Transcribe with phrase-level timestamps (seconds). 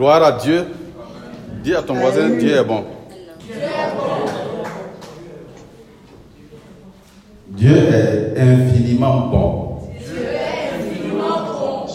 [0.00, 0.64] Gloire à Dieu.
[1.62, 2.84] Dis à ton voisin, Dieu est bon.
[7.48, 9.78] Dieu est infiniment bon.
[9.98, 11.86] Dieu est infiniment bon.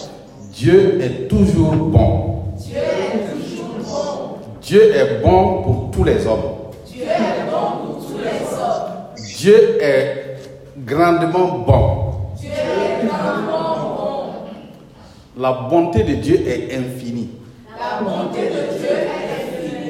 [0.53, 2.43] Dieu est toujours bon.
[2.59, 4.37] Dieu est toujours bon.
[4.61, 6.41] Dieu est bon pour tous les hommes.
[6.85, 9.35] Dieu est bon pour tous les hommes.
[9.35, 10.37] Dieu est
[10.77, 12.35] grandement bon.
[12.39, 15.41] Dieu est grandement bon.
[15.41, 17.14] La bonté de Dieu est infinie.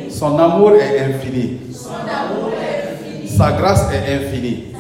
[0.10, 1.60] Son amour est infini.
[3.28, 4.74] Sa grâce est infinie.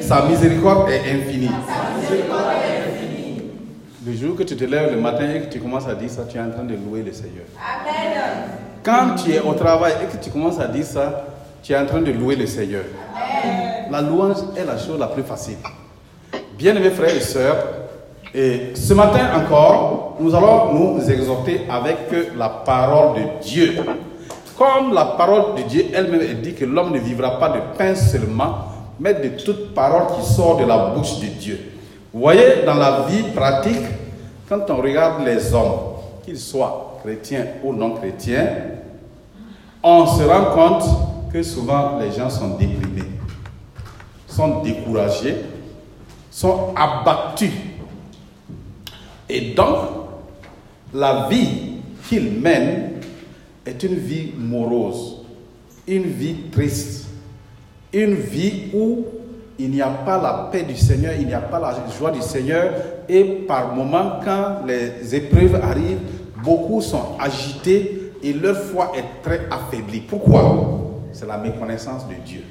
[0.00, 1.50] Sa miséricorde est infinie.
[4.06, 6.22] Le jour que tu te lèves le matin et que tu commences à dire ça,
[6.28, 7.44] tu es en train de louer le Seigneur.
[7.56, 8.50] Amen.
[8.82, 11.26] Quand tu es au travail et que tu commences à dire ça,
[11.62, 12.82] tu es en train de louer le Seigneur.
[13.90, 15.58] La louange est la chose la plus facile.
[16.58, 17.64] Bien-aimés frères et sœurs,
[18.34, 21.96] et ce matin encore, nous allons nous exhorter avec
[22.36, 23.76] la parole de Dieu.
[24.56, 28.54] Comme la parole de Dieu elle-même dit que l'homme ne vivra pas de pain seulement,
[29.00, 31.58] mais de toute parole qui sort de la bouche de Dieu.
[32.12, 33.82] Vous voyez, dans la vie pratique,
[34.48, 35.80] quand on regarde les hommes,
[36.24, 38.48] qu'ils soient chrétiens ou non chrétiens,
[39.82, 40.84] on se rend compte
[41.32, 43.08] que souvent les gens sont déprimés,
[44.26, 45.36] sont découragés,
[46.30, 47.69] sont abattus.
[49.30, 49.76] Et donc,
[50.92, 51.74] la vie
[52.08, 52.94] qu'ils mènent
[53.64, 55.18] est une vie morose,
[55.86, 57.06] une vie triste,
[57.92, 59.04] une vie où
[59.56, 62.20] il n'y a pas la paix du Seigneur, il n'y a pas la joie du
[62.22, 62.72] Seigneur.
[63.08, 66.00] Et par moments, quand les épreuves arrivent,
[66.42, 70.00] beaucoup sont agités et leur foi est très affaiblie.
[70.00, 70.80] Pourquoi?
[71.12, 72.42] C'est la méconnaissance de Dieu.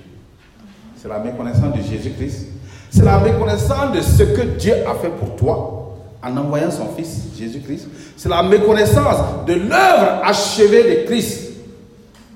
[0.95, 2.47] C'est la méconnaissance de Jésus-Christ.
[2.89, 5.78] C'est la méconnaissance de ce que Dieu a fait pour toi
[6.21, 7.87] en envoyant son Fils, Jésus-Christ.
[8.17, 11.51] C'est la méconnaissance de l'œuvre achevée de Christ.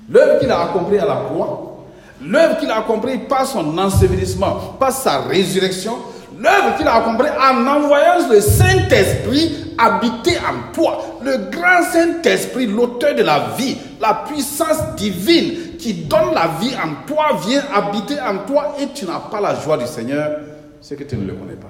[0.08, 1.84] L'œuvre qu'il a accomplie à la croix.
[2.22, 5.96] L'œuvre qu'il a accomplie par son ensevelissement, par sa résurrection.
[6.38, 11.18] L'œuvre qu'il a accomplie en envoyant le Saint-Esprit habiter en toi.
[11.22, 17.06] Le grand Saint-Esprit, l'auteur de la vie, la puissance divine qui donne la vie en
[17.06, 20.38] toi, vient habiter en toi et tu n'as pas la joie du Seigneur,
[20.80, 21.68] c'est que tu ne le connais pas.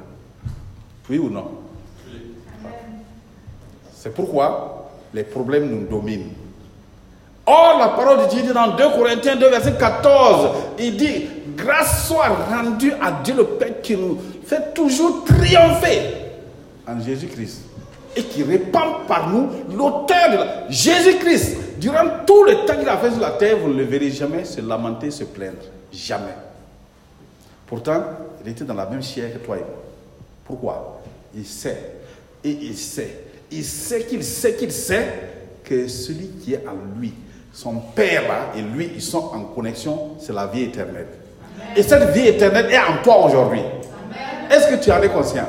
[1.11, 1.63] Oui ou non?
[4.04, 6.28] C'est pourquoi les problèmes nous dominent.
[7.47, 11.25] Or, la parole de Dieu dit dans 2 Corinthiens 2, verset 14, il dit,
[11.56, 16.00] grâce soit rendue à Dieu le Père qui nous fait toujours triompher
[16.87, 17.62] en Jésus-Christ
[18.14, 20.70] et qui répand par nous l'auteur de.
[20.70, 24.10] Jésus-Christ, durant tout le temps qu'il a fait sur la terre, vous ne le verrez
[24.10, 25.64] jamais se lamenter, se plaindre.
[25.91, 26.37] Jamais.
[27.66, 28.03] Pourtant,
[28.44, 29.82] il était dans la même chair que toi et moi.
[30.44, 31.00] Pourquoi?
[31.34, 31.94] Il sait.
[32.44, 33.32] Et il sait.
[33.56, 35.06] Il sait qu'il sait qu'il sait
[35.62, 37.15] que celui qui est en lui,
[37.53, 41.06] son Père et lui, ils sont en connexion, c'est la vie éternelle.
[41.76, 43.60] Et cette vie éternelle est en toi aujourd'hui.
[44.50, 45.47] Est-ce que tu en es conscient?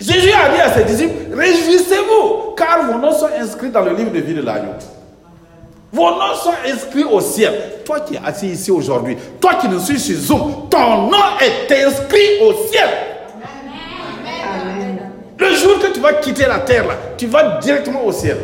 [0.00, 4.10] Jésus a dit à ses disciples, réjouissez-vous, car vos noms sont inscrits dans le livre
[4.10, 4.72] de vie de l'agneau.
[5.92, 7.52] Vos noms sont inscrits au ciel.
[7.84, 11.84] Toi qui es assis ici aujourd'hui, toi qui nous suis sur Zoom, ton nom est
[11.84, 12.88] inscrit au ciel.
[15.38, 18.36] Le jour que tu vas quitter la terre, là, tu vas directement au ciel.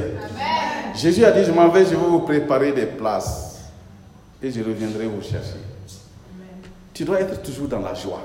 [0.95, 3.61] Jésus a dit, je m'en vais, je vais vous préparer des places.
[4.43, 5.59] Et je reviendrai vous chercher.
[6.93, 8.21] Tu dois être toujours dans la joie.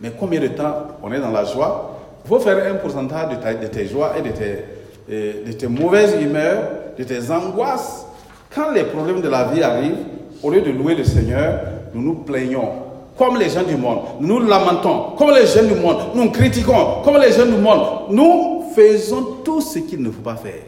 [0.00, 1.98] Mais combien de temps on est dans la joie?
[2.24, 4.64] Il faut faire un pourcentage de, ta- de tes joies et de tes,
[5.10, 6.62] euh, de tes mauvaises humeurs,
[6.98, 8.06] de tes angoisses.
[8.54, 10.04] Quand les problèmes de la vie arrivent,
[10.42, 11.60] au lieu de louer le Seigneur,
[11.94, 12.81] nous nous plaignons.
[13.22, 15.12] Comme les gens du monde, nous lamentons.
[15.16, 17.02] Comme les gens du monde, nous critiquons.
[17.04, 20.64] Comme les gens du monde, nous faisons tout ce qu'il ne faut pas faire.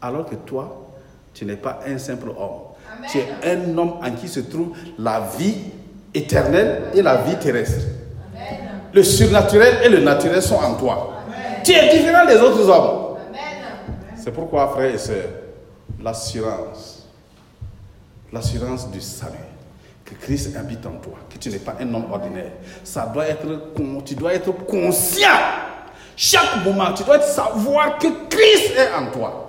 [0.00, 0.92] Alors que toi,
[1.34, 2.70] tu n'es pas un simple homme.
[3.10, 5.56] Tu es un homme en qui se trouve la vie
[6.14, 7.84] éternelle et la vie terrestre.
[8.92, 11.14] Le surnaturel et le naturel sont en toi.
[11.64, 13.16] Tu es différent des autres hommes.
[14.14, 15.30] C'est pourquoi, frères et sœurs,
[16.00, 17.08] l'assurance,
[18.32, 19.51] l'assurance du salut,
[20.04, 22.52] que Christ habite en toi, que tu n'es pas un homme ordinaire,
[22.84, 23.46] ça doit être,
[24.04, 25.28] tu dois être conscient.
[26.16, 29.46] Chaque moment, tu dois savoir que Christ est en toi.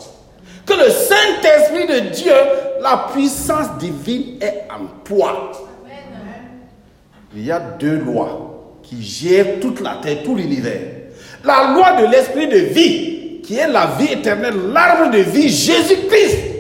[0.66, 2.34] Que le Saint-Esprit de Dieu,
[2.82, 5.52] la puissance divine est en toi.
[7.36, 10.82] Il y a deux lois qui gèrent toute la terre, tout l'univers.
[11.44, 16.53] La loi de l'esprit de vie, qui est la vie éternelle, l'arbre de vie, Jésus-Christ.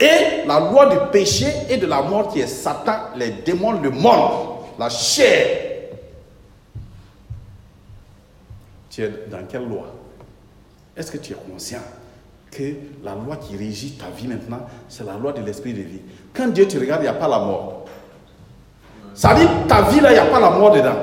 [0.00, 3.90] Et la loi du péché et de la mort, qui est Satan, les démons, le
[3.90, 4.32] monde,
[4.78, 5.58] la chair.
[8.90, 9.86] Tu es dans quelle loi?
[10.96, 11.80] Est-ce que tu es conscient
[12.50, 16.02] que la loi qui régit ta vie maintenant, c'est la loi de l'esprit de vie?
[16.34, 17.86] Quand Dieu te regarde, il n'y a pas la mort.
[19.14, 20.96] Ça dit, ta vie là, il n'y a pas la mort dedans.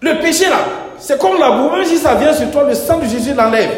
[0.00, 0.58] Le péché là,
[0.98, 1.84] c'est comme la boue.
[1.84, 3.76] Si ça vient sur toi, le sang de Jésus l'enlève.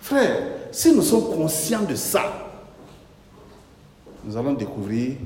[0.00, 0.36] Frère,
[0.78, 2.22] si nous sommes conscients de ça,
[4.22, 5.16] nous allons découvrir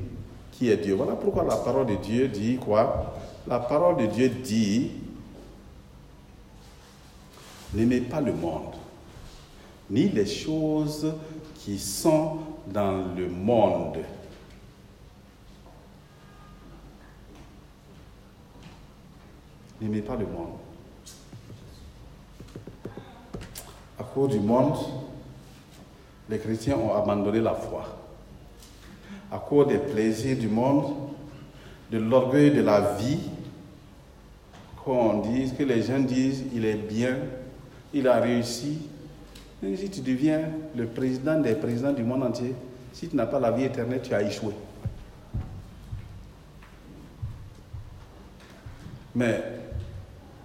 [0.51, 0.95] qui est Dieu.
[0.95, 3.21] Voilà pourquoi la parole de Dieu dit quoi?
[3.47, 4.93] La parole de Dieu dit
[7.75, 8.77] N'aimez pas le monde,
[9.91, 11.13] ni les choses
[11.57, 12.39] qui sont
[12.69, 13.99] dans le monde.
[19.83, 20.57] N'aimez pas le monde.
[23.99, 24.77] À cause du monde,
[26.29, 27.85] les chrétiens ont abandonné la foi.
[29.31, 30.95] À cause des plaisirs du monde,
[31.91, 33.21] de l'orgueil de la vie,
[34.85, 37.17] qu'on dise, que les gens disent, il est bien,
[37.93, 38.79] il a réussi.
[39.63, 40.41] Si tu deviens
[40.77, 42.55] le président des présidents du monde entier,
[42.93, 44.53] si tu n'as pas la vie éternelle, tu as échoué.
[49.15, 49.43] Mais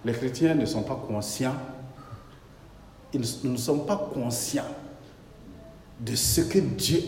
[0.04, 1.56] les chrétiens ne sont pas conscients,
[3.12, 4.62] ils ne sont pas conscients
[6.00, 7.00] de ce que Dieu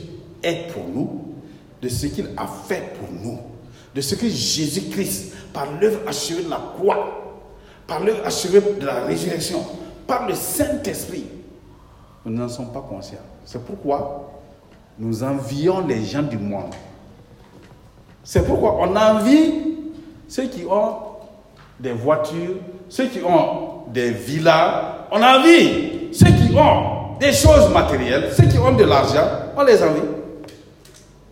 [0.42, 1.34] est pour nous,
[1.82, 3.38] de ce qu'il a fait pour nous,
[3.94, 7.38] de ce que Jésus-Christ, par l'œuvre achevée de la croix,
[7.86, 9.64] par l'œuvre achevée de la résurrection,
[10.06, 11.26] par le Saint-Esprit,
[12.24, 13.18] nous n'en sommes pas conscients.
[13.44, 14.30] C'est pourquoi
[14.98, 16.74] nous envions les gens du monde.
[18.22, 19.52] C'est pourquoi on envie
[20.28, 20.96] ceux qui ont
[21.80, 22.56] des voitures,
[22.88, 28.58] ceux qui ont des villas, on envie ceux qui ont des choses matérielles, ceux qui
[28.58, 29.26] ont de l'argent,
[29.56, 30.00] on les envie.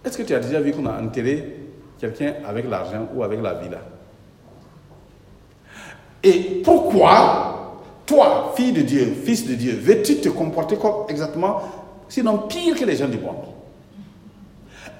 [0.05, 1.56] Est-ce que tu as déjà vu qu'on a enterré
[1.99, 3.79] quelqu'un avec l'argent ou avec la villa
[6.23, 11.62] Et pourquoi, toi, fille de Dieu, fils de Dieu, veux-tu te comporter comme exactement,
[12.08, 13.46] sinon pire que les gens du monde?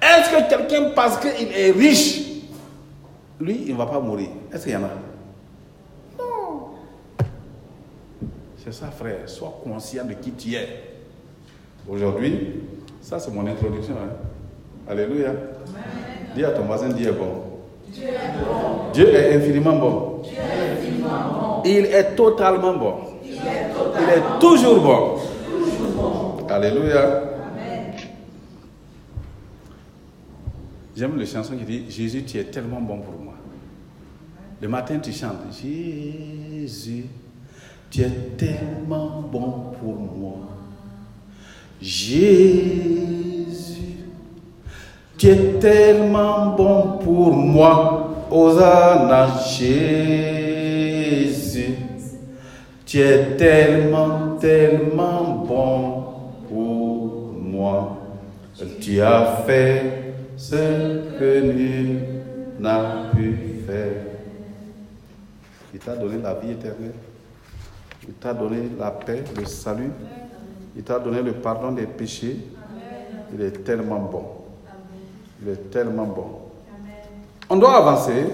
[0.01, 2.21] Est-ce que quelqu'un, parce qu'il est riche,
[3.39, 4.29] lui, il ne va pas mourir?
[4.51, 5.08] Est-ce qu'il y en a?
[8.71, 9.27] C'est ça, frère.
[9.27, 10.67] Sois conscient de qui tu es.
[11.89, 12.61] Aujourd'hui,
[13.01, 13.95] ça c'est mon introduction.
[13.95, 14.11] hein.
[14.87, 15.33] Alléluia.
[16.35, 17.45] Dis à ton voisin, Dieu est bon.
[18.93, 20.21] Dieu est infiniment bon.
[21.65, 22.93] Il est totalement bon.
[23.23, 26.45] Il est toujours bon.
[26.47, 27.23] Alléluia.
[30.95, 33.33] J'aime le chanson qui dit Jésus, tu es tellement bon pour moi.
[34.61, 37.05] Le matin, tu chantes Jésus,
[37.89, 40.37] tu es tellement bon pour moi.
[41.81, 42.67] Jésus,
[45.17, 48.27] tu es tellement bon pour moi.
[48.29, 49.27] Hosanna,
[49.57, 50.59] Jésus,
[52.85, 56.03] tu es tellement, tellement bon
[56.47, 57.97] pour moi.
[58.81, 61.99] Tu as fait ce que nul
[62.59, 64.03] n'a pu faire.
[65.73, 66.93] Il t'a donné la vie éternelle.
[68.07, 69.91] Il t'a donné la paix, le salut.
[70.75, 72.37] Il t'a donné le pardon des péchés.
[73.33, 74.23] Il est tellement bon.
[75.41, 76.27] Il est tellement bon.
[77.49, 78.27] On doit avancer.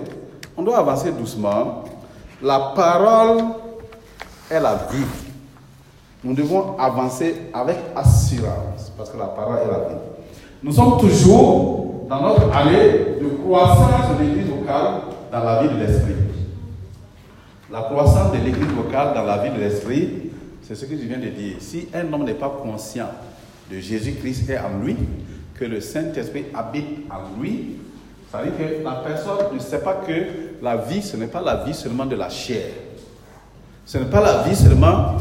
[0.57, 1.83] On doit avancer doucement.
[2.41, 3.44] La parole
[4.50, 5.06] est la vie.
[6.23, 10.01] Nous devons avancer avec assurance parce que la parole est la vie.
[10.63, 15.01] Nous sommes toujours dans notre allée de croissance de l'église locale
[15.31, 16.24] dans la vie de l'esprit.
[17.72, 20.31] La croissance de l'église locale dans la vie de l'esprit,
[20.62, 21.56] c'est ce que je viens de dire.
[21.60, 23.10] Si un homme n'est pas conscient
[23.72, 24.95] de Jésus-Christ est en lui,
[25.56, 27.78] que le Saint-Esprit habite en lui,
[28.31, 30.14] ça veut dire que la personne ne sait pas que
[30.62, 32.68] la vie, ce n'est pas la vie seulement de la chair.
[33.86, 35.16] Ce n'est pas la vie seulement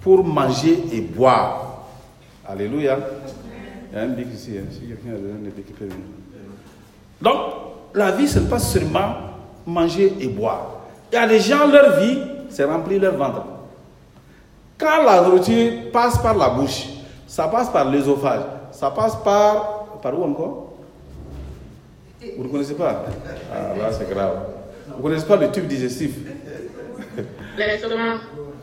[0.00, 1.86] pour manger et boire.
[2.48, 2.98] Alléluia.
[7.20, 7.36] Donc,
[7.94, 9.14] la vie, ce n'est pas seulement
[9.66, 10.75] manger et boire.
[11.12, 13.42] Il y a des gens, leur vie, c'est remplir leur ventre.
[14.78, 16.86] Quand la nourriture passe par la bouche,
[17.26, 19.72] ça passe par l'œsophage, ça passe par.
[20.02, 20.72] Par où encore?
[22.36, 23.04] Vous ne connaissez pas?
[23.52, 24.38] Ah, là, c'est grave.
[24.88, 26.12] Vous ne connaissez pas le tube digestif?
[27.58, 28.18] L'estomac.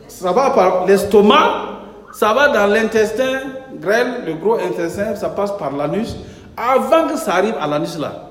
[0.06, 1.80] Ça va par l'estomac,
[2.12, 3.40] ça va dans l'intestin
[3.80, 6.16] grêle, le gros intestin, ça passe par l'anus.
[6.56, 8.30] Avant que ça arrive à l'anus là,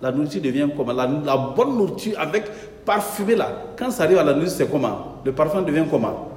[0.00, 2.44] la nourriture devient comment la, la bonne nourriture avec
[2.84, 5.16] parfumé là, quand ça arrive à l'anus, c'est comment?
[5.24, 6.28] Le parfum devient comment?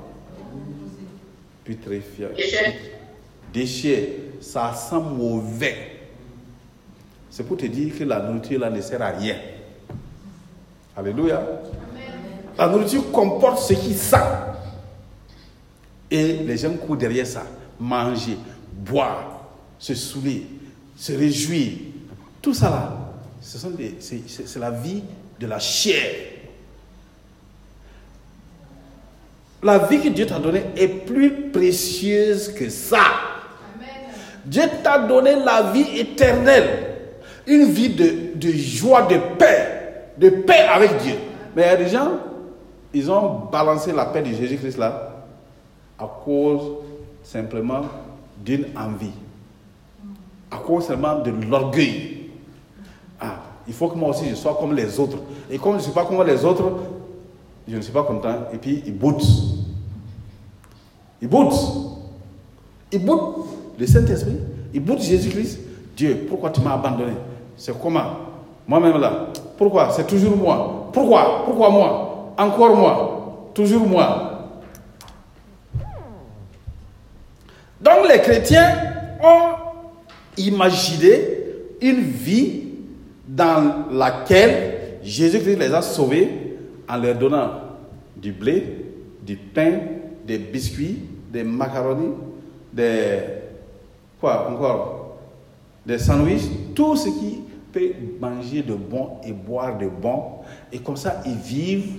[1.64, 2.30] Putréfiant.
[2.36, 2.80] Déchet.
[3.54, 5.76] Déchet, ça sent mauvais.
[7.30, 9.36] C'est pour te dire que la nourriture là ne sert à rien.
[10.96, 11.42] Alléluia.
[12.58, 14.18] La nourriture comporte ce qui sent.
[16.12, 17.44] Et les gens courent derrière ça.
[17.80, 18.38] Manger,
[18.72, 19.46] boire,
[19.80, 20.46] se saouler,
[20.96, 21.72] se réjouir.
[22.42, 23.00] Tout ça là,
[23.42, 25.02] c'est la vie
[25.40, 26.33] de la chair.
[29.64, 33.04] La vie que Dieu t'a donnée est plus précieuse que ça.
[34.46, 36.90] Dieu t'a donné la vie éternelle.
[37.48, 40.10] Une vie de, de joie, de paix.
[40.18, 41.16] De paix avec Dieu.
[41.56, 42.12] Mais il y a des gens,
[42.94, 45.14] ils ont balancé la paix de Jésus-Christ là
[45.98, 46.78] à cause
[47.24, 47.82] simplement
[48.44, 49.12] d'une envie.
[50.52, 52.30] À cause seulement de l'orgueil.
[53.20, 55.18] Ah, il faut que moi aussi je sois comme les autres.
[55.50, 56.72] Et comme je ne suis pas comme les autres,
[57.68, 58.48] je ne suis pas content.
[58.54, 59.24] Et puis ils boutent.
[61.24, 61.54] Ils boutent.
[62.92, 63.46] Ils boutent
[63.80, 64.36] le Saint-Esprit.
[64.74, 65.58] Ils boutent Jésus-Christ.
[65.96, 67.14] Dieu, pourquoi tu m'as abandonné?
[67.56, 68.04] C'est comment?
[68.68, 69.28] Moi-même là.
[69.58, 69.90] Pourquoi?
[69.92, 70.90] C'est toujours moi.
[70.92, 71.44] Pourquoi?
[71.46, 72.34] Pourquoi moi?
[72.38, 73.52] Encore moi.
[73.54, 74.50] Toujours moi.
[77.80, 78.76] Donc les chrétiens
[79.24, 79.54] ont
[80.36, 81.20] imaginé
[81.80, 82.64] une vie
[83.26, 86.58] dans laquelle Jésus-Christ les a sauvés
[86.90, 87.50] en leur donnant
[88.18, 88.88] du blé,
[89.22, 89.72] du pain,
[90.26, 91.00] des biscuits,
[91.34, 92.14] des macaronis,
[92.72, 93.20] des
[94.20, 95.18] quoi encore,
[95.84, 96.44] des sandwichs,
[96.76, 100.44] tout ce qui peut manger de bon et boire de bon.
[100.72, 101.98] Et comme ça, ils vivent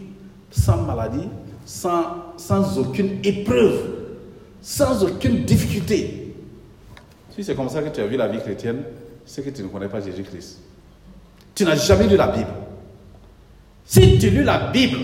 [0.50, 1.29] sans maladie,
[1.67, 3.81] sans, sans aucune épreuve,
[4.62, 6.33] sans aucune difficulté.
[7.35, 8.83] Si c'est comme ça que tu as vu la vie chrétienne,
[9.26, 10.61] c'est que tu ne connais pas Jésus-Christ.
[11.57, 12.50] Tu n'as jamais lu la Bible.
[13.85, 14.99] Si tu lis la Bible,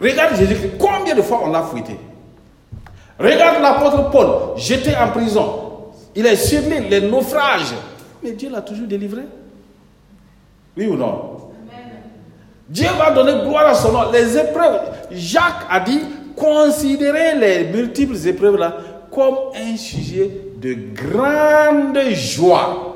[0.00, 1.96] regarde Jésus-Christ, combien de fois on l'a fouetté?
[3.18, 5.60] Regarde l'apôtre Paul, jeté en prison.
[6.16, 7.74] Il est surné les naufrages.
[8.22, 9.22] Mais Dieu l'a toujours délivré.
[10.76, 11.30] Oui ou non?
[12.68, 14.10] Dieu va donner gloire à son nom.
[14.10, 14.80] Les épreuves,
[15.10, 16.00] Jacques a dit,
[16.34, 18.76] considérez les multiples épreuves là
[19.10, 22.90] comme un sujet de grande joie.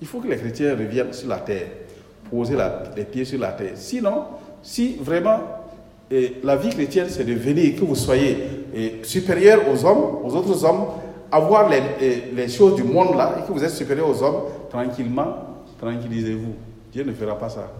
[0.00, 1.68] Il faut que les chrétiens reviennent sur la terre,
[2.30, 3.72] poser la- les pieds sur la terre.
[3.76, 4.24] Sinon,
[4.62, 5.38] si vraiment
[6.10, 8.38] la vie chrétienne, c'est de venir, que vous soyez
[8.74, 10.86] eh, supérieur aux hommes, aux autres hommes,
[11.32, 14.42] avoir les, eh, les choses du monde là, et que vous êtes supérieur aux hommes,
[14.70, 15.36] tranquillement,
[15.80, 16.54] tranquillisez-vous.
[16.92, 17.70] Dieu ne fera pas ça.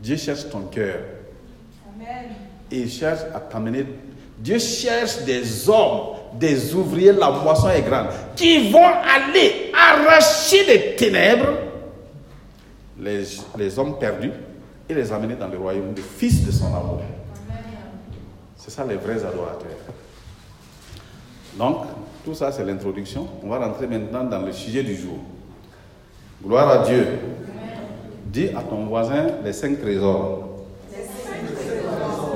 [0.00, 1.00] Dieu cherche ton cœur.
[2.70, 3.86] Et il cherche à t'amener.
[4.38, 10.96] Dieu cherche des hommes, des ouvriers, la moisson est grande, qui vont aller arracher des
[10.96, 11.48] ténèbres
[12.98, 13.24] les,
[13.58, 14.32] les hommes perdus
[14.88, 17.00] et les amener dans le royaume du Fils de son amour.
[18.56, 19.70] C'est ça les vrais adorateurs.
[21.58, 21.86] Donc,
[22.24, 23.26] tout ça c'est l'introduction.
[23.42, 25.18] On va rentrer maintenant dans le sujet du jour.
[26.42, 27.06] Gloire à Dieu.
[28.26, 30.48] Dis à ton voisin les cinq trésors.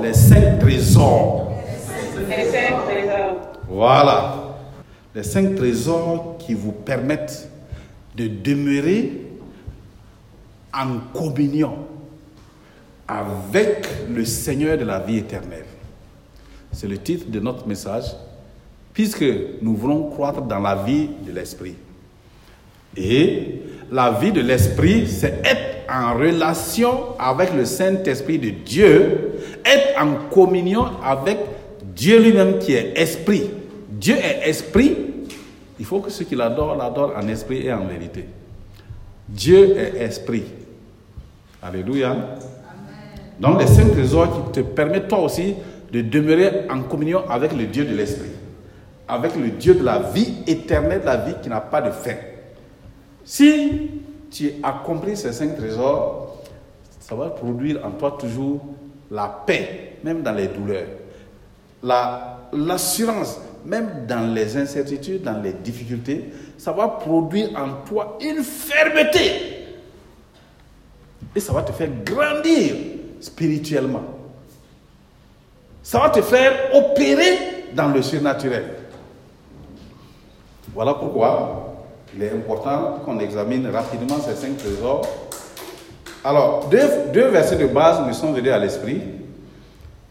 [0.01, 1.51] Les cinq trésors.
[2.27, 3.37] Les cinq trésors.
[3.67, 4.35] Voilà.
[5.13, 7.49] Les cinq trésors qui vous permettent
[8.15, 9.27] de demeurer
[10.73, 11.73] en communion
[13.09, 15.65] avec le Seigneur de la vie éternelle.
[16.71, 18.05] C'est le titre de notre message,
[18.93, 19.25] puisque
[19.61, 21.75] nous voulons croître dans la vie de l'Esprit.
[22.95, 23.61] Et
[23.91, 29.31] la vie de l'Esprit, c'est être en relation avec le Saint-Esprit de Dieu,
[29.65, 31.39] être en communion avec
[31.95, 33.49] Dieu lui-même qui est Esprit.
[33.89, 34.95] Dieu est Esprit.
[35.79, 38.25] Il faut que ceux qui l'adorent l'adorent en esprit et en vérité.
[39.27, 40.43] Dieu est Esprit.
[41.63, 42.37] Alléluia.
[43.39, 45.55] Donc les cinq trésors qui te permettent toi aussi
[45.91, 48.29] de demeurer en communion avec le Dieu de l'Esprit,
[49.07, 52.15] avec le Dieu de la vie éternelle, la vie qui n'a pas de fin.
[53.23, 53.89] Si
[54.29, 56.43] tu as compris ces cinq trésors,
[56.99, 58.59] ça va produire en toi toujours
[59.09, 60.85] la paix, même dans les douleurs,
[61.81, 66.25] la- l'assurance, même dans les incertitudes, dans les difficultés.
[66.57, 69.31] Ça va produire en toi une fermeté.
[71.35, 72.75] Et ça va te faire grandir
[73.19, 74.03] spirituellement.
[75.83, 77.37] Ça va te faire opérer
[77.73, 78.65] dans le surnaturel.
[80.73, 81.75] Voilà pourquoi
[82.15, 85.01] il est important qu'on examine rapidement ces cinq trésors.
[86.23, 89.01] Alors, deux, deux versets de base me sont venus à l'esprit.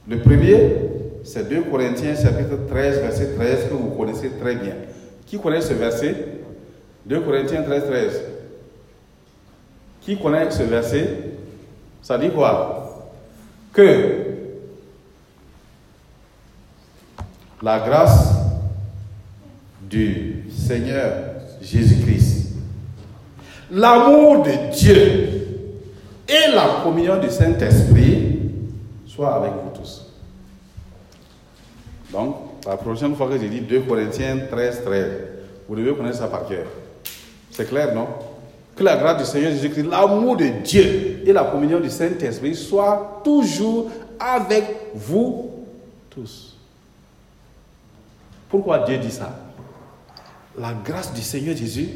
[0.09, 0.75] Le premier,
[1.23, 4.75] c'est 2 Corinthiens chapitre 13, verset 13, que vous connaissez très bien.
[5.27, 6.15] Qui connaît ce verset?
[7.05, 8.23] 2 Corinthiens 13, 13.
[10.01, 11.09] Qui connaît ce verset?
[12.01, 12.88] Ça dit quoi?
[13.79, 14.25] Que
[17.63, 18.35] la grâce
[19.83, 21.13] du Seigneur
[21.63, 22.55] Jésus-Christ,
[23.71, 25.29] l'amour de Dieu
[26.29, 28.41] et la communion du Saint-Esprit
[29.07, 30.13] soit avec vous tous.
[32.11, 32.35] Donc,
[32.67, 35.07] la prochaine fois que j'ai dit 2 Corinthiens 13, 13,
[35.69, 36.67] vous devez connaître ça par cœur.
[37.53, 38.09] C'est clair, non?
[38.79, 43.21] Que la grâce du Seigneur Jésus-Christ, l'amour de Dieu et la communion du Saint-Esprit soient
[43.25, 45.51] toujours avec vous
[46.09, 46.57] tous.
[48.49, 49.37] Pourquoi Dieu dit ça?
[50.57, 51.89] La grâce du Seigneur Jésus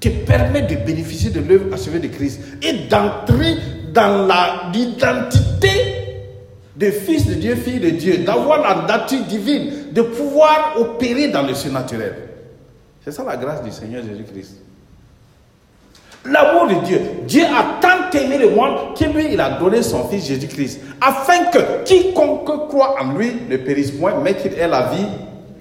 [0.00, 3.58] te permet de bénéficier de l'œuvre achevée de Christ et d'entrer
[3.92, 4.26] dans
[4.72, 5.68] l'identité
[6.74, 11.42] de fils de Dieu, fille de Dieu, d'avoir la nature divine, de pouvoir opérer dans
[11.42, 12.14] le surnaturel.
[13.04, 14.69] C'est ça la grâce du Seigneur Jésus-Christ.
[16.26, 17.00] L'amour de Dieu.
[17.26, 21.44] Dieu a tant aimé le monde qu'il lui, il a donné son Fils Jésus-Christ, afin
[21.46, 25.06] que quiconque croit en lui ne périsse point, mais qu'il ait la vie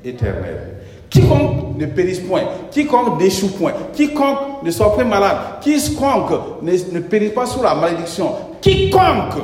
[0.03, 0.75] éternelle.
[1.09, 6.99] Quiconque ne périsse point, quiconque n'échoue point, quiconque ne soit point malade, quiconque ne, ne
[6.99, 9.41] périsse pas sous la malédiction, quiconque,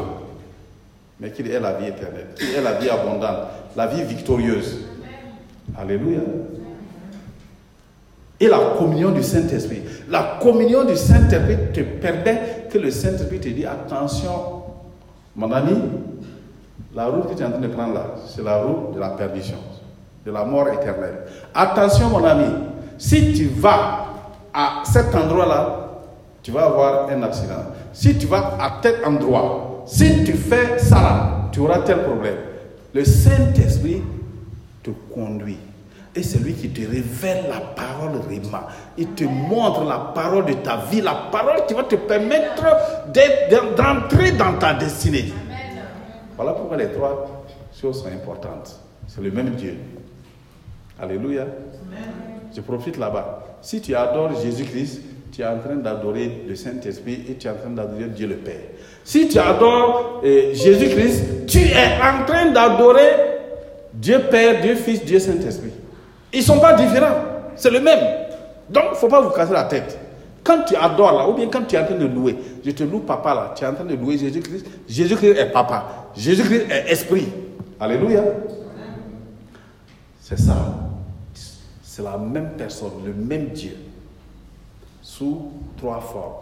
[1.19, 4.81] mais qu'il ait la vie éternelle, qu'il ait la vie abondante, la vie victorieuse.
[5.79, 6.19] Alléluia
[8.39, 9.81] et la communion du Saint-Esprit.
[10.09, 14.63] La communion du Saint-Esprit te permet que le Saint-Esprit te dit attention,
[15.35, 15.75] mon ami,
[16.93, 19.09] la route que tu es en train de prendre là, c'est la route de la
[19.09, 19.57] perdition,
[20.25, 21.19] de la mort éternelle.
[21.53, 22.45] Attention, mon ami,
[22.97, 24.05] si tu vas
[24.53, 25.89] à cet endroit-là,
[26.41, 27.65] tu vas avoir un accident.
[27.91, 32.35] Si tu vas à tel endroit, si tu fais ça là, tu auras tel problème.
[32.93, 34.01] Le Saint-Esprit
[34.83, 35.57] te conduit.
[36.15, 38.67] Et c'est lui qui te révèle la parole Rima.
[38.97, 42.63] Il te montre la parole de ta vie, la parole qui va te permettre
[43.75, 45.33] d'entrer dans ta destinée.
[46.37, 47.45] Voilà pourquoi les trois
[47.79, 48.79] choses sont importantes.
[49.07, 49.77] C'est le même Dieu.
[51.01, 51.47] Alléluia.
[52.55, 53.43] Je profite là-bas.
[53.61, 55.01] Si tu adores Jésus-Christ,
[55.33, 58.37] tu es en train d'adorer le Saint-Esprit et tu es en train d'adorer Dieu le
[58.37, 58.61] Père.
[59.03, 63.09] Si tu adores euh, Jésus-Christ, tu es en train d'adorer
[63.93, 65.71] Dieu Père, Dieu Fils, Dieu Saint-Esprit.
[66.35, 67.15] Ils ne sont pas différents.
[67.55, 67.99] C'est le même.
[68.69, 69.97] Donc, il ne faut pas vous casser la tête.
[70.43, 72.83] Quand tu adores là, ou bien quand tu es en train de louer, je te
[72.83, 74.65] loue papa là, tu es en train de louer Jésus-Christ.
[74.87, 76.09] Jésus-Christ est papa.
[76.13, 77.27] Jésus-Christ est esprit.
[77.79, 78.21] Alléluia.
[80.21, 80.55] C'est ça.
[81.81, 83.77] C'est la même personne, le même Dieu,
[85.01, 86.33] sous trois formes.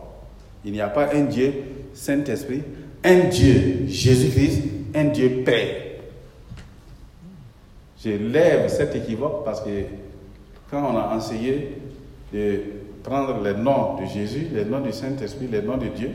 [0.65, 1.53] Il n'y a pas un Dieu
[1.93, 2.63] Saint-Esprit,
[3.03, 4.63] un Dieu Jésus-Christ,
[4.95, 5.92] un Dieu Père.
[8.03, 9.69] Je lève cet équivoque parce que
[10.69, 11.77] quand on a enseigné
[12.33, 12.59] de
[13.01, 16.09] prendre les noms de Jésus, les noms du Saint-Esprit, les noms de Dieu,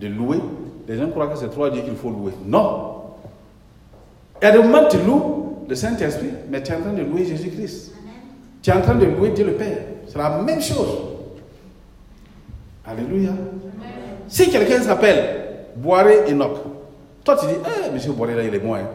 [0.00, 0.38] de louer,
[0.86, 2.32] les gens croient que c'est trois dieux qu'il faut louer.
[2.44, 2.92] Non.
[4.40, 7.94] Des moments où tu loues le Saint-Esprit, mais tu es en train de louer Jésus-Christ.
[8.62, 9.78] Tu es en train de louer Dieu le Père.
[10.06, 10.98] C'est la même chose.
[12.86, 13.32] Alléluia.
[14.28, 16.58] Si quelqu'un s'appelle Boiré Enoch,
[17.24, 18.74] toi tu dis, eh, monsieur Boiré là, il est bon.
[18.74, 18.86] Hein.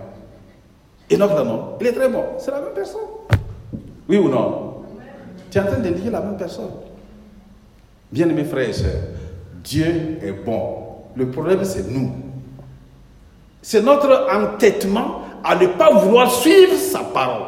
[1.11, 2.23] Enoch là, non, il est très bon.
[2.37, 3.01] C'est la même personne.
[4.07, 4.83] Oui ou non?
[5.49, 6.71] Tu es en train d'indiquer la même personne.
[8.11, 9.01] Bien-aimés frères et sœurs,
[9.63, 10.77] Dieu est bon.
[11.15, 12.11] Le problème, c'est nous.
[13.61, 17.47] C'est notre entêtement à ne pas vouloir suivre sa parole.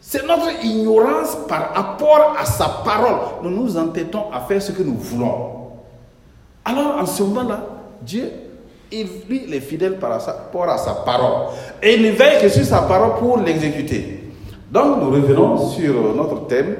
[0.00, 3.42] C'est notre ignorance par rapport à sa parole.
[3.42, 5.70] Nous nous entêtons à faire ce que nous voulons.
[6.64, 7.64] Alors, en ce moment-là,
[8.02, 8.30] Dieu,
[8.92, 11.48] il, lui, il est fidèle par rapport à sa parole.
[11.82, 14.24] Et il veille que sur sa parole pour l'exécuter.
[14.70, 16.76] Donc, nous revenons sur notre thème,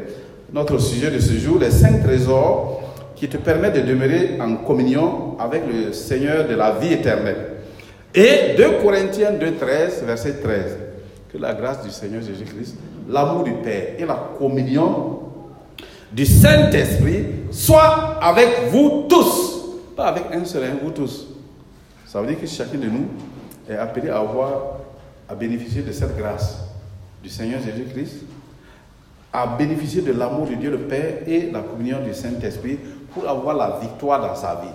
[0.53, 2.83] notre sujet de ce jour, les cinq trésors
[3.15, 7.53] qui te permettent de demeurer en communion avec le Seigneur de la vie éternelle.
[8.15, 10.79] Et 2 Corinthiens 2, 13, verset 13.
[11.33, 12.77] Que la grâce du Seigneur Jésus-Christ,
[13.09, 15.21] l'amour du Père et la communion
[16.13, 19.63] du Saint-Esprit soient avec vous tous.
[19.97, 21.34] Pas avec un seul, hein, vous tous.
[22.15, 23.09] Ça veut dire que chacun de nous
[23.69, 24.77] est appelé à avoir,
[25.29, 26.61] à bénéficier de cette grâce
[27.21, 28.23] du Seigneur Jésus-Christ,
[29.33, 32.79] à bénéficier de l'amour de Dieu le Père et la communion du Saint-Esprit
[33.13, 34.71] pour avoir la victoire dans sa vie.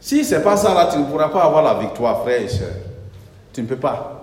[0.00, 2.72] Si ce n'est pas ça, tu ne pourras pas avoir la victoire, frère et soeur.
[3.52, 4.22] Tu ne peux pas.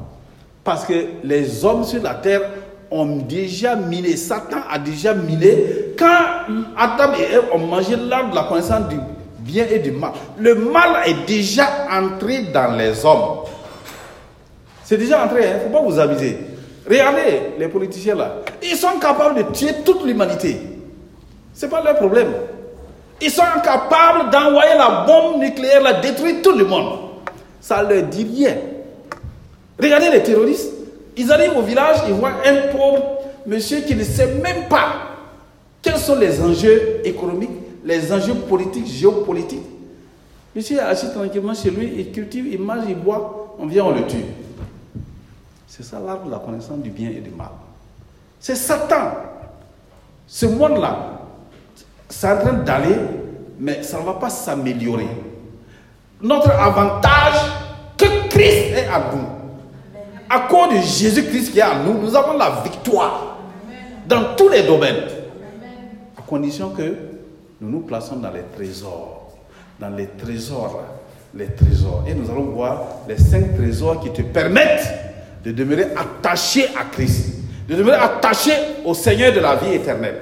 [0.66, 2.42] Parce que les hommes sur la terre
[2.92, 5.94] ont déjà miné, Satan a déjà miné.
[5.98, 8.98] Quand Adam et Ève ont mangé l'arbre de la connaissance du
[9.48, 13.46] bien et du mal, le mal est déjà entré dans les hommes.
[14.84, 16.38] C'est déjà entré, il ne faut pas vous aviser.
[16.88, 18.36] Regardez les politiciens là.
[18.62, 20.58] Ils sont capables de tuer toute l'humanité.
[21.54, 22.32] Ce n'est pas leur problème.
[23.22, 27.00] Ils sont capables d'envoyer la bombe nucléaire, la détruire tout le monde.
[27.60, 28.56] Ça ne leur dit rien.
[29.82, 30.72] Regardez les terroristes.
[31.18, 33.04] Ils arrivent au village, ils voient un pauvre
[33.48, 35.08] monsieur qui ne sait même pas
[35.82, 37.50] quels sont les enjeux économiques,
[37.88, 39.66] les enjeux politiques, géopolitiques.
[40.54, 43.92] Monsieur est assis tranquillement chez lui, il cultive, il mange, il boit, on vient, on
[43.92, 44.26] le tue.
[45.68, 47.52] C'est ça l'arbre de la connaissance du bien et du mal.
[48.40, 49.12] C'est Satan.
[50.28, 51.22] Ce monde-là,
[52.10, 52.96] c'est en train d'aller,
[53.58, 55.08] mais ça ne va pas s'améliorer.
[56.22, 57.40] Notre avantage,
[57.96, 59.24] que Christ est à nous.
[60.30, 63.38] À cause de Jésus-Christ qui est à nous, nous avons la victoire
[64.06, 65.04] dans tous les domaines.
[66.18, 67.17] À condition que
[67.60, 69.36] nous nous plaçons dans les trésors.
[69.80, 70.84] Dans les trésors,
[71.36, 72.04] les trésors.
[72.08, 74.88] Et nous allons voir les cinq trésors qui te permettent
[75.44, 77.36] de demeurer attaché à Christ,
[77.68, 78.52] de demeurer attaché
[78.86, 80.22] au Seigneur de la vie éternelle.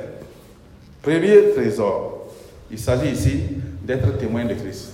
[1.01, 2.27] Premier trésor,
[2.69, 3.39] il s'agit ici
[3.83, 4.89] d'être témoin de Christ.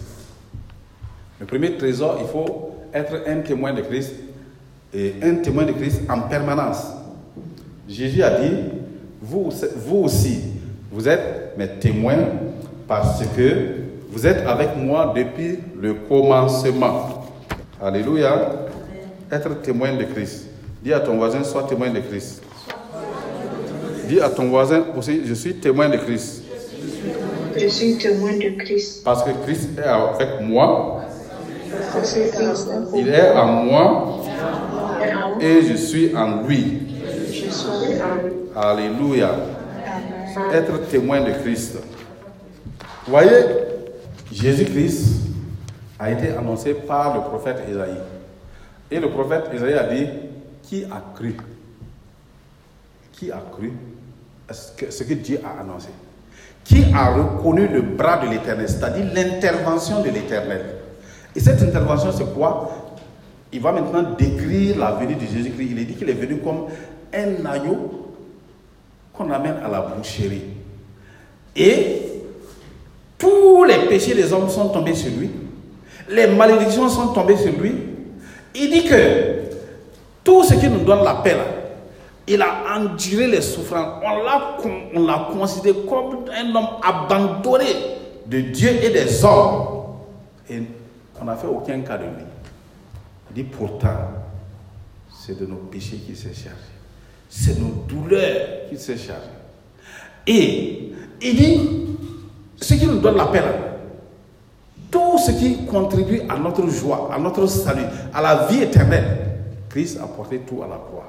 [1.40, 4.14] Le premier trésor, il faut être un témoin de Christ
[4.94, 6.84] et un témoin de Christ en permanence.
[7.88, 8.56] Jésus a dit,
[9.22, 10.42] vous, vous aussi,
[10.92, 12.18] vous êtes mes témoins
[12.88, 13.78] parce que
[14.10, 17.28] vous êtes avec moi depuis le commencement.
[17.82, 18.68] Alléluia.
[19.32, 20.48] Être témoin de Christ.
[20.84, 22.44] Dis à ton voisin, sois témoin de Christ.
[24.08, 26.44] Dis à ton voisin aussi, je suis témoin de Christ.
[27.58, 29.04] Je suis témoin de Christ.
[29.06, 31.06] Parce que Christ est avec moi,
[32.94, 34.22] il est en moi
[35.40, 35.62] et.
[35.62, 36.82] Je suis en lui.
[38.56, 39.30] Alléluia.
[40.54, 41.78] Être témoin de Christ.
[43.06, 43.46] Vous voyez,
[44.32, 45.22] Jésus-Christ
[46.00, 47.98] a été annoncé par le prophète Isaïe.
[48.90, 50.08] Et le prophète Isaïe a dit,
[50.64, 51.36] qui a cru?
[53.14, 53.72] Qui a cru?
[54.52, 55.90] Ce que Dieu a annoncé
[56.64, 60.62] Qui a reconnu le bras de l'Éternel, c'est-à-dire l'intervention de l'Éternel
[61.36, 62.98] Et cette intervention, c'est quoi?
[63.54, 65.68] Il va maintenant décrire la venue de Jésus-Christ.
[65.72, 66.68] Il est dit qu'il est venu comme
[67.14, 68.01] un agneau
[69.14, 70.42] qu'on amène à la boucherie.
[71.56, 72.02] Et
[73.18, 75.30] tous les péchés des hommes sont tombés sur lui.
[76.10, 77.74] Les malédictions sont tombées sur lui.
[78.56, 79.42] Il dit que
[80.24, 81.38] tout ce qui nous donne la paix,
[82.28, 84.02] il a enduré les souffrances.
[84.04, 87.66] On l'a, con- on l'a considéré comme un homme abandonné
[88.26, 89.68] de Dieu et des hommes.
[90.50, 90.62] Et
[91.22, 92.24] on n'a fait aucun cas de lui.
[93.30, 93.90] Il dit pourtant,
[95.14, 96.58] c'est de nos péchés qu'il s'est chargé.
[97.34, 99.30] C'est nos douleurs qu'il s'est chargé.
[100.28, 100.92] Et
[101.22, 101.62] il dit,
[102.60, 103.54] ce qui nous donne la là,
[104.92, 109.30] tout ce qui contribue à notre joie, à notre salut, à la vie éternelle,
[109.70, 111.08] Christ a porté tout à la croix.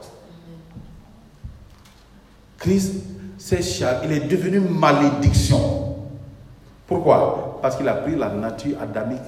[2.57, 2.95] Christ
[3.37, 5.97] s'est chargé, il est devenu malédiction.
[6.87, 7.59] Pourquoi?
[7.61, 9.19] Parce qu'il a pris la nature adamique,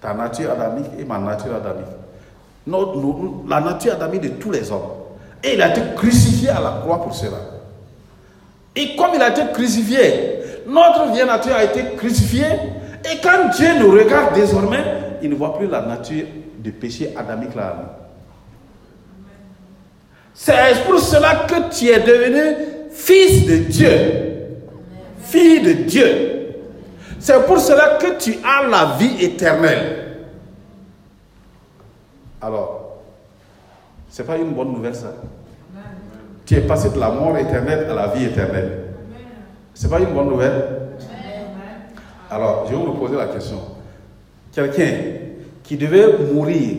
[0.00, 1.84] ta nature adamique et ma nature adamique.
[3.48, 4.97] La nature adamique de tous les hommes.
[5.42, 7.38] Et il a été crucifié à la croix pour cela.
[8.74, 12.46] Et comme il a été crucifié, notre vieille nature a été crucifiée.
[13.04, 14.84] Et quand Dieu nous regarde désormais,
[15.22, 16.26] il ne voit plus la nature
[16.58, 17.98] du péché adamique là.
[20.34, 22.54] C'est pour cela que tu es devenu
[22.90, 23.90] fils de Dieu.
[25.20, 26.56] Fille de Dieu.
[27.18, 30.16] C'est pour cela que tu as la vie éternelle.
[32.40, 32.87] Alors,
[34.08, 35.12] c'est pas une bonne nouvelle ça.
[36.46, 38.84] Tu es passé de la mort éternelle à la vie éternelle.
[39.74, 40.64] C'est pas une bonne nouvelle.
[42.30, 43.58] Alors, je vais vous poser la question.
[44.52, 44.92] Quelqu'un
[45.62, 46.76] qui devait mourir,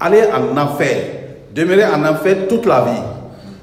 [0.00, 0.96] aller en enfer,
[1.54, 3.02] demeurer en enfer toute la vie.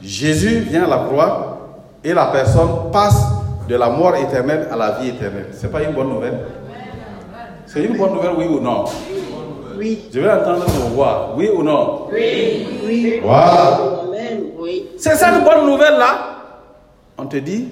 [0.01, 1.59] Jésus vient à la croix
[2.03, 3.21] et la personne passe
[3.67, 5.47] de la mort éternelle à la vie éternelle.
[5.51, 6.39] C'est pas une bonne nouvelle.
[7.65, 8.85] C'est une bonne nouvelle, oui ou non?
[9.79, 10.09] Oui.
[10.13, 12.07] Je vais entendre vos voix, oui ou non?
[12.11, 13.21] Oui.
[13.23, 13.79] Voilà.
[14.03, 14.43] Amen.
[14.59, 14.89] Oui.
[14.97, 16.35] C'est cette bonne nouvelle-là.
[17.17, 17.69] On te dit,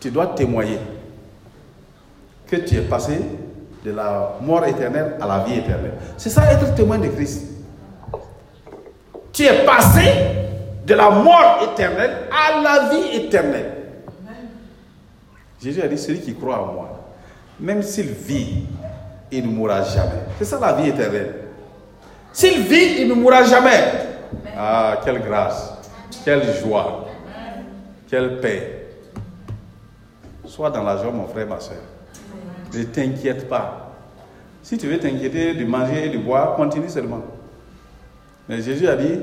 [0.00, 0.78] tu dois témoigner
[2.46, 3.20] que tu es passé
[3.84, 5.94] de la mort éternelle à la vie éternelle.
[6.16, 7.44] C'est ça être témoin de Christ.
[9.30, 10.10] Tu es passé
[10.86, 13.72] de la mort éternelle à la vie éternelle.
[15.62, 16.88] Jésus a dit, celui qui croit en moi,
[17.60, 18.64] même s'il vit,
[19.30, 20.22] il ne mourra jamais.
[20.38, 21.34] C'est ça la vie éternelle.
[22.32, 23.84] S'il vit, il ne mourra jamais.
[24.56, 25.74] Ah, quelle grâce,
[26.24, 27.06] quelle joie,
[28.08, 28.86] quelle paix.
[30.44, 31.76] Sois dans la joie, mon frère, ma soeur.
[32.74, 33.94] Ne t'inquiète pas.
[34.62, 37.22] Si tu veux t'inquiéter de manger et de boire, continue seulement.
[38.48, 39.20] Mais Jésus a dit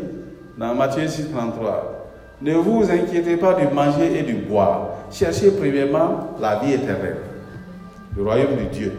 [0.57, 1.95] dans Matthieu 6, 33,
[2.41, 4.89] ne vous inquiétez pas du manger et du boire.
[5.11, 7.17] Cherchez premièrement la vie éternelle,
[8.15, 8.93] le royaume de Dieu.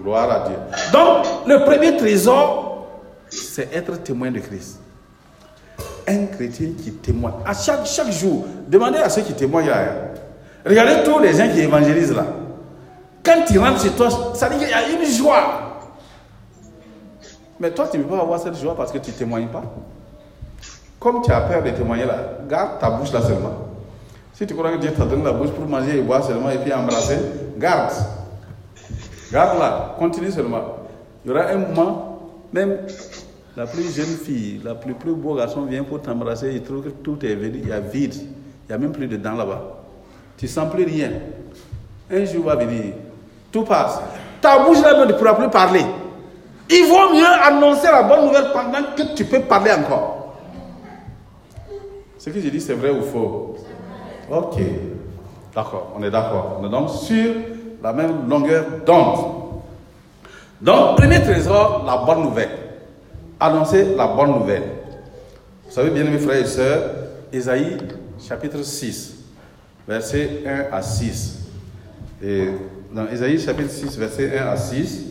[0.00, 0.56] Gloire à Dieu.
[0.92, 2.86] Donc, le premier trésor,
[3.28, 4.80] c'est être témoin de Christ.
[6.06, 7.34] Un chrétien qui témoigne.
[7.44, 9.94] À chaque, chaque jour, demandez à ceux qui témoignent hein.
[10.64, 12.26] Regardez tous les gens qui évangélisent là.
[13.24, 15.80] Quand tu rentres chez toi, ça dit qu'il y a une joie.
[17.58, 19.62] Mais toi, tu ne peux pas avoir cette joie parce que tu ne témoignes pas.
[21.00, 22.16] comme tu as peur de témoigner là,
[22.48, 23.52] garde ta bouche là seulement.
[24.32, 26.58] Si tu crois que Dieu t'a donné la bouche pour manger et boire seulement et
[26.58, 27.18] puis embrasser,
[27.56, 27.92] garde.
[29.32, 30.62] Garde là, continue seulement.
[31.24, 32.18] Il y aura un moment,
[32.52, 32.78] même
[33.56, 36.90] la plus jeune fille, la plus, plus beau garçon vient pour t'embrasser, il trouve que
[36.90, 39.62] tout est vide, il y a vide, il n'y a même plus de dents là-bas.
[40.36, 41.10] Tu sens plus rien.
[42.10, 42.94] Un jour va venir,
[43.50, 44.00] tout passe.
[44.40, 45.84] Ta bouche là, ne pourras plus parler.
[46.68, 50.34] Il vaut mieux annoncer la bonne nouvelle pendant que tu peux parler encore.
[52.18, 53.56] Ce que je dis, c'est vrai ou faux?
[54.30, 54.60] Ok.
[55.54, 56.58] D'accord, on est d'accord.
[56.60, 57.32] On est donc sur
[57.82, 59.36] la même longueur d'onde.
[60.60, 62.50] Donc, premier trésor, la bonne nouvelle.
[63.38, 64.62] Annoncer la bonne nouvelle.
[65.66, 66.90] Vous savez bien, mes frères et sœurs,
[67.32, 67.76] Ésaïe
[68.18, 69.16] chapitre 6,
[69.86, 71.38] versets 1 à 6.
[72.22, 72.48] Et
[72.92, 75.04] dans Ésaïe chapitre 6, versets 1 à 6,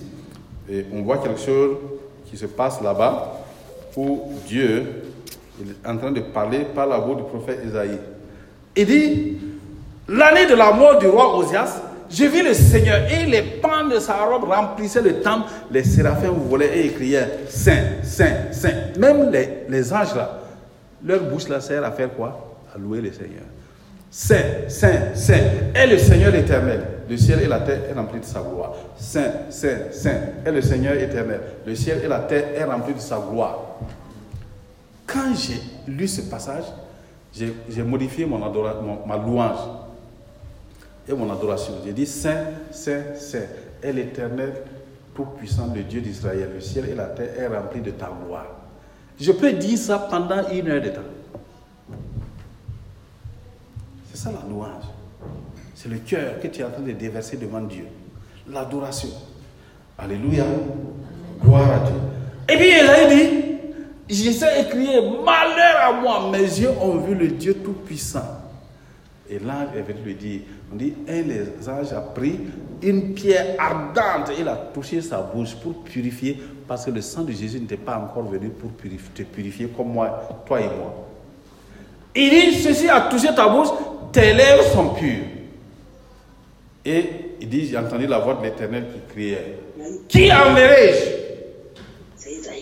[0.70, 1.78] et on voit quelque chose
[2.26, 3.42] qui se passe là-bas
[3.96, 5.04] où Dieu
[5.62, 8.00] est en train de parler par la voix du prophète Ésaïe.
[8.76, 9.38] Il dit,
[10.08, 14.00] l'année de la mort du roi Osias, je vis le Seigneur et les pans de
[14.00, 15.50] sa robe remplissaient le temple.
[15.72, 18.74] Les séraphins volaient et criaient Saint, Saint, Saint.
[19.00, 20.40] Même les, les anges là,
[21.04, 22.58] leur bouche là sert à faire quoi?
[22.74, 23.44] À louer le Seigneur.
[24.12, 25.40] Saint, Saint, Saint
[25.74, 26.82] est le Seigneur éternel.
[27.10, 28.74] Le ciel et la terre est rempli de sa gloire.
[28.98, 31.40] Saint, Saint, Saint est le Seigneur éternel.
[31.66, 33.60] Le ciel et la terre est rempli de sa gloire.
[35.06, 36.64] Quand j'ai lu ce passage,
[37.34, 39.60] j'ai j'ai modifié mon adora- mon- ma louange
[41.08, 41.74] et mon adoration.
[41.86, 43.40] J'ai dit Saint, Saint, Saint
[43.82, 44.54] est l'éternel
[45.14, 46.50] tout-puissant, le Dieu d'Israël.
[46.54, 48.48] Le ciel et la terre est rempli de ta gloire.
[49.20, 51.02] Je peux dire ça pendant une heure de temps.
[54.12, 54.84] C'est ça la louange.
[55.74, 57.86] C'est le cœur que tu es en train de déverser devant Dieu.
[58.50, 59.10] L'adoration.
[59.98, 60.46] Alléluia.
[61.42, 61.96] Gloire à Dieu.
[62.50, 63.30] Et puis il a dit,
[64.10, 68.35] j'essaie de malheur à moi, mes yeux ont vu le Dieu Tout-Puissant.
[69.28, 72.40] Et l'ange est venu lui dire, on dit, un des anges a pris
[72.84, 77.24] une pierre ardente et il a touché sa bouche pour purifier, parce que le sang
[77.24, 81.08] de Jésus n'était pas encore venu pour purifier, te purifier comme moi, toi et moi.
[82.16, 83.70] Il dit, ceci a touché ta bouche,
[84.12, 85.26] tes lèvres sont pures.
[86.86, 87.10] Et
[87.42, 89.58] il dit, j'ai entendu la voix de l'Éternel qui criait,
[90.08, 91.26] qui enverrai-je?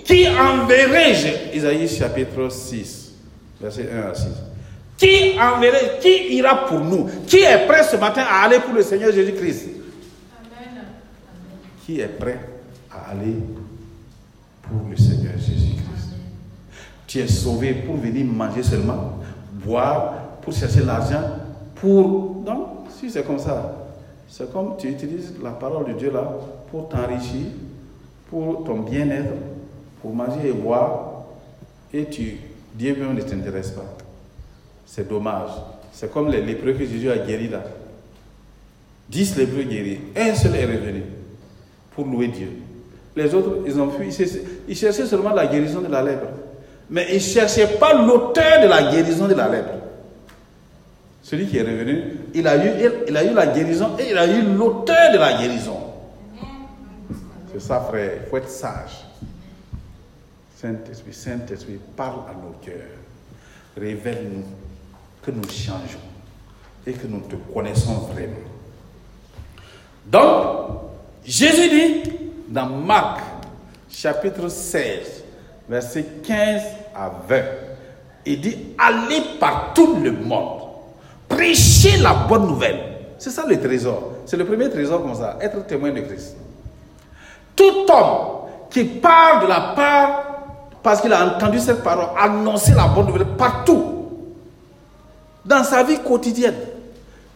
[0.05, 1.57] Qui enverrai-je?
[1.57, 3.15] Isaïe chapitre 6,
[3.61, 4.27] verset 1 à 6.
[5.03, 7.09] Qui enverrai Qui ira pour nous?
[7.27, 9.69] Qui est prêt ce matin à aller pour le Seigneur Jésus-Christ?
[11.85, 12.39] Qui est prêt
[12.89, 13.35] à aller
[14.61, 16.13] pour le Seigneur Jésus-Christ?
[17.05, 19.19] Tu es sauvé pour venir manger seulement,
[19.51, 21.21] boire, pour chercher l'argent,
[21.75, 22.41] pour...
[22.45, 23.75] Non, si c'est comme ça,
[24.29, 26.31] c'est comme tu utilises la parole de Dieu là
[26.71, 27.47] pour t'enrichir,
[28.29, 29.33] pour ton bien-être,
[30.01, 31.25] pour manger et boire,
[31.93, 32.37] et tu,
[32.73, 33.97] Dieu même ne t'intéresse pas.
[34.95, 35.49] C'est dommage.
[35.91, 37.63] C'est comme les lépreux que Jésus a guéris là.
[39.09, 40.01] Dix lépreux guéris.
[40.15, 41.01] Un seul est revenu
[41.95, 42.49] pour louer Dieu.
[43.15, 44.09] Les autres, ils ont fui.
[44.67, 46.27] Ils cherchaient- seulement la guérison de la lèpre.
[46.91, 49.73] Mais ils ne cherchaient pas l'auteur de la guérison de la lèpre.
[51.23, 52.03] Celui qui est revenu,
[52.35, 55.39] il a eu, il a eu la guérison et il a eu l'auteur de la
[55.41, 55.77] guérison.
[57.51, 58.11] C'est ça, frère.
[58.25, 59.05] Il faut être sage.
[60.61, 62.99] Saint-Esprit, Saint-Esprit, parle à nos cœurs.
[63.75, 64.43] Révèle-nous
[65.25, 65.99] que nous changeons
[66.85, 68.33] et que nous te connaissons vraiment.
[70.05, 70.81] Donc,
[71.25, 72.11] Jésus dit
[72.49, 73.21] dans Marc,
[73.89, 75.23] chapitre 16,
[75.69, 76.61] versets 15
[76.95, 77.41] à 20,
[78.25, 80.61] il dit Allez par tout le monde,
[81.29, 82.79] prêchez la bonne nouvelle.
[83.17, 84.11] C'est ça le trésor.
[84.25, 86.35] C'est le premier trésor comme ça, être témoin de Christ.
[87.55, 90.23] Tout homme qui parle de la part,
[90.81, 93.82] parce qu'il a entendu cette parole, annoncer la bonne nouvelle partout,
[95.45, 96.55] dans sa vie quotidienne.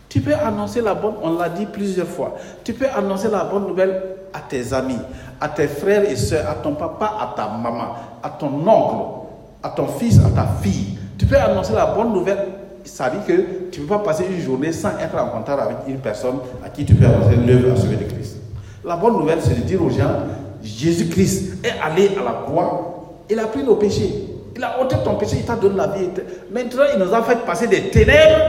[0.10, 3.67] Tu peux annoncer la bonne, on l'a dit plusieurs fois, tu peux annoncer la bonne
[3.67, 4.02] nouvelle
[4.34, 4.98] à tes amis,
[5.41, 9.26] à tes frères et soeurs, à ton papa, à ta maman, à ton oncle,
[9.62, 10.98] à ton fils, à ta fille.
[11.17, 12.39] Tu peux annoncer la bonne nouvelle.
[12.86, 15.78] Ça dit que tu ne peux pas passer une journée sans être en contact avec
[15.89, 18.38] une personne à qui tu peux annoncer l'œuvre assumée de Christ.
[18.86, 20.24] La bonne nouvelle, c'est de dire aux gens,
[20.63, 24.26] Jésus-Christ est allé à la croix, il a pris nos péchés.
[24.58, 26.06] Il a ôté ton péché, il t'a donné la vie.
[26.06, 26.34] éternelle.
[26.52, 28.41] Maintenant, il nous a fait passer des ténèbres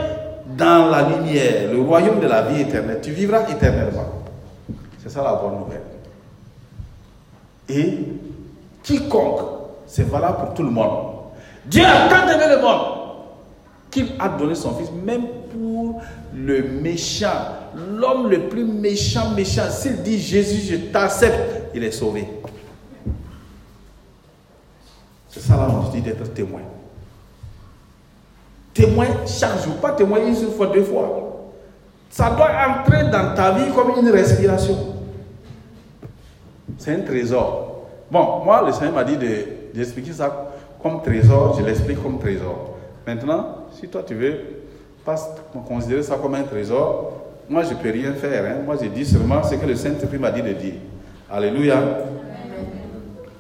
[0.57, 3.01] dans la lumière, le royaume de la vie éternelle.
[3.03, 4.07] Tu vivras éternellement.
[5.03, 5.83] C'est ça la bonne nouvelle.
[7.69, 7.99] Et
[8.83, 9.41] quiconque,
[9.87, 11.09] c'est valable pour tout le monde.
[11.67, 12.81] Dieu a tant aimé le monde
[13.91, 16.01] qu'il a donné son fils, même pour
[16.35, 17.29] le méchant,
[17.75, 19.69] l'homme le plus méchant, méchant.
[19.71, 22.27] S'il dit Jésus, je t'accepte, il est sauvé.
[25.39, 26.61] C'est ça là, dit d'être témoin.
[28.75, 31.25] témoin chaque jour, pas témoin une fois, deux fois.
[32.11, 34.77] Ça doit entrer dans ta vie comme une respiration.
[36.79, 37.87] C'est un trésor.
[38.11, 40.51] Bon, moi, le Seigneur m'a dit de- d'expliquer ça
[40.83, 42.77] comme trésor, je l'explique comme trésor.
[43.07, 44.39] Maintenant, si toi tu veux
[45.05, 45.17] pas
[45.67, 47.13] considérer ça comme un trésor,
[47.49, 48.45] moi je ne peux rien faire.
[48.45, 48.63] hein.
[48.65, 50.75] Moi je dis seulement ce que le Saint-Esprit m'a dit de dire.
[51.31, 51.77] Alléluia.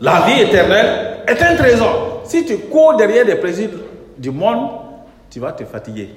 [0.00, 2.22] La vie éternelle est un trésor.
[2.24, 3.70] Si tu cours derrière des plaisirs
[4.16, 4.70] du monde,
[5.30, 6.10] tu vas te fatiguer.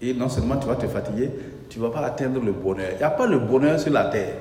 [0.00, 1.30] Et non seulement tu vas te fatiguer,
[1.68, 2.88] tu ne vas pas atteindre le bonheur.
[2.92, 4.34] Il n'y a pas le bonheur sur la terre.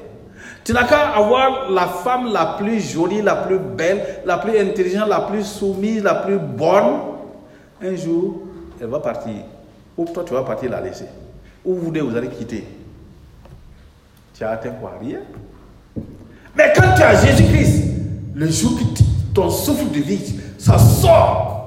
[0.63, 5.07] Tu n'as qu'à avoir la femme la plus jolie, la plus belle, la plus intelligente,
[5.07, 6.93] la plus soumise, la plus bonne.
[7.83, 8.41] Un jour,
[8.79, 9.33] elle va partir.
[9.97, 11.05] Ou toi, tu vas partir la laisser.
[11.63, 12.65] Ou vous deux, vous allez quitter.
[14.35, 14.93] Tu as atteint quoi?
[14.99, 15.19] Rien.
[16.55, 17.83] Mais quand tu as Jésus-Christ,
[18.33, 21.57] le jour tu- ton souffle de vie, ça sort.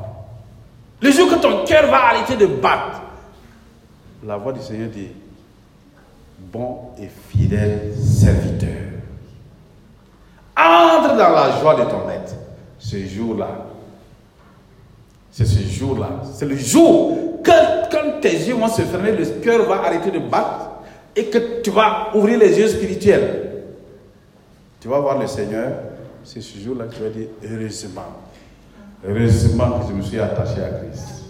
[1.01, 3.03] Le jour que ton cœur va arrêter de battre,
[4.25, 5.09] la voix du Seigneur dit,
[6.53, 8.71] bon et fidèle serviteur,
[10.57, 12.35] entre dans la joie de ton maître.
[12.79, 13.49] Ce jour-là,
[15.31, 17.51] c'est ce jour-là, c'est le jour que
[17.91, 20.71] quand tes yeux vont se fermer, le cœur va arrêter de battre
[21.17, 23.63] et que tu vas ouvrir les yeux spirituels.
[24.81, 25.73] Tu vas voir le Seigneur,
[26.25, 28.03] c'est ce jour-là que tu vas dire heureusement,
[29.07, 31.25] heureusement que je me suis attaché à Christ.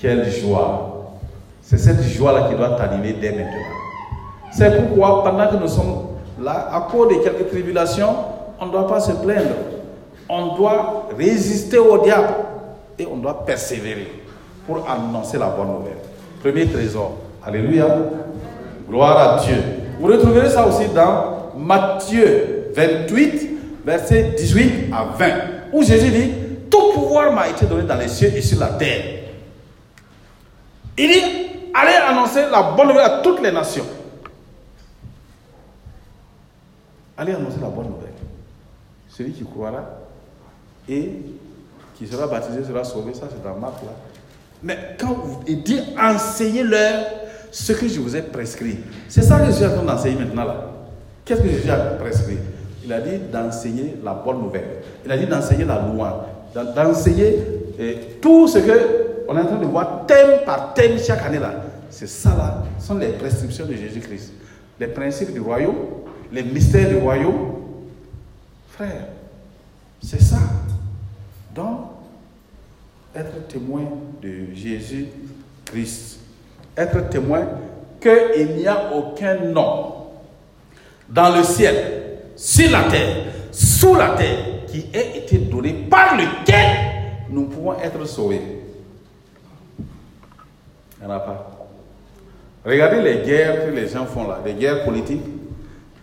[0.00, 1.18] Quelle joie!
[1.62, 3.76] C'est cette joie-là qui doit t'animer dès maintenant.
[4.52, 6.06] C'est pourquoi, pendant que nous sommes
[6.40, 8.14] là, à cause de quelques tribulations,
[8.60, 9.54] on ne doit pas se plaindre.
[10.28, 12.34] On doit résister au diable
[12.98, 14.10] et on doit persévérer
[14.66, 15.98] pour annoncer la bonne nouvelle.
[16.42, 17.12] Premier trésor.
[17.44, 17.86] Alléluia.
[18.88, 19.56] Gloire à Dieu.
[20.00, 23.51] Vous retrouverez ça aussi dans Matthieu 28,
[23.84, 25.28] verset 18 à 20,
[25.72, 26.32] où Jésus dit,
[26.70, 29.24] tout pouvoir m'a été donné dans les cieux et sur la terre.
[30.96, 31.22] Il dit,
[31.74, 33.86] allez annoncer la bonne nouvelle à toutes les nations.
[37.16, 38.12] Allez annoncer la bonne nouvelle.
[39.08, 39.84] Celui qui croira
[40.88, 41.12] et
[41.94, 43.14] qui sera baptisé sera sauvé.
[43.14, 43.92] Ça, c'est dans Marc là.
[44.62, 47.04] Mais quand il dit enseignez-leur
[47.52, 48.78] ce que je vous ai prescrit.
[49.08, 50.70] C'est ça que je suis en train d'enseigner maintenant là.
[51.24, 52.38] Qu'est-ce que Jésus a prescrit
[52.84, 54.82] Il a dit d'enseigner la bonne nouvelle.
[55.04, 56.26] Il a dit d'enseigner la loi.
[56.54, 57.38] d'en- D'enseigner
[57.78, 58.72] eh, tout ce que
[59.28, 61.54] on est en train de voir thème par thème chaque année là.
[61.90, 64.32] C'est ça là, ce sont les prescriptions de Jésus-Christ.
[64.80, 65.76] Les principes du royaume,
[66.32, 67.54] les mystères du royaume.
[68.68, 69.06] Frère,
[70.02, 70.38] c'est ça.
[71.54, 71.78] Donc,
[73.14, 73.82] être témoin
[74.22, 76.18] de Jésus-Christ.
[76.76, 77.46] Être témoin
[78.00, 79.94] qu'il n'y a aucun nom
[81.08, 82.01] dans le ciel,
[82.36, 83.16] sur la terre,
[83.50, 86.76] sous la terre, qui ait été donné par lequel
[87.30, 88.40] nous pouvons être sauvés.
[89.78, 91.66] Il n'y en a pas.
[92.64, 95.24] Regardez les guerres que les gens font là, les guerres politiques,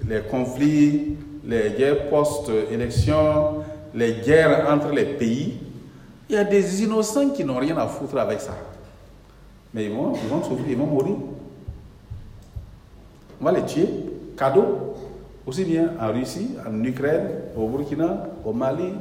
[0.07, 1.15] les conflits,
[1.45, 3.63] les guerres post-élection,
[3.95, 5.57] les guerres entre les pays.
[6.29, 8.55] Il y a des innocents qui n'ont rien à foutre avec ça.
[9.73, 11.15] Mais ils vont, ils vont souffrir, ils vont mourir.
[13.41, 13.87] On va les tuer,
[14.37, 14.88] cadeau.
[15.49, 18.93] Aussi bien en Russie, en Ukraine, au Burkina, au Mali,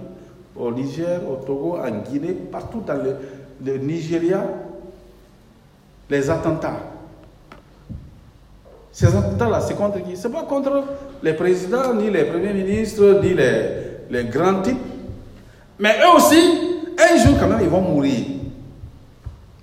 [0.57, 4.43] au Niger, au Togo, en Guinée, partout dans le, Nigeria,
[6.09, 6.79] les attentats.
[8.91, 10.17] Ces attentats-là, c'est contre qui?
[10.17, 10.85] C'est pas contre
[11.23, 13.61] les présidents, ni les premiers ministres, ni les,
[14.09, 14.79] les grands types.
[15.79, 16.41] Mais eux aussi,
[16.99, 18.25] un jour quand même, ils vont mourir.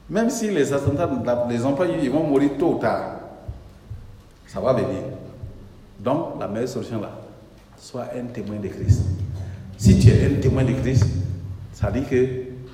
[0.08, 3.16] Même si les attentats ne les ont pas eu, ils vont mourir tôt ou tard.
[4.46, 5.02] Ça va venir.
[6.06, 7.10] Donc, la meilleure solution là,
[7.76, 9.02] sois un témoin de Christ.
[9.76, 11.04] Si tu es un témoin de Christ,
[11.74, 12.28] ça dit que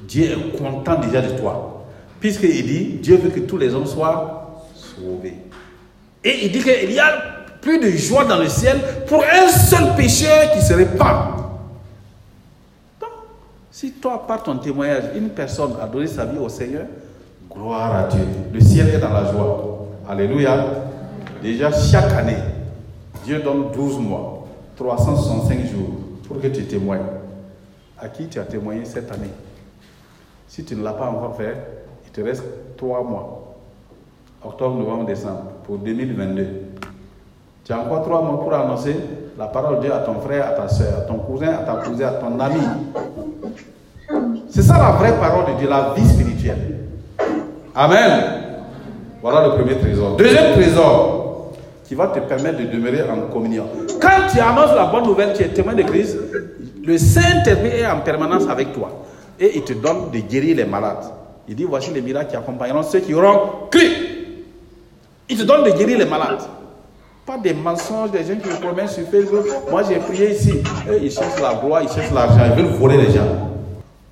[0.05, 1.85] Dieu est content déjà de toi.
[2.19, 5.35] Puisqu'il dit, Dieu veut que tous les hommes soient sauvés.
[6.21, 7.13] Et il dit qu'il y a
[7.61, 11.37] plus de joie dans le ciel pour un seul pécheur qui se répand.
[12.99, 13.11] Donc,
[13.71, 16.85] si toi, par ton témoignage, une personne a donné sa vie au Seigneur,
[17.49, 18.25] gloire à Dieu.
[18.53, 19.87] Le ciel est dans la joie.
[20.09, 20.65] Alléluia.
[21.41, 22.35] Déjà, chaque année,
[23.23, 24.45] Dieu donne 12 mois,
[24.75, 25.89] 365 jours
[26.27, 27.01] pour que tu témoignes.
[27.99, 29.29] À qui tu as témoigné cette année?
[30.47, 31.55] Si tu ne l'as pas encore fait,
[32.05, 32.43] il te reste
[32.77, 33.55] 3 mois.
[34.43, 36.47] Octobre, novembre, décembre, pour 2022.
[37.63, 38.95] Tu as encore 3 mois pour annoncer
[39.37, 41.73] la parole de Dieu à ton frère, à ta soeur, à ton cousin, à ta
[41.75, 42.61] cousine, à ton ami.
[44.49, 46.79] C'est ça la vraie parole de Dieu, la vie spirituelle.
[47.75, 48.23] Amen.
[49.21, 50.17] Voilà le premier trésor.
[50.17, 51.20] Deuxième trésor
[51.91, 53.67] qui va te permettre de demeurer en communion.
[53.99, 56.17] Quand tu annonces la bonne nouvelle, tu es témoin de Christ,
[56.85, 59.03] le Saint-Esprit est en permanence avec toi
[59.37, 61.03] et il te donne de guérir les malades.
[61.49, 63.81] Il dit voici les miracles qui accompagneront ceux qui auront cru.
[65.27, 66.39] Il te donne de guérir les malades.
[67.25, 69.47] Pas des mensonges, des gens qui vous promènent sur Facebook.
[69.69, 70.63] Moi j'ai prié ici.
[70.89, 73.27] Eux, ils cherchent la gloire, ils cherchent l'argent, ils veulent voler les gens.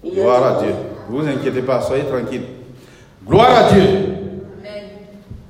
[0.04, 0.74] Gloire à Dieu.
[1.10, 2.44] Ne vous inquiétez pas, soyez tranquille.
[3.26, 3.84] Gloire à Dieu.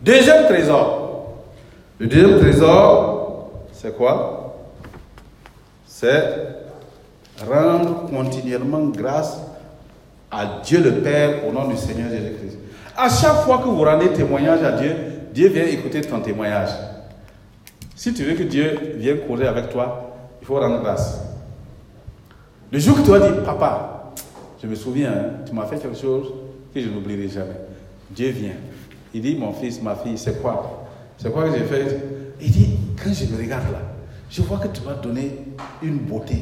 [0.03, 0.98] Deuxième trésor.
[1.99, 4.55] Le deuxième trésor, c'est quoi?
[5.85, 6.23] C'est
[7.45, 9.37] rendre continuellement grâce
[10.31, 12.57] à Dieu le Père au nom du Seigneur Jésus-Christ.
[12.95, 14.95] À chaque fois que vous rendez témoignage à Dieu,
[15.33, 16.69] Dieu vient écouter ton témoignage.
[17.97, 21.19] Si tu veux que Dieu vienne courir avec toi, il faut rendre grâce.
[22.71, 24.13] Le jour que tu vas dire, papa,
[24.63, 26.31] je me souviens, hein, tu m'as fait quelque chose
[26.73, 27.59] que je n'oublierai jamais.
[28.09, 28.55] Dieu vient.
[29.13, 30.78] Il dit, mon fils, ma fille, c'est quoi?
[31.21, 32.01] C'est quoi que j'ai fait?
[32.41, 33.79] Il dit, quand je me regarde là,
[34.29, 35.39] je vois que tu m'as donné
[35.83, 36.41] une beauté.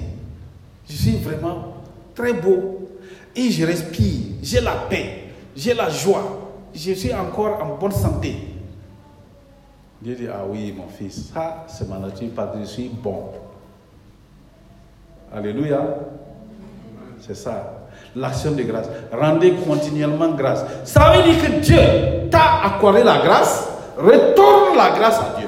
[0.87, 1.73] Je suis vraiment
[2.13, 2.87] très beau.
[3.35, 6.51] Et je respire, j'ai la paix, j'ai la joie.
[6.73, 8.35] Je suis encore en bonne santé.
[9.99, 13.31] Dieu dit, ah oui, mon fils, ça, c'est ma nature parce que je suis bon.
[15.33, 15.81] Alléluia.
[17.19, 17.87] C'est ça.
[18.15, 18.87] L'action de grâce.
[19.11, 20.63] Rendez continuellement grâce.
[20.83, 23.76] Ça veut dire que Dieu t'a accordé la grâce?
[23.97, 25.47] Retourne la grâce à Dieu.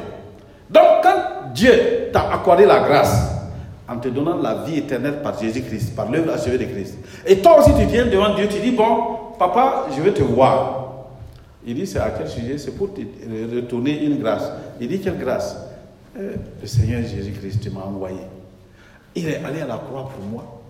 [0.70, 3.32] Donc, quand Dieu t'a accordé la grâce,
[3.88, 7.60] en te donnant la vie éternelle par Jésus-Christ, par l'œuvre achevée de Christ, et toi
[7.60, 10.76] aussi tu viens devant Dieu, tu dis, bon, papa, je vais te voir.
[11.66, 12.58] Il dit, c'est à quel sujet?
[12.58, 13.02] C'est pour te
[13.56, 14.52] retourner une grâce.
[14.80, 15.58] Il dit, quelle grâce?
[16.18, 18.22] Euh, Le Seigneur Jésus-Christ, m'as envoyé.
[19.16, 20.62] Il est allé à la croix pour moi.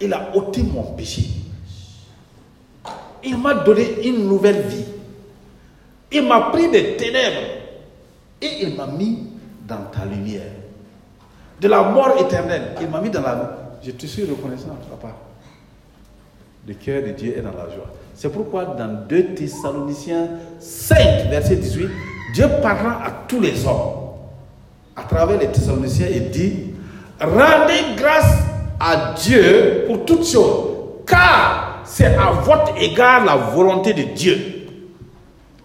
[0.00, 1.24] Il a ôté mon péché.
[3.24, 4.84] Il m'a donné une nouvelle vie.
[6.12, 7.46] Il m'a pris des ténèbres
[8.40, 9.26] et il m'a mis
[9.66, 10.42] dans ta lumière.
[11.60, 13.58] De la mort éternelle, il m'a mis dans la.
[13.82, 15.14] Je te suis reconnaissant, papa.
[16.66, 17.90] Le cœur de Dieu est dans la joie.
[18.14, 20.28] C'est pourquoi dans 2 Thessaloniciens
[20.60, 21.88] 5, verset 18,
[22.34, 24.12] Dieu parlant à tous les hommes,
[24.94, 26.74] à travers les Thessaloniciens, il dit,
[27.20, 28.38] rendez grâce
[28.78, 30.70] à Dieu pour toutes choses,
[31.06, 34.51] car c'est à votre égard la volonté de Dieu.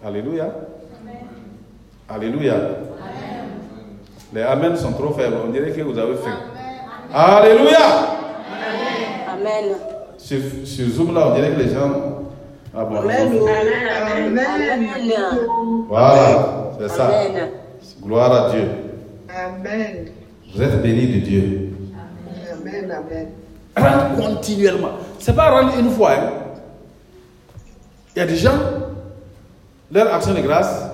[0.04, 0.46] Alléluia.
[2.08, 2.54] Alléluia.
[4.32, 5.36] Les Amen sont trop faibles.
[5.46, 6.36] On dirait que vous avez faim.
[7.12, 7.78] Alléluia.
[9.32, 9.76] Amen.
[10.18, 11.90] Sur, sur Zoom là, on dirait que les gens.
[12.76, 13.08] Ah bon, ont faim.
[14.16, 14.40] Amen.
[15.88, 17.06] Voilà, c'est ça.
[17.06, 17.48] Amen.
[18.02, 18.68] Gloire à Dieu.
[19.28, 20.06] Amen.
[20.54, 21.70] Vous êtes bénis de Dieu.
[22.52, 22.90] Amen.
[22.92, 23.28] Amen.
[23.76, 24.90] Rendre continuellement.
[25.18, 26.12] C'est pas rendre une fois.
[26.12, 26.30] hein.
[28.14, 28.50] Il y a des gens,
[29.90, 30.84] leur action de grâce,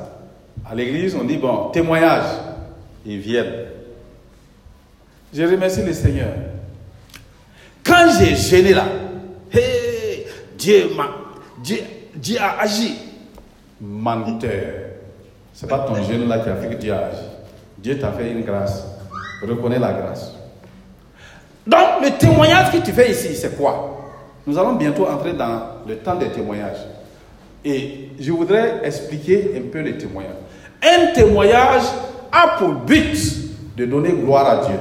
[0.68, 2.24] à l'église, on dit bon, témoignage.
[3.04, 3.66] Ils viennent.
[5.32, 6.30] Je remercie le Seigneur.
[7.84, 8.84] Quand j'ai gêné là,
[9.52, 10.26] hey,
[10.56, 11.10] Dieu m'a,
[11.62, 11.78] Dieu,
[12.14, 12.96] Dieu a agi.
[13.80, 14.50] Menteur.
[15.52, 17.24] C'est pas ton jeûne là qui a fait que Dieu a agi.
[17.78, 18.86] Dieu t'a fait une grâce.
[19.42, 20.32] Reconnais la grâce.
[21.66, 24.12] Donc, le témoignage que tu fais ici, c'est quoi?
[24.46, 26.78] Nous allons bientôt entrer dans le temps des témoignages.
[27.64, 30.34] Et je voudrais expliquer un peu les témoignages.
[30.82, 31.82] Un témoignage
[32.30, 33.16] a pour but
[33.76, 34.76] de donner gloire à Dieu,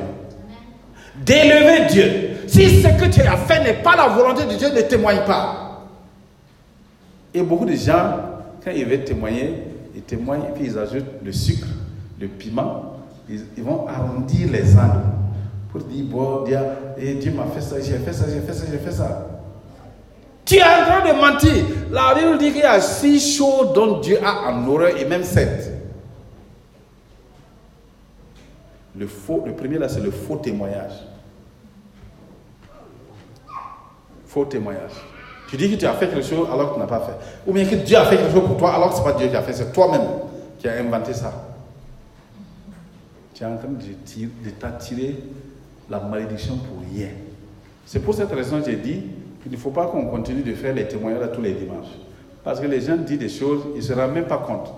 [1.25, 2.29] d'élever Dieu.
[2.47, 5.87] Si ce que tu as fait n'est pas la volonté de Dieu, ne témoigne pas.
[7.33, 8.19] Et beaucoup de gens,
[8.63, 9.53] quand ils veulent témoigner,
[9.95, 11.67] ils témoignent et puis ils ajoutent le sucre,
[12.19, 12.97] le piment.
[13.29, 15.05] Ils, vont arrondir les angles
[15.71, 16.59] pour dire, bon, Dieu,
[16.97, 19.32] et Dieu m'a fait ça, j'ai fait ça, j'ai fait ça, j'ai fait ça.
[20.45, 21.65] Tu es en train de mentir.
[21.91, 25.23] La Bible dit qu'il y a six choses dont Dieu a en horreur et même
[25.23, 25.71] sept.
[28.95, 30.93] Le, faux, le premier là, c'est le faux témoignage.
[34.25, 34.91] Faux témoignage.
[35.47, 37.13] Tu dis que tu as fait quelque chose alors que tu n'as pas fait.
[37.47, 39.17] Ou bien que Dieu a fait quelque chose pour toi alors que ce n'est pas
[39.17, 40.07] Dieu qui a fait, c'est toi-même
[40.59, 41.31] qui as inventé ça.
[43.33, 45.15] Tu es en train de de t'attirer
[45.89, 47.09] la malédiction pour rien.
[47.85, 49.03] C'est pour cette raison que j'ai dit
[49.43, 51.91] qu'il ne faut pas qu'on continue de faire les témoignages tous les dimanches.
[52.43, 54.73] Parce que les gens disent des choses, ils ne se rendent même pas compte.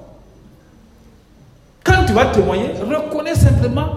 [1.84, 3.88] Quand tu vas témoigner, reconnais simplement,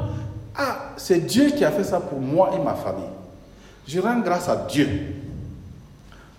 [0.55, 3.05] ah, c'est Dieu qui a fait ça pour moi et ma famille.
[3.87, 4.87] Je rends grâce à Dieu.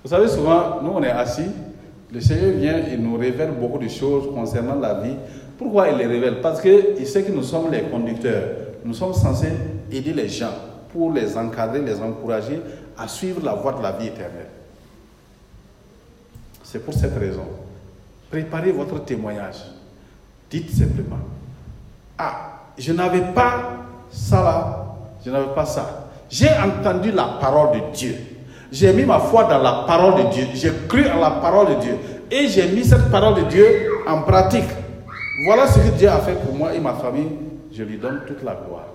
[0.04, 1.50] Vous savez, souvent, nous, on est assis,
[2.14, 5.16] le Seigneur vient et nous révèle beaucoup de choses concernant la vie.
[5.58, 6.42] Pourquoi il les révèle?
[6.42, 8.44] Parce qu'il sait que nous sommes les conducteurs.
[8.86, 9.52] Nous sommes censés
[9.92, 10.54] aider les gens
[10.94, 12.62] pour les encadrer, les encourager
[13.00, 14.50] à suivre la voie de la vie éternelle.
[16.64, 17.46] C'est pour cette raison.
[18.30, 19.58] Préparez votre témoignage.
[20.52, 21.20] Dites simplement,
[22.18, 24.86] ah, je n'avais pas ça là,
[25.26, 26.10] je n'avais pas ça.
[26.30, 28.16] J'ai entendu la parole de Dieu.
[28.72, 30.48] J'ai mis ma foi dans la parole de Dieu.
[30.54, 31.98] J'ai cru à la parole de Dieu.
[32.30, 33.66] Et j'ai mis cette parole de Dieu
[34.08, 34.70] en pratique.
[35.46, 37.30] Voilà ce que Dieu a fait pour moi et ma famille.
[37.72, 38.86] Je lui donne toute la gloire.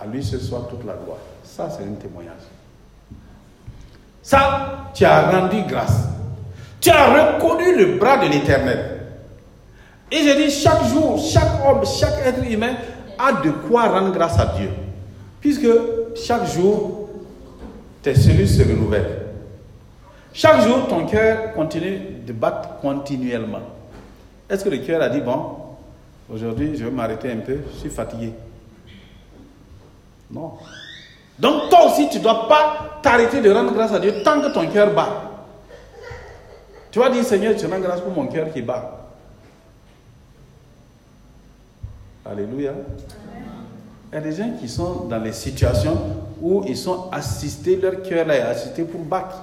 [0.00, 1.18] À lui ce soir toute la gloire.
[1.44, 2.42] Ça, c'est un témoignage.
[4.24, 6.08] Ça, tu as rendu grâce.
[6.80, 9.02] Tu as reconnu le bras de l'éternel.
[10.10, 12.74] Et j'ai dit, chaque jour, chaque homme, chaque être humain
[13.18, 14.70] a de quoi rendre grâce à Dieu.
[15.40, 15.68] Puisque
[16.16, 17.10] chaque jour,
[18.02, 19.24] tes cellules se renouvellent.
[20.32, 23.60] Chaque jour, ton cœur continue de battre continuellement.
[24.48, 25.54] Est-ce que le cœur a dit, bon,
[26.32, 28.32] aujourd'hui, je vais m'arrêter un peu, je suis fatigué?
[30.30, 30.52] Non.
[31.38, 34.52] Donc toi aussi, tu ne dois pas t'arrêter de rendre grâce à Dieu tant que
[34.52, 35.30] ton cœur bat.
[36.90, 39.08] Tu vas dire, Seigneur, je rends grâce pour mon cœur qui bat.
[42.24, 42.72] Alléluia.
[44.12, 45.98] Il y a des gens qui sont dans les situations
[46.40, 49.42] où ils sont assistés, leur cœur est assisté pour battre.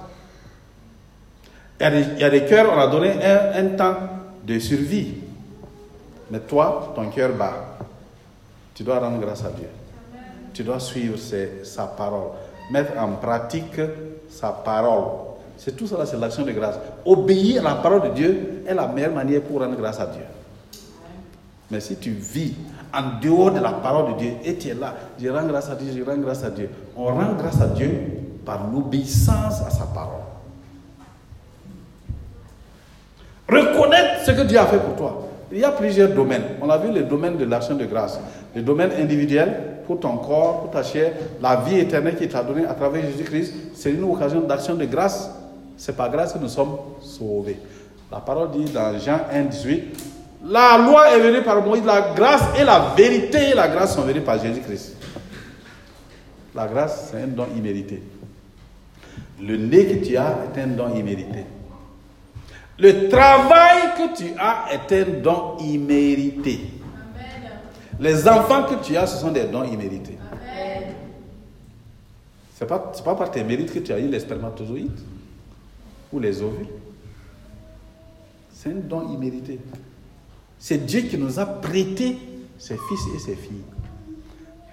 [1.79, 3.95] Il y a des, cœurs, on a donné un temps
[4.45, 5.15] de survie.
[6.29, 7.77] Mais toi, ton cœur bat.
[8.73, 9.67] Tu dois rendre grâce à Dieu.
[10.53, 11.17] Tu dois suivre
[11.63, 12.29] sa parole.
[12.71, 13.79] Mettre en pratique
[14.29, 15.31] sa parole.
[15.57, 16.79] C'est tout ça, c'est l'action de grâce.
[17.05, 20.23] Obéir à la parole de Dieu est la meilleure manière pour rendre grâce à Dieu.
[21.69, 22.53] Mais si tu vis
[22.93, 25.75] en dehors de la parole de Dieu et tu es là, je rends grâce à
[25.75, 26.69] Dieu, je rends grâce à Dieu.
[26.97, 27.89] On rend grâce à Dieu
[28.45, 30.21] par l'obéissance à sa parole.
[33.47, 35.27] Reconnaître ce que Dieu a fait pour toi.
[35.51, 36.43] Il y a plusieurs domaines.
[36.61, 38.19] On a vu le domaine de l'action de grâce.
[38.55, 39.53] Le domaine individuel,
[39.85, 43.53] pour ton corps, pour ta chair, la vie éternelle qui t'a donnée à travers Jésus-Christ,
[43.73, 45.29] c'est une occasion d'action de grâce.
[45.77, 47.57] C'est par grâce que nous sommes sauvés.
[48.11, 49.83] La parole dit dans Jean 1, 18,
[50.45, 54.01] la loi est venue par Moïse, la grâce et la vérité et la grâce sont
[54.01, 54.97] venues par Jésus-Christ.
[56.53, 58.01] La grâce, c'est un don immérité.
[59.41, 61.45] Le nez que tu as est un don immérité.
[62.77, 66.80] Le travail que tu as est un don immérité.
[68.01, 70.17] Les enfants que tu as, ce sont des dons immérités.
[72.55, 74.99] Ce n'est pas, pas par tes mérites que tu as eu les spermatozoïdes
[76.11, 76.65] ou les ovules.
[78.51, 79.59] C'est un don immérité.
[80.57, 82.17] C'est Dieu qui nous a prêté
[82.57, 83.61] ses fils et ses filles.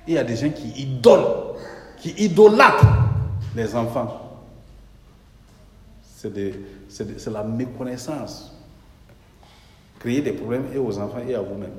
[0.06, 1.54] Il y a des gens qui idolent,
[1.98, 2.86] qui idolâtrent
[3.54, 4.40] les enfants.
[6.16, 8.54] C'est la méconnaissance.
[9.98, 11.74] Créer des problèmes et aux enfants et à vous-même.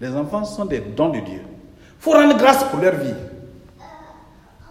[0.00, 1.40] Les enfants sont des dons de Dieu.
[1.40, 3.14] Il faut rendre grâce pour leur vie.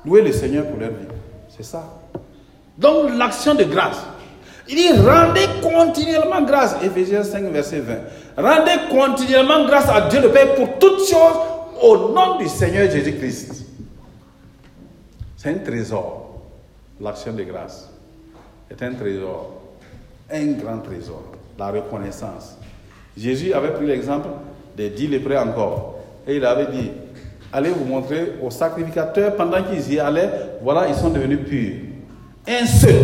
[0.06, 1.08] Louer le Seigneur pour leur vie.
[1.56, 1.84] C'est ça.
[2.78, 4.00] Donc l'action de grâce.
[4.68, 6.76] Il dit rendez continuellement grâce.
[6.84, 7.96] Éphésiens 5, verset 20.
[8.38, 11.38] Rendez continuellement grâce à Dieu le Père pour toutes choses
[11.82, 13.66] au nom du Seigneur Jésus-Christ.
[15.38, 16.42] C'est un trésor.
[17.00, 17.90] L'action de grâce
[18.70, 19.52] est un trésor.
[20.32, 21.24] Un grand trésor.
[21.58, 22.58] La reconnaissance.
[23.18, 24.30] Jésus avait pris l'exemple
[24.80, 26.00] des dix lépreux encore.
[26.26, 26.90] Et il avait dit,
[27.52, 31.76] allez vous montrer aux sacrificateurs pendant qu'ils y allaient, voilà, ils sont devenus purs.
[32.48, 32.96] Un seul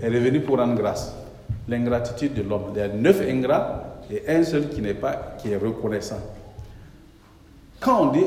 [0.00, 1.12] est revenu pour rendre grâce.
[1.68, 2.72] L'ingratitude de l'homme.
[2.74, 6.20] Il y a neuf ingrats et un seul qui n'est pas, qui est reconnaissant.
[7.80, 8.26] Quand on dit,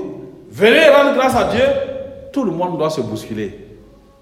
[0.52, 1.66] venez rendre grâce à Dieu,
[2.34, 3.66] tout le monde doit se bousculer.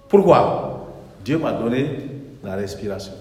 [0.07, 0.87] Pourquoi?
[1.25, 1.87] Dieu m'a donné
[2.43, 3.13] la respiration.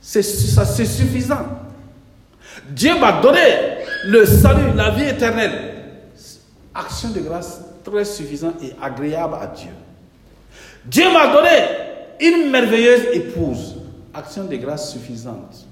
[0.00, 1.46] C'est suffisant.
[2.70, 5.74] Dieu m'a donné le salut, la vie éternelle.
[6.74, 9.70] Action de grâce très suffisante et agréable à Dieu.
[10.84, 11.50] Dieu m'a donné
[12.20, 13.76] une merveilleuse épouse.
[14.14, 15.66] Action de grâce suffisante.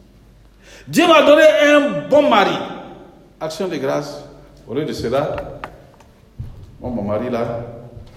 [0.86, 2.56] Dieu m'a donné un bon mari.
[3.40, 4.24] Action de grâce.
[4.66, 5.60] Au lieu de cela,
[6.80, 7.60] moi, mon mari là,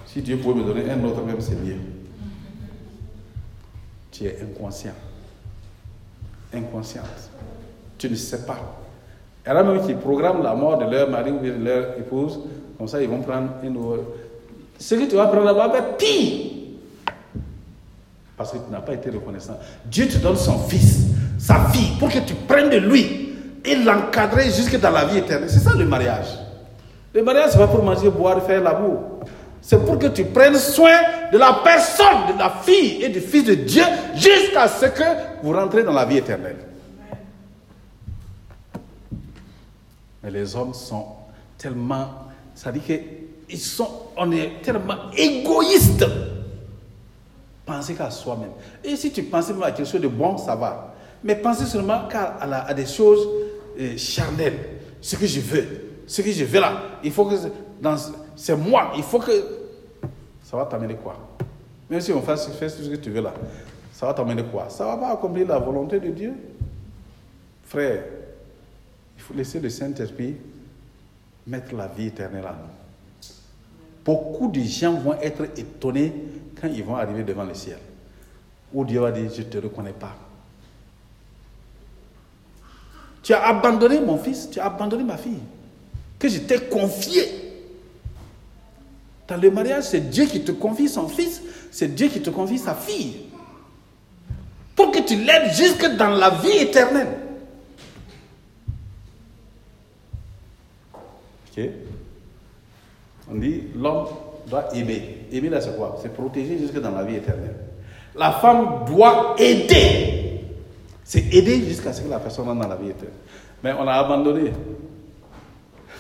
[0.05, 1.77] si Dieu pouvait me donner un autre même, c'est mieux.
[4.11, 4.93] Tu es inconscient.
[6.53, 7.05] Inconsciente.
[7.97, 8.80] Tu ne sais pas.
[9.45, 11.97] Il y en a même qui programment la mort de leur mari ou de leur
[11.97, 12.39] épouse.
[12.77, 14.03] Comme ça, ils vont prendre une autre.
[14.79, 16.51] Ce que tu vas prendre là-bas va pire.
[18.37, 19.57] Parce que tu n'as pas été reconnaissant.
[19.85, 23.33] Dieu te donne son fils, sa fille, pour que tu prennes de lui
[23.63, 25.49] et l'encadrer jusque dans la vie éternelle.
[25.49, 26.25] C'est ça le mariage.
[27.13, 29.19] Le mariage, ce n'est pas pour manger, boire, faire l'amour.
[29.61, 30.97] C'est pour que tu prennes soin
[31.31, 33.83] de la personne, de la fille et du fils de Dieu
[34.15, 35.03] jusqu'à ce que
[35.43, 36.57] vous rentrez dans la vie éternelle.
[40.23, 41.05] Mais les hommes sont
[41.57, 42.07] tellement.
[42.53, 43.89] Ça dit qu'ils sont.
[44.17, 46.05] On est tellement égoïstes.
[47.65, 48.51] Penser qu'à soi-même.
[48.83, 50.93] Et si tu penses à quelque chose de bon, ça va.
[51.23, 53.27] Mais penser seulement à, à des choses
[53.79, 54.59] euh, charnelles.
[54.99, 55.67] Ce que je veux.
[56.07, 56.81] Ce que je veux là.
[57.03, 57.35] Il faut que.
[58.35, 58.91] C'est moi.
[58.95, 59.31] Il faut que.
[60.43, 61.15] Ça va t'amener quoi?
[61.89, 63.33] Même si on fait, fait ce que tu veux là,
[63.93, 64.67] ça va t'amener quoi?
[64.69, 66.33] Ça va pas accomplir la volonté de Dieu?
[67.65, 68.03] Frère,
[69.31, 70.35] faut laisser le Saint-Esprit
[71.47, 73.27] mettre la vie éternelle à nous.
[74.03, 76.13] Beaucoup de gens vont être étonnés
[76.59, 77.77] quand ils vont arriver devant le ciel.
[78.73, 80.15] Où Dieu va dire, je ne te reconnais pas.
[83.23, 85.39] Tu as abandonné mon fils, tu as abandonné ma fille,
[86.17, 87.23] que je t'ai confié.
[89.27, 92.57] Dans le mariage, c'est Dieu qui te confie son fils, c'est Dieu qui te confie
[92.57, 93.17] sa fille.
[94.75, 97.20] Pour que tu l'aides jusque dans la vie éternelle.
[103.31, 104.05] On dit l'homme
[104.49, 105.25] doit aimer.
[105.31, 105.97] Aimer là, c'est quoi?
[106.01, 107.55] C'est protéger jusque dans la vie éternelle.
[108.15, 110.41] La femme doit aider.
[111.03, 113.13] C'est aider jusqu'à ce que la personne rentre dans la vie éternelle.
[113.63, 114.51] Mais on a abandonné.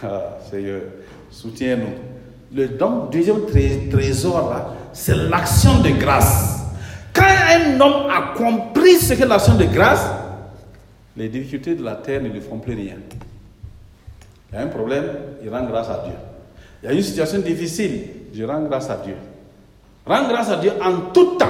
[0.03, 0.81] Ah, Seigneur,
[1.29, 2.57] soutiens-nous.
[2.57, 2.67] Le
[3.11, 6.57] deuxième tré- trésor là, c'est l'action de grâce.
[7.13, 10.09] Quand un homme a compris ce qu'est l'action de grâce,
[11.15, 12.95] les difficultés de la terre ne lui font plus rien.
[14.51, 15.05] Il y a un problème,
[15.43, 16.13] il rend grâce à Dieu.
[16.83, 19.15] Il y a une situation difficile, je rends grâce à Dieu.
[20.05, 21.47] Rends grâce à Dieu en tout temps.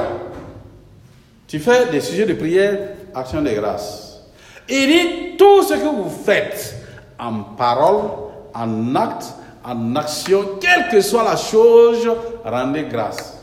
[1.47, 2.78] Tu fais des sujets de prière,
[3.14, 4.22] action de grâce.
[4.70, 6.76] Il dit tout ce que vous faites
[7.20, 8.12] en parole,
[8.54, 9.34] en acte,
[9.64, 12.08] en action, quelle que soit la chose,
[12.43, 13.39] rendez grâce.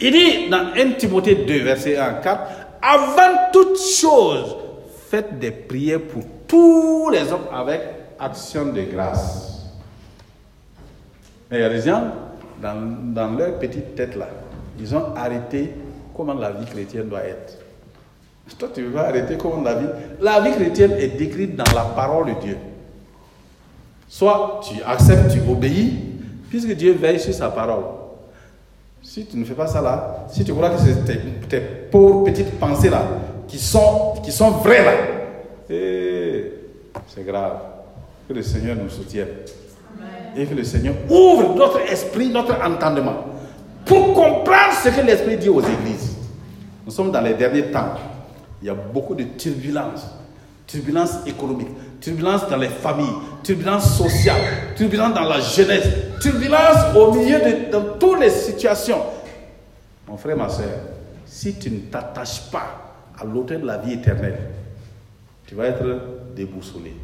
[0.00, 2.40] Il dit dans 1 Timothée 2, verset 1 à 4,
[2.82, 4.56] avant toute chose,
[5.08, 9.66] faites des prières pour tous les hommes avec action de grâce.
[11.50, 12.04] Mais il gens,
[12.62, 14.28] dans, dans leur petite tête là,
[14.78, 15.72] ils ont arrêté
[16.16, 17.58] comment la vie chrétienne doit être.
[18.58, 19.86] Toi, tu veux arrêter comment la vie.
[20.20, 22.58] La vie chrétienne est décrite dans la parole de Dieu.
[24.08, 25.98] Soit tu acceptes, tu obéis,
[26.50, 27.84] puisque Dieu veille sur sa parole.
[29.02, 31.18] Si tu ne fais pas ça là, si tu crois que c'est tes,
[31.48, 33.02] tes pauvres petites pensées là,
[33.48, 34.92] qui sont, qui sont vraies là,
[35.70, 36.52] eh,
[37.08, 37.71] c'est grave.
[38.32, 39.28] Que le Seigneur nous soutienne.
[40.34, 43.26] Et que le Seigneur ouvre notre esprit, notre entendement,
[43.84, 46.16] pour comprendre ce que l'Esprit dit aux églises.
[46.86, 47.92] Nous sommes dans les derniers temps.
[48.62, 50.06] Il y a beaucoup de turbulences.
[50.66, 51.68] Turbulences économiques,
[52.00, 53.12] turbulences dans les familles,
[53.42, 54.40] turbulences sociales,
[54.76, 59.02] turbulences dans la jeunesse, turbulences au milieu de toutes les situations.
[60.08, 60.70] Mon frère, ma soeur,
[61.26, 64.38] si tu ne t'attaches pas à l'auteur de la vie éternelle,
[65.46, 65.84] tu vas être
[66.34, 66.94] déboussolé.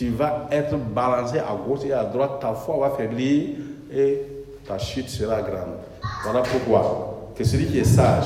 [0.00, 3.50] Tu vas être balancé à gauche et à droite, ta foi va faiblir
[3.92, 4.22] et
[4.66, 5.76] ta chute sera grande.
[6.24, 8.24] Voilà pourquoi que celui qui est sage,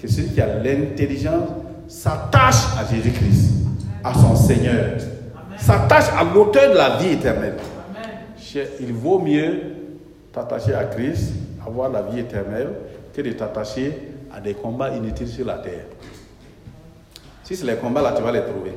[0.00, 1.48] que celui qui a l'intelligence
[1.88, 3.50] s'attache à Jésus-Christ,
[4.04, 4.92] à son Seigneur,
[5.56, 7.56] s'attache à l'auteur de la vie éternelle.
[8.78, 9.60] Il vaut mieux
[10.32, 11.32] t'attacher à Christ,
[11.66, 12.68] avoir la vie éternelle,
[13.12, 13.92] que de t'attacher
[14.32, 15.86] à des combats inutiles sur la terre.
[17.42, 18.74] Si c'est les combats là, tu vas les trouver.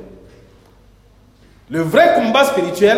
[1.72, 2.98] Le vrai combat spirituel,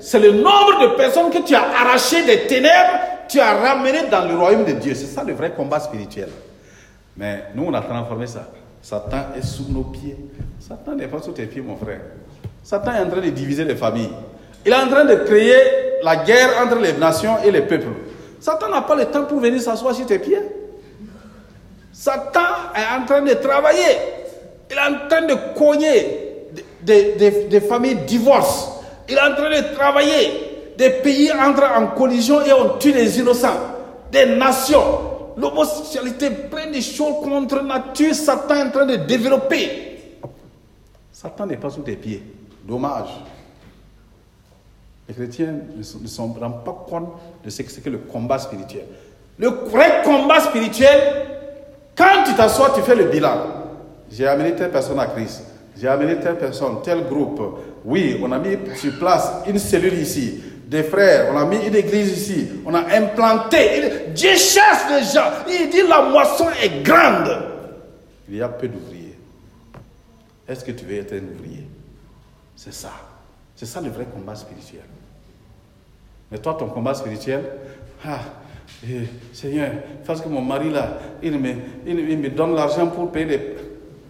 [0.00, 2.98] c'est le nombre de personnes que tu as arrachées des ténèbres,
[3.28, 4.94] tu as ramenées dans le royaume de Dieu.
[4.94, 6.30] C'est ça le vrai combat spirituel.
[7.18, 8.48] Mais nous, on a transformé ça.
[8.80, 10.16] Satan est sous nos pieds.
[10.58, 12.00] Satan n'est pas sous tes pieds, mon frère.
[12.62, 14.10] Satan est en train de diviser les familles.
[14.64, 15.56] Il est en train de créer
[16.02, 17.88] la guerre entre les nations et les peuples.
[18.40, 20.40] Satan n'a pas le temps pour venir s'asseoir sur tes pieds.
[21.92, 22.40] Satan
[22.74, 23.98] est en train de travailler.
[24.70, 26.23] Il est en train de cogner
[26.84, 28.82] des, des- des familles divorcent.
[29.08, 30.72] Il est en train de travailler.
[30.76, 33.56] Des pays entrent en collision et on tue les innocents.
[34.10, 34.82] Des nations.
[35.36, 38.14] L'homosexualité, plein de choses contre nature.
[38.14, 40.18] Satan est en train de développer.
[41.12, 42.22] Satan n'est pas sous tes pieds.
[42.66, 43.08] Dommage.
[45.08, 47.08] Les chrétiens ne se ne se rendent pas compte
[47.44, 48.84] de ce que c'est que le combat spirituel.
[49.38, 50.98] Le vrai combat spirituel,
[51.96, 53.36] quand tu t'assois, tu fais le bilan.
[54.10, 55.42] J'ai amené telle personne à Christ.
[55.76, 57.40] J'ai amené telle personne, tel groupe.
[57.84, 60.40] Oui, on a mis sur place une cellule ici.
[60.66, 62.48] Des frères, on a mis une église ici.
[62.64, 64.08] On a implanté.
[64.14, 65.30] Dieu chasse les gens.
[65.48, 67.30] Il dit la moisson est grande.
[68.28, 69.18] Il y a peu d'ouvriers.
[70.48, 71.66] Est-ce que tu veux être un ouvrier?
[72.56, 72.92] C'est ça.
[73.56, 74.82] C'est ça le vrai combat spirituel.
[76.30, 77.44] Mais toi, ton combat spirituel,
[78.04, 78.20] ah,
[78.86, 79.02] eh,
[79.32, 79.70] Seigneur,
[80.06, 81.52] parce que mon mari là, il me,
[81.86, 83.56] il, me donne l'argent pour payer les.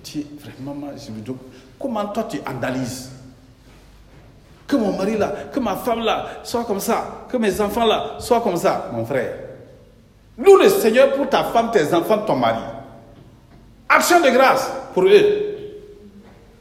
[0.04, 1.32] Tu, vraiment, je me dis,
[1.80, 3.10] comment toi tu analyses
[4.66, 8.16] Que mon mari là, que ma femme là soit comme ça, que mes enfants là
[8.18, 9.32] soient comme ça, mon frère.
[10.38, 12.62] Loue le Seigneur pour ta femme, tes enfants, ton mari.
[13.88, 15.54] Action de grâce pour eux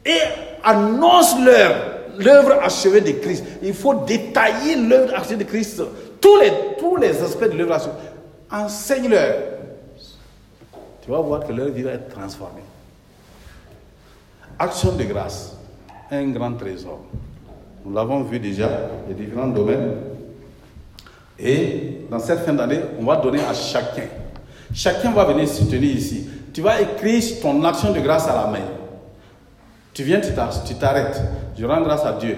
[0.04, 0.20] et
[0.62, 1.74] annonce-leur
[2.18, 3.44] l'œuvre achevée de Christ.
[3.62, 5.82] Il faut détailler l'œuvre achevée de Christ.
[6.20, 7.92] Tous les, tous les aspects de l'œuvre achevée.
[8.50, 9.36] Enseigne-leur.
[11.02, 12.62] tu vas voir que leur vie va être transformée.
[14.58, 15.56] Action de grâce,
[16.10, 17.00] un grand trésor.
[17.84, 18.68] Nous l'avons vu déjà,
[19.08, 19.94] les différents domaines.
[21.38, 24.06] Et dans cette fin d'année, on va donner à chacun.
[24.72, 26.28] Chacun va venir soutenir ici.
[26.52, 28.64] Tu vas écrire ton action de grâce à la main.
[29.92, 31.20] Tu viens, tu t'arrêtes.
[31.58, 32.36] Je rends grâce à Dieu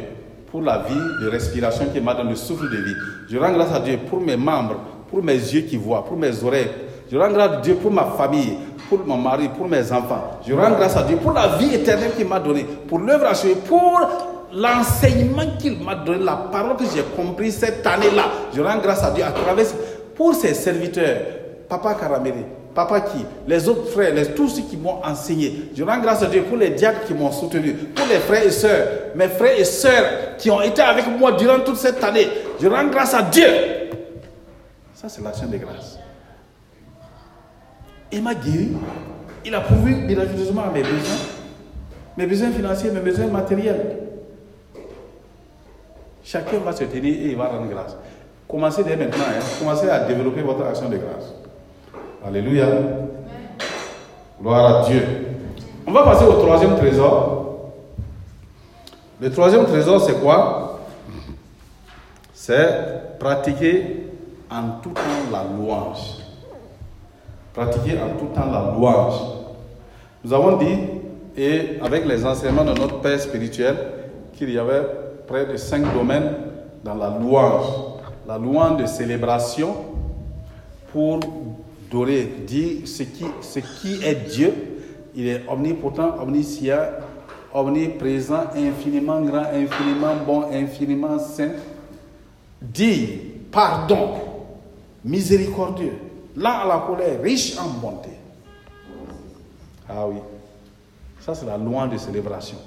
[0.51, 2.95] pour la vie de respiration qui m'a donné le souffle de vie.
[3.29, 4.77] Je rends grâce à Dieu pour mes membres,
[5.11, 6.71] pour mes yeux qui voient, pour mes oreilles.
[7.11, 8.57] Je rends grâce à Dieu pour ma famille,
[8.89, 10.41] pour mon mari, pour mes enfants.
[10.47, 13.57] Je rends grâce à Dieu pour la vie éternelle qu'il m'a donnée, pour l'œuvre achevée,
[13.57, 14.01] pour
[14.53, 18.25] l'enseignement qu'il m'a donné, la parole que j'ai compris cette année-là.
[18.55, 19.67] Je rends grâce à Dieu à travers
[20.15, 21.19] pour ses serviteurs,
[21.69, 25.71] Papa Caramélé, Papa qui, les autres frères, tous ceux qui m'ont enseigné.
[25.77, 28.51] Je rends grâce à Dieu pour les diacres qui m'ont soutenu, pour les frères et
[28.51, 32.29] sœurs, mes frères et sœurs qui ont été avec moi durant toute cette année.
[32.61, 33.47] Je rends grâce à Dieu.
[34.95, 35.96] Ça, c'est l'action de grâce.
[38.13, 38.73] Il m'a guéri.
[39.45, 41.17] Il a pourvu miraculeusement à mes besoins.
[42.17, 43.99] Mes besoins financiers, mes besoins matériels.
[46.25, 47.97] Chacun va se tenir et il va rendre grâce.
[48.49, 49.25] Commencez dès maintenant.
[49.29, 49.43] hein.
[49.59, 51.33] Commencez à développer votre action de grâce.
[52.27, 52.67] Alléluia.
[54.41, 55.03] Gloire à Dieu.
[55.87, 57.71] On va passer au troisième trésor.
[59.21, 60.81] Le troisième trésor, c'est quoi?
[62.35, 64.09] C'est pratiquer
[64.51, 65.01] en tout temps
[65.33, 66.26] la louange.
[67.57, 69.15] Pratiquer en tout temps la louange.
[70.23, 70.77] Nous avons dit,
[71.39, 73.75] et avec les enseignements de notre Père spirituel,
[74.35, 74.83] qu'il y avait
[75.27, 76.33] près de cinq domaines
[76.85, 77.65] dans la louange.
[78.29, 79.75] La louange de célébration
[80.93, 81.21] pour
[81.91, 84.53] dorer, dire ce qui, ce qui est Dieu.
[85.15, 86.77] Il est omnipotent, omniscient,
[87.55, 91.53] omniprésent, infiniment grand, infiniment bon, infiniment saint.
[92.61, 93.09] Dire
[93.51, 94.11] pardon,
[95.03, 95.95] miséricordieux,
[96.37, 98.11] lent à la colère, riche en bonté.
[99.89, 100.17] Ah oui,
[101.21, 102.59] ça c'est la louange de célébration.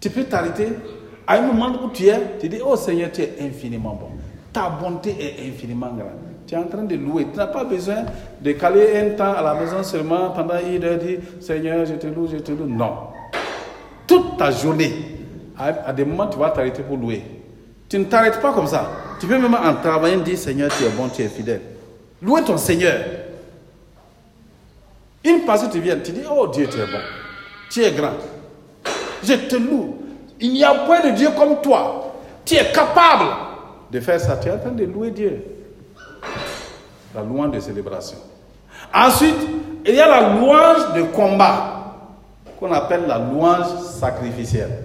[0.00, 0.68] Tu peux t'arrêter
[1.26, 4.08] à un moment où tu es, tu dis, oh Seigneur, tu es infiniment bon.
[4.52, 6.10] Ta bonté est infiniment grande.
[6.46, 7.28] Tu es en train de louer.
[7.30, 8.04] Tu n'as pas besoin
[8.40, 12.06] de caler un temps à la maison seulement pendant une heure, dire, Seigneur, je te
[12.08, 12.66] loue, je te loue.
[12.66, 12.94] Non.
[14.06, 14.92] Toute ta journée,
[15.56, 17.22] à des moments, tu vas t'arrêter pour louer.
[17.88, 18.90] Tu ne t'arrêtes pas comme ça.
[19.20, 21.60] Tu peux même en travaillant dire, Seigneur, tu es bon, tu es fidèle.
[22.22, 23.00] Louer ton Seigneur.
[25.24, 27.00] Une pensée te vient, tu dis, oh Dieu, tu es bon.
[27.70, 28.12] Tu es grand.
[29.22, 29.96] Je te loue.
[30.40, 32.12] Il n'y a point de Dieu comme toi.
[32.44, 33.30] Tu es capable
[33.90, 34.36] de faire ça.
[34.36, 35.44] Tu es en train de louer Dieu.
[37.14, 38.18] La louange de célébration.
[38.92, 39.36] Ensuite,
[39.86, 41.96] il y a la louange de combat,
[42.58, 44.78] qu'on appelle la louange sacrificielle.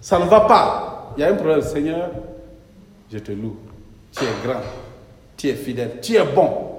[0.00, 1.12] Ça ne va pas.
[1.16, 1.60] Il y a un problème.
[1.62, 2.10] Seigneur,
[3.12, 3.56] je te loue.
[4.10, 4.60] Tu es grand.
[5.36, 6.00] Tu es fidèle.
[6.00, 6.71] Tu es bon.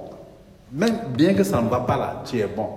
[0.74, 2.68] Même bien que ça ne va pas là, tu es bon.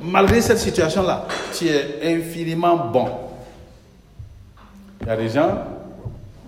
[0.00, 1.24] Malgré cette situation-là,
[1.56, 3.08] tu es infiniment bon.
[5.02, 5.50] Il y a des gens,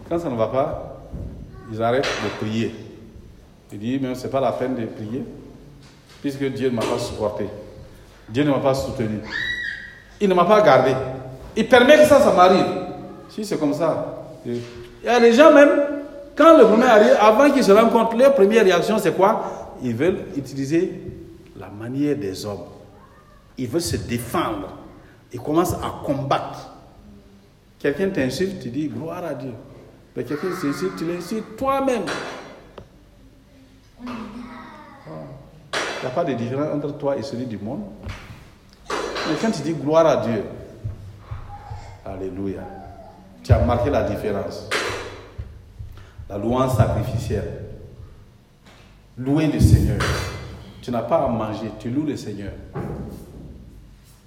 [0.09, 1.01] quand ça ne va pas,
[1.72, 2.74] ils arrêtent de prier.
[3.72, 5.24] Ils disent, mais ce n'est pas la peine de prier,
[6.20, 7.47] puisque Dieu ne m'a pas supporté.
[8.28, 9.20] Dieu ne m'a pas soutenu.
[10.20, 10.93] Il ne m'a pas gardé.
[11.57, 12.66] Il permet que ça, ça m'arrive.
[13.28, 14.24] Si c'est comme ça.
[14.45, 14.61] Il
[15.05, 15.70] y a des gens même,
[16.34, 19.59] quand le premier arrive, avant qu'ils se rendent compte, leur première réaction, c'est quoi?
[19.82, 21.02] Ils veulent utiliser
[21.56, 22.64] la manière des hommes.
[23.58, 24.76] Ils veulent se défendre.
[25.32, 26.70] Ils commencent à combattre.
[27.78, 29.52] Quelqu'un t'insulte, tu dis gloire à Dieu.
[30.16, 32.04] Mais quelqu'un t'insulte, tu l'insultes toi-même.
[34.02, 34.06] Il
[36.02, 37.82] n'y a pas de différence entre toi et celui du monde.
[38.88, 40.42] Mais quand tu dis gloire à Dieu,
[42.04, 42.62] Alléluia,
[43.44, 44.68] tu as marqué la différence.
[46.28, 47.69] La louange sacrificielle.
[49.20, 49.98] Louer le Seigneur.
[50.80, 52.52] Tu n'as pas à manger, tu loues le Seigneur.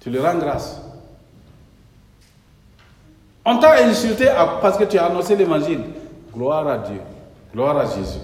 [0.00, 0.80] Tu le rends grâce.
[3.44, 4.26] On t'a insulté
[4.62, 5.80] parce que tu as annoncé l'évangile.
[6.32, 7.00] Gloire à Dieu.
[7.52, 8.20] Gloire à Jésus.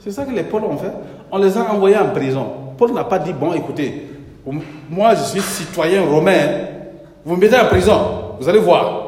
[0.00, 0.92] C'est ça que les Paul ont fait.
[1.30, 2.74] On les a envoyés en prison.
[2.76, 4.08] Paul n'a pas dit, bon, écoutez,
[4.90, 6.66] moi je suis citoyen romain,
[7.24, 9.02] vous me mettez en prison, vous allez voir.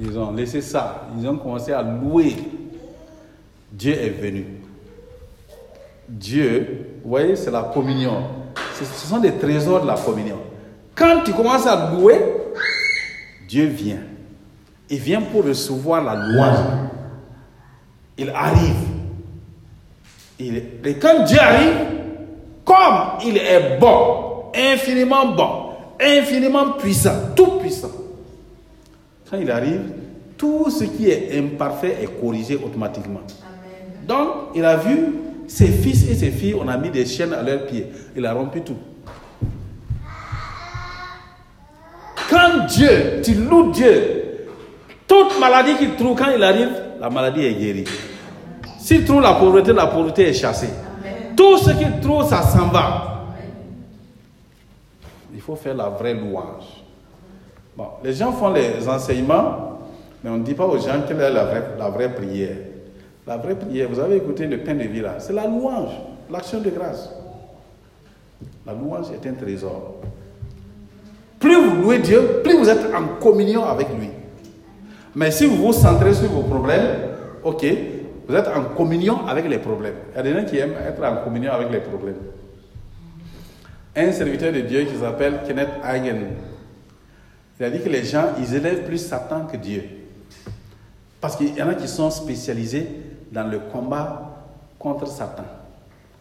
[0.00, 2.34] Ils ont laissé ça, ils ont commencé à louer.
[3.72, 4.46] Dieu est venu.
[6.08, 8.22] Dieu, vous voyez, c'est la communion.
[8.78, 10.38] Ce sont des trésors de la communion.
[10.94, 12.20] Quand tu commences à louer,
[13.48, 14.02] Dieu vient.
[14.90, 16.58] Il vient pour recevoir la louange.
[18.18, 18.76] Il arrive.
[20.38, 21.76] Et quand Dieu arrive,
[22.64, 25.48] comme il est bon, infiniment bon,
[26.00, 27.90] infiniment puissant, tout puissant,
[29.30, 29.82] quand il arrive,
[30.36, 33.20] tout ce qui est imparfait est corrigé automatiquement.
[34.06, 35.14] Donc, il a vu
[35.46, 37.86] ses fils et ses filles, on a mis des chaînes à leurs pieds.
[38.16, 38.76] Il a rompu tout.
[42.30, 44.46] Quand Dieu, tu loues Dieu,
[45.06, 47.84] toute maladie qu'il trouve, quand il arrive, la maladie est guérie.
[48.78, 50.70] S'il trouve la pauvreté, la pauvreté est chassée.
[51.36, 53.26] Tout ce qu'il trouve, ça s'en va.
[55.34, 56.82] Il faut faire la vraie louange.
[57.76, 59.78] Bon, les gens font les enseignements,
[60.22, 62.56] mais on ne dit pas aux gens quelle est la vraie, la vraie prière.
[63.26, 65.92] La vraie prière, vous avez écouté le pain de vie là, c'est la louange,
[66.30, 67.10] l'action de grâce.
[68.66, 69.96] La louange est un trésor.
[71.38, 74.10] Plus vous louez Dieu, plus vous êtes en communion avec lui.
[75.14, 77.10] Mais si vous vous centrez sur vos problèmes,
[77.44, 77.64] ok,
[78.28, 79.94] vous êtes en communion avec les problèmes.
[80.12, 82.16] Il y a des gens qui aiment être en communion avec les problèmes.
[83.94, 86.20] Un serviteur de Dieu qui s'appelle Kenneth Hagen,
[87.60, 89.84] il a dit que les gens, ils élèvent plus Satan que Dieu.
[91.20, 92.88] Parce qu'il y en a qui sont spécialisés
[93.32, 94.30] dans le combat
[94.78, 95.44] contre Satan.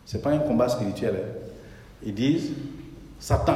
[0.05, 1.13] Ce n'est pas un combat spirituel.
[1.15, 1.39] hein.
[2.03, 2.51] Ils disent
[3.19, 3.53] Satan,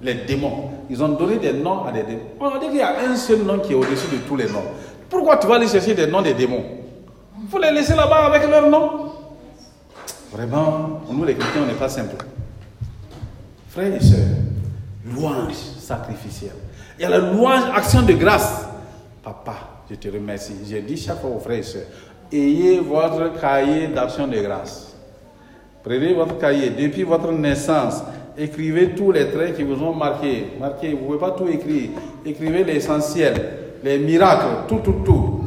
[0.00, 0.70] les démons.
[0.88, 2.20] Ils ont donné des noms à des démons.
[2.40, 4.64] On dit qu'il y a un seul nom qui est au-dessus de tous les noms.
[5.10, 6.64] Pourquoi tu vas aller chercher des noms des démons?
[7.42, 9.10] Il faut les laisser là-bas avec leur nom.
[10.32, 12.24] Vraiment, nous les chrétiens, on n'est pas simples.
[13.68, 14.18] Frères et sœurs,
[15.06, 16.54] louange sacrificielle.
[16.98, 18.64] Il y a la louange, action de grâce.
[19.22, 19.54] Papa,
[19.90, 20.54] je te remercie.
[20.66, 21.86] J'ai dit chaque fois aux frères et sœurs,
[22.32, 24.94] ayez votre cahier d'action de grâce.
[25.82, 28.02] Prenez votre cahier depuis votre naissance.
[28.36, 30.46] Écrivez tous les traits qui vous ont marqué.
[30.58, 31.90] Marquez, vous ne pouvez pas tout écrire.
[32.24, 33.34] Écrivez l'essentiel,
[33.82, 35.40] les miracles, tout, tout, tout.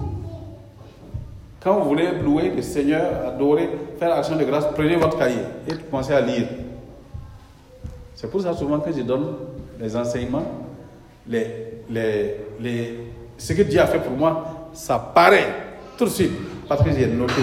[1.64, 5.74] Quand vous voulez louer le Seigneur, adorer, faire action de grâce, prenez votre cahier et
[5.90, 6.48] commencez à lire.
[8.14, 9.34] C'est pour ça souvent que je donne
[9.80, 10.46] les enseignements,
[11.28, 11.48] les,
[11.90, 13.00] les, les,
[13.38, 15.64] ce que Dieu a fait pour moi, ça paraît
[15.98, 16.32] tout de suite
[16.68, 17.41] parce que j'ai noté.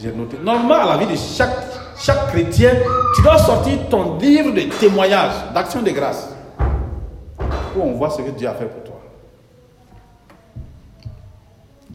[0.00, 0.36] J'ai noté.
[0.42, 1.56] Normalement, à la vie de chaque,
[1.96, 2.70] chaque chrétien,
[3.14, 6.34] tu dois sortir ton livre de témoignages, d'action de grâce,
[7.76, 9.00] où on voit ce que Dieu a fait pour toi.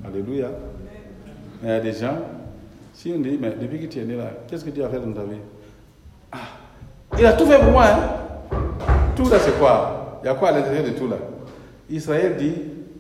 [0.06, 0.48] Alléluia.
[1.62, 2.18] Il y a des gens,
[2.94, 5.00] si on dit, mais depuis que tu es né là, qu'est-ce que Dieu a fait
[5.00, 5.40] dans ta vie?
[6.32, 6.38] Ah,
[7.18, 7.86] il a tout fait pour moi.
[7.86, 8.00] Hein?
[9.16, 10.20] Tout là, c'est quoi?
[10.22, 11.16] Il y a quoi à l'intérieur de tout là?
[11.90, 12.54] Israël dit,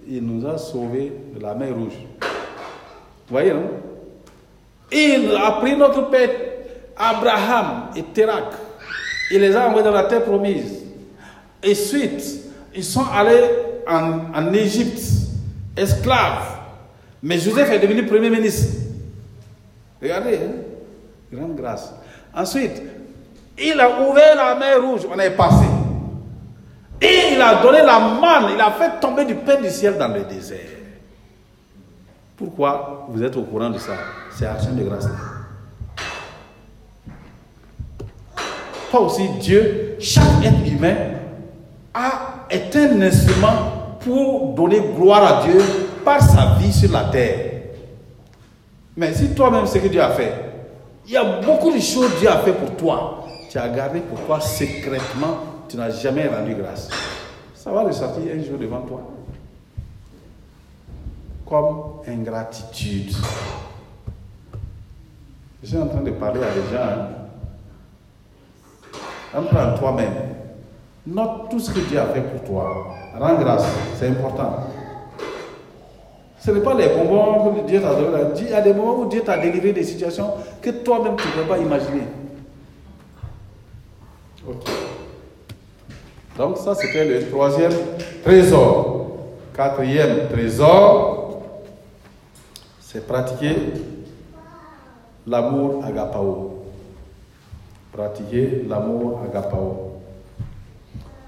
[0.07, 1.93] il nous a sauvés de la mer rouge.
[2.21, 3.69] Vous voyez, non
[4.91, 6.29] Il a pris notre père
[6.97, 8.53] Abraham et Térak.
[9.31, 10.83] Il les a envoyés dans la terre promise.
[11.61, 12.23] Et suite,
[12.75, 13.43] ils sont allés
[13.87, 15.01] en, en Égypte,
[15.77, 16.57] esclaves.
[17.21, 18.75] Mais Joseph est devenu premier ministre.
[20.01, 20.51] Regardez, hein?
[21.31, 21.93] grande grâce.
[22.35, 22.81] Ensuite,
[23.57, 25.65] il a ouvert la mer rouge, on est passé.
[27.03, 30.07] Et il a donné la manne, il a fait tomber du pain du ciel dans
[30.07, 30.59] le désert.
[32.37, 33.91] Pourquoi vous êtes au courant de ça?
[34.33, 35.07] C'est action de grâce.
[38.89, 40.95] Toi aussi, Dieu, chaque être humain
[41.93, 45.59] a, est un instrument pour donner gloire à Dieu
[46.05, 47.51] par sa vie sur la terre.
[48.95, 50.33] Mais si toi-même, ce que Dieu a fait,
[51.05, 53.25] il y a beaucoup de choses que Dieu a fait pour toi.
[53.49, 55.37] Tu as gardé pour toi secrètement,
[55.73, 56.87] tu n'as jamais rendu grâce.
[57.55, 59.01] Ça va ressortir un jour devant toi.
[61.49, 63.11] Comme ingratitude.
[65.63, 66.83] Je suis en train de parler à des gens.
[66.83, 67.07] Hein.
[69.35, 70.13] Entre en toi-même.
[71.07, 72.95] Note tout ce que Dieu a fait pour toi.
[73.17, 73.65] Rends grâce,
[73.95, 74.57] c'est important.
[76.37, 78.25] Ce n'est pas les bonbons que Dieu t'a donné.
[78.41, 81.41] Il y a des moments où Dieu t'a délivré des situations que toi-même tu ne
[81.41, 82.03] peux pas imaginer.
[86.37, 87.73] Donc ça c'était le troisième
[88.23, 89.01] trésor.
[89.55, 91.43] Quatrième trésor,
[92.81, 93.55] c'est pratiquer
[95.27, 96.63] l'amour agapao.
[97.91, 100.01] Pratiquer l'amour agapao.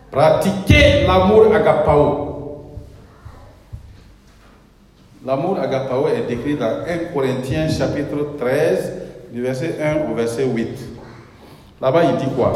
[0.10, 2.72] Pratiquer l'amour agapao.
[5.24, 8.94] L'amour agapao est décrit dans 1 Corinthiens chapitre 13,
[9.32, 10.80] du verset 1 au verset 8.
[11.80, 12.54] Là-bas, il dit quoi?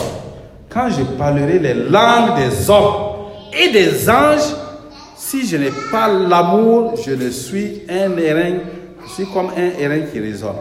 [0.70, 4.54] Quand je parlerai les langues des hommes et des anges,
[5.16, 8.58] si je n'ai pas l'amour, je ne suis un airain,
[9.04, 10.56] je suis comme un airain qui résonne,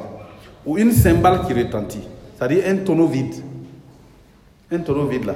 [0.64, 3.34] ou une cymbale qui retentit, c'est-à-dire un tonneau vide.
[4.72, 5.34] Un tonneau vide là.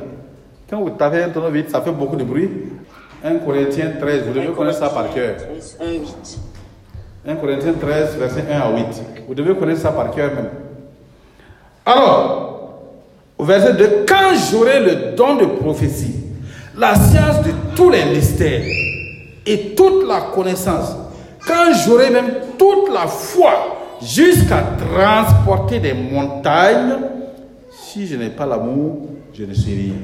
[0.68, 2.50] Quand vous tapez un tonneau vide, ça fait beaucoup de bruit.
[3.24, 5.36] 1 Corinthiens 13, vous devez connaître ça par cœur.
[5.80, 6.38] 1, 8.
[7.28, 8.86] 1 Corinthiens 13, verset 1 à 8.
[9.28, 10.48] Vous devez connaître ça par cœur même.
[11.86, 12.51] Alors,
[13.38, 16.14] au verset 2, quand j'aurai le don de prophétie,
[16.76, 18.62] la science de tous les mystères
[19.46, 20.94] et toute la connaissance,
[21.46, 26.94] quand j'aurai même toute la foi jusqu'à transporter des montagnes.
[27.70, 29.94] Si je n'ai pas l'amour, je ne suis rien.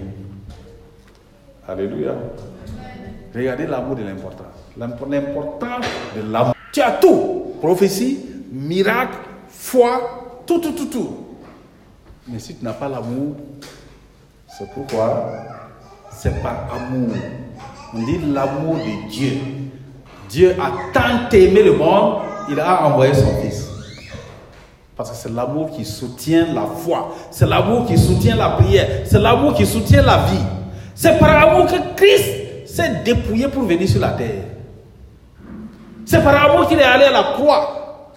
[1.67, 2.13] Alléluia.
[3.35, 4.47] Regardez l'amour de l'importance.
[4.79, 5.85] L'impo- L'importance
[6.17, 6.55] de l'amour.
[6.73, 7.53] Tu as tout.
[7.61, 8.19] Prophétie,
[8.53, 9.17] miracle,
[9.49, 11.17] foi, tout, tout, tout, tout.
[12.31, 13.37] Mais si tu n'as pas l'amour,
[14.59, 15.33] c'est pourquoi?
[16.11, 17.15] C'est par amour.
[17.95, 19.39] On dit l'amour de Dieu.
[20.29, 23.67] Dieu a tant aimé le monde, il a envoyé son Fils.
[24.95, 27.15] Parce que c'est l'amour qui soutient la foi.
[27.31, 29.03] C'est l'amour qui soutient la prière.
[29.07, 30.45] C'est l'amour qui soutient la vie.
[30.95, 34.43] C'est par amour que Christ s'est dépouillé pour venir sur la terre.
[36.05, 38.13] C'est par amour qu'il est allé à la croix.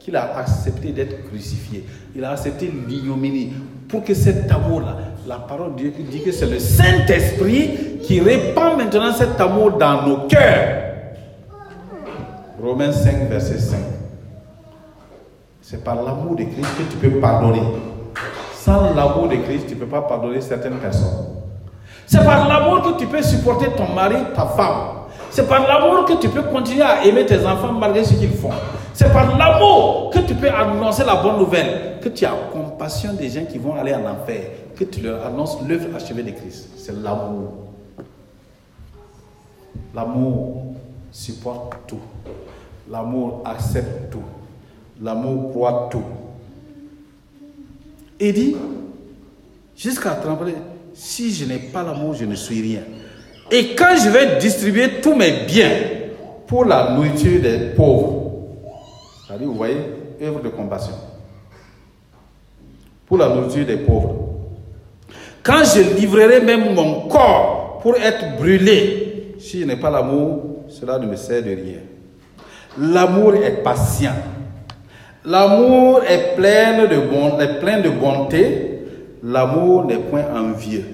[0.00, 1.86] Qu'il a accepté d'être crucifié.
[2.14, 3.52] Il a accepté l'ignominie.
[3.88, 4.96] Pour que cet amour-là,
[5.26, 10.02] la parole de Dieu dit que c'est le Saint-Esprit qui répand maintenant cet amour dans
[10.06, 10.82] nos cœurs.
[12.62, 13.78] Romains 5, verset 5.
[15.60, 17.62] C'est par l'amour de Christ que tu peux pardonner.
[18.54, 21.26] Sans l'amour de Christ, tu ne peux pas pardonner certaines personnes.
[22.06, 24.99] C'est par l'amour que tu peux supporter ton mari, ta femme.
[25.30, 28.50] C'est par l'amour que tu peux continuer à aimer tes enfants malgré ce qu'ils font.
[28.92, 33.30] C'est par l'amour que tu peux annoncer la bonne nouvelle, que tu as compassion des
[33.30, 34.42] gens qui vont aller en enfer,
[34.76, 36.70] que tu leur annonces l'œuvre achevée de Christ.
[36.76, 37.52] C'est l'amour.
[39.94, 40.74] L'amour
[41.12, 42.00] supporte tout.
[42.90, 44.22] L'amour accepte tout.
[45.00, 46.04] L'amour croit tout.
[48.18, 48.56] Il dit,
[49.76, 50.56] jusqu'à trembler,
[50.92, 52.82] si je n'ai pas l'amour, je ne suis rien.
[53.50, 55.70] Et quand je vais distribuer tous mes biens
[56.46, 58.32] pour la nourriture des pauvres,
[59.26, 59.76] c'est-à-dire, vous voyez,
[60.22, 60.94] œuvre de compassion,
[63.06, 64.16] pour la nourriture des pauvres,
[65.42, 70.98] quand je livrerai même mon corps pour être brûlé, si je n'ai pas l'amour, cela
[70.98, 71.80] ne me sert de rien.
[72.78, 74.14] L'amour est patient.
[75.24, 78.82] L'amour est plein de, est plein de bonté.
[79.24, 80.84] L'amour n'est point envieux.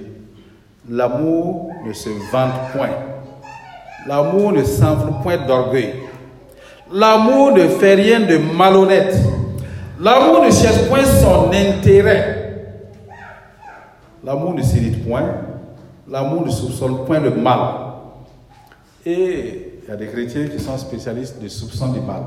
[0.89, 2.91] L'amour ne se vante point.
[4.07, 5.95] L'amour ne s'enfle point d'orgueil.
[6.93, 9.17] L'amour ne fait rien de malhonnête.
[10.01, 12.67] L'amour ne cherche point son intérêt.
[14.23, 15.35] L'amour ne s'irrite point.
[16.09, 17.59] L'amour ne soupçonne point le mal.
[19.05, 22.23] Et il y a des chrétiens qui sont spécialistes de soupçon du mal.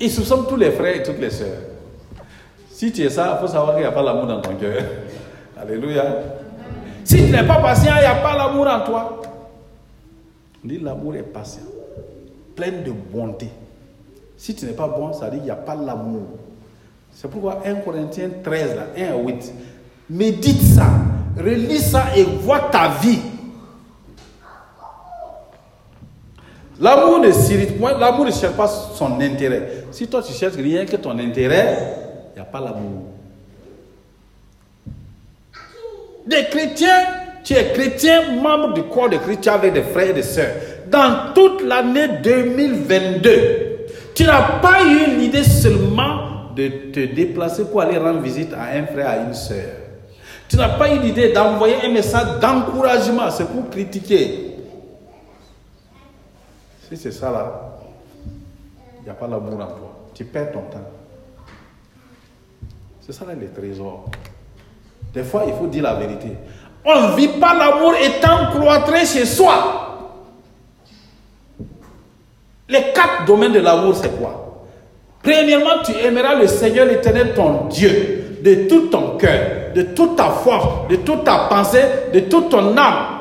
[0.00, 1.60] Ils soupçonnent tous les frères et toutes les sœurs.
[2.70, 4.82] Si tu es ça, il faut savoir qu'il n'y a pas l'amour dans ton cœur.
[5.60, 6.41] Alléluia.
[7.04, 9.22] Si tu n'es pas patient, il n'y a pas l'amour en toi.
[10.64, 11.62] On dit l'amour est patient,
[12.54, 13.48] plein de bonté.
[14.36, 16.22] Si tu n'es pas bon, ça dit qu'il n'y a pas l'amour.
[17.12, 19.52] C'est pourquoi 1 Corinthiens 13, là, 1 à 8,
[20.10, 20.86] médite ça,
[21.36, 23.20] relis ça et vois ta vie.
[26.80, 29.84] L'amour ne ne cherche pas son intérêt.
[29.92, 31.78] Si toi tu cherches rien que ton intérêt,
[32.32, 33.11] il n'y a pas l'amour.
[36.26, 37.06] Des chrétiens,
[37.42, 40.54] tu es chrétien, membre du corps de Christ, avec des frères et des sœurs.
[40.88, 47.98] Dans toute l'année 2022, tu n'as pas eu l'idée seulement de te déplacer pour aller
[47.98, 49.82] rendre visite à un frère, à une sœur.
[50.48, 54.56] Tu n'as pas eu l'idée d'envoyer un message d'encouragement, c'est pour critiquer.
[56.88, 57.78] Si c'est ça là,
[59.00, 59.96] il n'y a pas l'amour en toi.
[60.14, 60.90] Tu perds ton temps.
[63.00, 64.10] C'est ça là les trésors.
[65.12, 66.28] Des fois, il faut dire la vérité.
[66.84, 70.08] On ne vit pas l'amour étant cloîtré chez soi.
[72.68, 74.66] Les quatre domaines de l'amour, c'est quoi?
[75.22, 80.30] Premièrement, tu aimeras le Seigneur l'éternel, ton Dieu, de tout ton cœur, de toute ta
[80.30, 83.20] force, de toute ta pensée, de toute ton âme.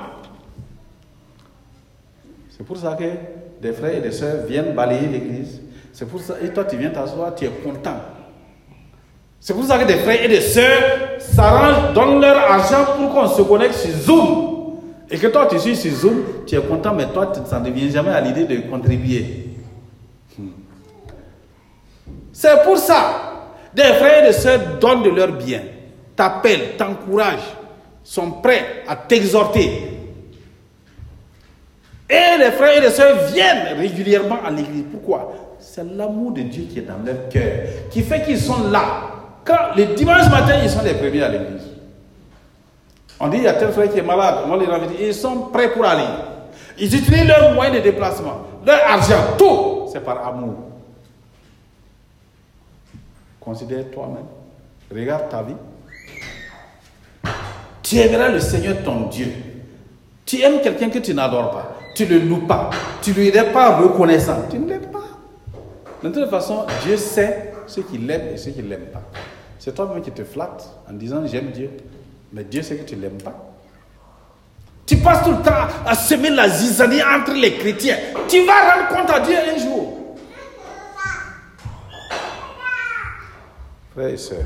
[2.49, 3.03] C'est pour ça que
[3.61, 5.61] des frères et des sœurs viennent balayer l'église.
[5.93, 7.97] C'est pour ça, et toi tu viens t'asseoir, tu es content.
[9.43, 13.27] C'est pour ça que des frères et des sœurs s'arrangent, donnent leur argent pour qu'on
[13.27, 14.77] se connecte sur Zoom.
[15.09, 17.89] Et que toi tu suis sur Zoom, tu es content, mais toi ça ne vient
[17.89, 19.47] jamais à l'idée de contribuer.
[20.37, 20.49] Hmm.
[22.31, 25.61] C'est pour ça, des frères et des sœurs donnent de leur bien,
[26.15, 27.57] t'appellent, t'encouragent,
[28.03, 29.87] sont prêts à t'exhorter.
[32.07, 34.83] Et les frères et les sœurs viennent régulièrement à l'église.
[34.91, 35.33] Pourquoi?
[35.59, 39.20] C'est l'amour de Dieu qui est dans leur cœur, qui fait qu'ils sont là.
[39.43, 41.67] Quand le dimanche matin, ils sont les premiers à l'église.
[43.19, 44.45] On dit, il y a tel frère qui est malade.
[44.47, 44.99] On les invite.
[44.99, 46.07] Ils sont prêts pour aller.
[46.77, 49.87] Ils utilisent leurs moyens de déplacement, leur argent, tout.
[49.91, 50.55] C'est par amour.
[53.39, 54.25] Considère toi-même.
[54.91, 55.55] Regarde ta vie.
[57.83, 59.31] Tu aimeras le Seigneur ton Dieu.
[60.25, 61.77] Tu aimes quelqu'un que tu n'adores pas.
[61.95, 62.69] Tu ne le loues pas.
[63.01, 64.43] Tu ne lui es pas reconnaissant.
[64.49, 64.99] Tu ne l'aimes pas.
[66.01, 69.03] De toute façon, Dieu sait ce qu'il aime et ce qu'il n'aime pas.
[69.63, 71.69] C'est toi-même qui te flattes en disant j'aime Dieu.
[72.33, 73.53] Mais Dieu sait que tu ne l'aimes pas.
[74.87, 77.97] Tu passes tout le temps à semer la zizanie entre les chrétiens.
[78.27, 80.15] Tu vas rendre compte à Dieu un jour.
[83.93, 84.39] Frères et sœurs,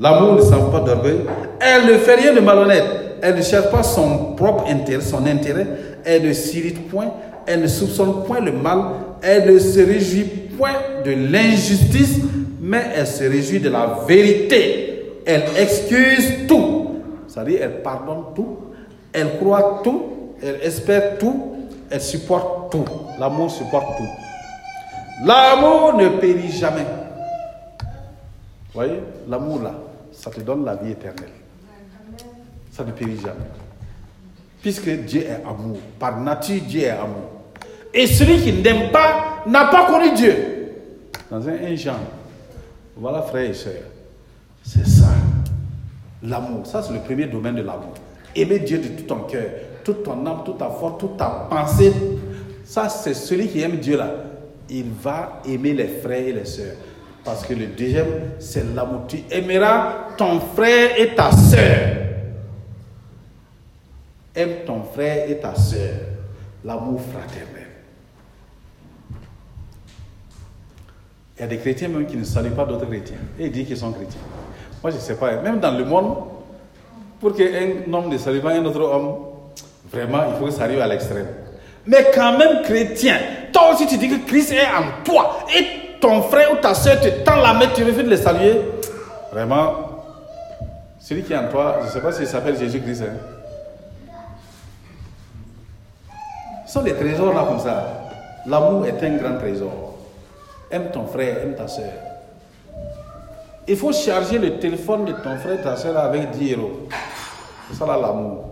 [0.00, 1.20] l'amour ne s'en pas d'orgueil.
[1.60, 3.18] Elle ne fait rien de malhonnête.
[3.20, 5.66] Elle ne cherche pas son propre intérêt, son intérêt.
[6.02, 7.12] Elle ne s'irrite point.
[7.46, 8.80] Elle ne soupçonne point le mal.
[9.20, 10.24] Elle ne se réjouit
[10.56, 10.72] point
[11.06, 12.18] de l'injustice,
[12.60, 15.20] mais elle se réjouit de la vérité.
[15.24, 17.00] Elle excuse tout.
[17.28, 18.58] C'est-à-dire, elle pardonne tout.
[19.12, 20.34] Elle croit tout.
[20.42, 21.56] Elle espère tout.
[21.90, 22.84] Elle supporte tout.
[23.20, 25.24] L'amour supporte tout.
[25.24, 26.86] L'amour ne périt jamais.
[27.80, 29.74] Vous voyez, l'amour là,
[30.12, 31.30] ça te donne la vie éternelle.
[32.72, 33.46] Ça ne périt jamais.
[34.60, 35.78] Puisque Dieu est amour.
[36.00, 37.30] Par nature, Dieu est amour.
[37.94, 40.55] Et celui qui n'aime pas n'a pas connu Dieu.
[41.30, 41.98] Dans un, Jean.
[42.96, 43.72] Voilà, frères et sœurs.
[44.62, 45.08] C'est ça.
[46.22, 46.66] L'amour.
[46.66, 47.94] Ça, c'est le premier domaine de l'amour.
[48.34, 49.46] Aimer Dieu de tout ton cœur,
[49.84, 51.92] toute ton âme, toute ta force, toute ta pensée.
[52.64, 54.12] Ça, c'est celui qui aime Dieu là.
[54.68, 56.74] Il va aimer les frères et les sœurs.
[57.24, 58.06] Parce que le deuxième,
[58.38, 59.02] c'est l'amour.
[59.08, 61.96] Tu aimeras ton frère et ta sœur.
[64.34, 65.94] Aime ton frère et ta sœur.
[66.64, 67.55] L'amour fraternel.
[71.36, 73.18] Il y a des chrétiens même qui ne saluent pas d'autres chrétiens.
[73.38, 74.20] Et ils disent qu'ils sont chrétiens.
[74.82, 75.36] Moi, je ne sais pas.
[75.42, 76.16] Même dans le monde,
[77.20, 79.16] pour qu'un homme ne salue pas un autre homme,
[79.92, 81.26] vraiment, il faut que ça arrive à l'extrême.
[81.86, 83.18] Mais quand même chrétien,
[83.52, 87.00] toi aussi tu dis que Christ est en toi et ton frère ou ta soeur
[87.00, 88.60] te tend la main, tu refuses de le saluer.
[89.32, 90.02] Vraiment,
[90.98, 93.02] celui qui est en toi, je ne sais pas s'il s'appelle Jésus-Christ.
[93.02, 94.14] Hein.
[96.66, 98.02] Ce sont des trésors là comme ça.
[98.46, 99.95] L'amour est un grand trésor.
[100.70, 101.92] Aime ton frère, aime ta soeur.
[103.68, 106.88] Il faut charger le téléphone de ton frère, ta soeur avec 10 euros.
[107.68, 108.44] C'est ça là l'amour.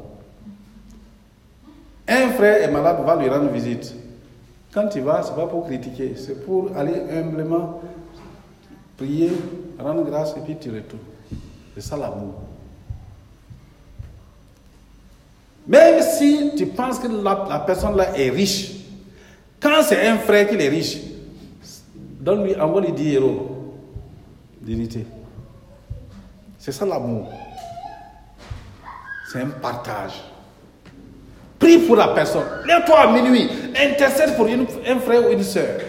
[2.09, 3.95] Un frère est malade, va lui rendre visite.
[4.73, 7.81] Quand tu vas, ce n'est pas pour critiquer, c'est pour aller humblement
[8.97, 9.33] prier,
[9.79, 11.01] rendre grâce et puis tu retournes.
[11.75, 12.35] C'est ça l'amour.
[15.67, 18.73] Même si tu penses que la, la personne là est riche,
[19.61, 20.99] quand c'est un frère qui est riche,
[22.25, 23.75] donne-lui, envoie-lui 10 euros
[24.61, 25.05] d'unité.
[26.59, 27.31] C'est ça l'amour.
[29.31, 30.23] C'est un partage.
[31.59, 32.45] Prie pour la personne.
[32.67, 33.49] Lève-toi à minuit.
[33.79, 35.81] Intercède pour une- un frère ou une soeur.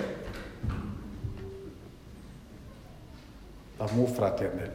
[3.80, 4.72] L'amour fraternel.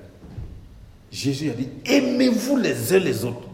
[1.11, 3.49] Jésus a dit, aimez-vous les uns les autres.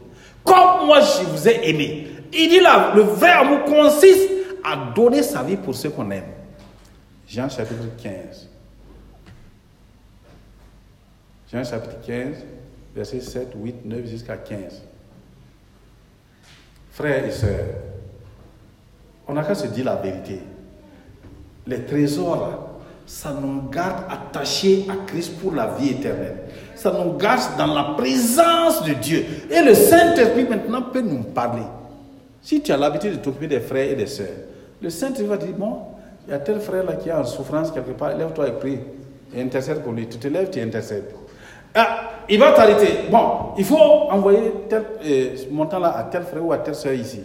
[0.45, 2.09] Comme moi je vous ai aimé.
[2.33, 4.29] Il dit là, le vrai amour consiste
[4.63, 6.25] à donner sa vie pour ceux qu'on aime.
[7.29, 8.49] Jean chapitre 15.
[11.53, 12.37] Jean chapitre 15,
[12.95, 14.83] versets 7, 8, 9 jusqu'à 15.
[16.93, 17.75] Frères et sœurs,
[19.29, 20.41] on n'a qu'à se dire la vérité.
[21.67, 26.45] Les trésors, ça nous garde attachés à Christ pour la vie éternelle.
[26.75, 29.25] Ça nous garde dans la présence de Dieu.
[29.51, 31.63] Et le Saint-Esprit maintenant peut nous parler.
[32.41, 34.29] Si tu as l'habitude de t'occuper des frères et des sœurs,
[34.81, 35.79] le Saint-Esprit va dire, bon,
[36.27, 38.79] il y a tel frère là qui est en souffrance quelque part, lève-toi et prie.
[39.35, 40.09] Et intercède pour lui.
[40.09, 41.13] Tu te lèves, tu intercèdes.
[41.75, 43.09] Ah, il va t'arrêter.
[43.11, 46.95] Bon, il faut envoyer tel euh, ce montant-là à tel frère ou à telle soeur
[46.95, 47.21] ici.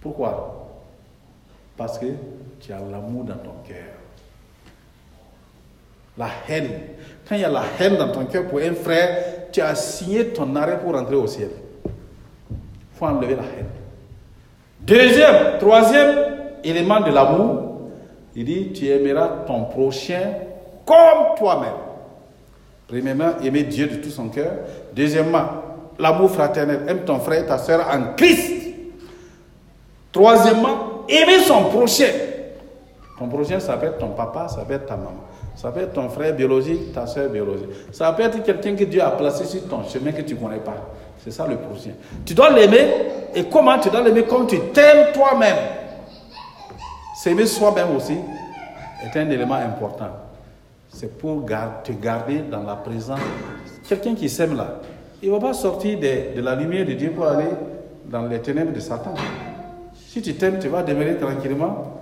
[0.00, 0.70] Pourquoi?
[1.76, 2.06] Parce que
[2.60, 3.76] tu as l'amour dans ton cœur.
[6.16, 6.70] La haine.
[7.28, 10.28] Quand il y a la haine dans ton cœur pour un frère, tu as signé
[10.28, 11.50] ton arrêt pour rentrer au ciel.
[11.84, 13.70] Il faut enlever la haine.
[14.80, 17.72] Deuxième, troisième élément de l'amour,
[18.34, 20.32] il dit, tu aimeras ton prochain
[20.84, 21.72] comme toi-même.
[22.88, 24.52] Premièrement, aimer Dieu de tout son cœur.
[24.94, 25.44] Deuxièmement,
[25.98, 26.80] l'amour fraternel.
[26.88, 28.74] Aime ton frère ta soeur en Christ.
[30.10, 32.10] Troisièmement, aimer son prochain.
[33.18, 35.24] Ton prochain, ça peut être ton papa, ça peut être ta maman.
[35.54, 37.68] Ça peut être ton frère biologique, ta soeur biologique.
[37.92, 40.58] Ça peut être quelqu'un que Dieu a placé sur ton chemin que tu ne connais
[40.58, 40.74] pas.
[41.22, 41.90] C'est ça le prochain.
[42.24, 42.88] Tu dois l'aimer.
[43.34, 45.56] Et comment tu dois l'aimer Comme tu t'aimes toi-même.
[47.14, 48.16] S'aimer soi-même aussi
[49.04, 50.08] est un élément important.
[50.88, 51.44] C'est pour
[51.84, 53.20] te garder dans la présence.
[53.88, 54.80] Quelqu'un qui s'aime là,
[55.22, 57.48] il ne va pas sortir de, de la lumière de Dieu pour aller
[58.06, 59.14] dans les ténèbres de Satan.
[59.94, 62.01] Si tu t'aimes, tu vas demeurer tranquillement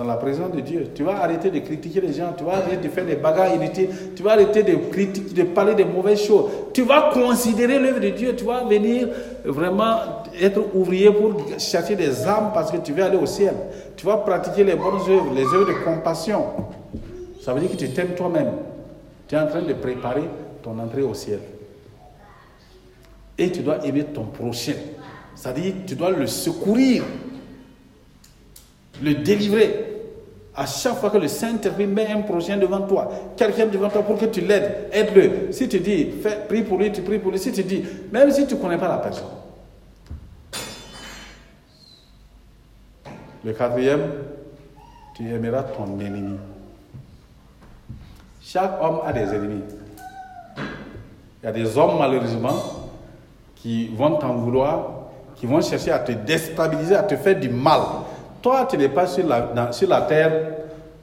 [0.00, 0.88] dans la présence de Dieu.
[0.94, 3.90] Tu vas arrêter de critiquer les gens, tu vas arrêter de faire des bagarres inutiles,
[4.16, 6.46] tu vas arrêter de critiquer, de parler des mauvaises choses.
[6.72, 9.08] Tu vas considérer l'œuvre de Dieu, tu vas venir
[9.44, 9.96] vraiment
[10.40, 13.52] être ouvrier pour chercher des âmes parce que tu veux aller au ciel.
[13.94, 16.44] Tu vas pratiquer les bonnes œuvres, les œuvres de compassion.
[17.42, 18.52] Ça veut dire que tu t'aimes toi-même.
[19.28, 20.24] Tu es en train de préparer
[20.62, 21.40] ton entrée au ciel.
[23.36, 24.76] Et tu dois aimer ton prochain.
[25.34, 27.04] C'est-à-dire tu dois le secourir,
[29.02, 29.88] le délivrer.
[30.60, 34.18] À chaque fois que le Saint-Esprit met un prochain devant toi, quelqu'un devant toi pour
[34.18, 35.50] que tu l'aides, aide-le.
[35.52, 36.08] Si tu dis,
[36.50, 37.38] prie pour lui, tu pries pour lui.
[37.38, 37.82] Si tu dis,
[38.12, 39.24] même si tu ne connais pas la personne.
[43.42, 44.02] Le quatrième,
[45.16, 46.36] tu aimeras ton ennemi.
[48.42, 49.62] Chaque homme a des ennemis.
[51.42, 52.90] Il y a des hommes, malheureusement,
[53.56, 54.90] qui vont t'en vouloir,
[55.36, 57.80] qui vont chercher à te déstabiliser, à te faire du mal.
[58.42, 60.32] Toi, tu n'es pas sur la, sur la terre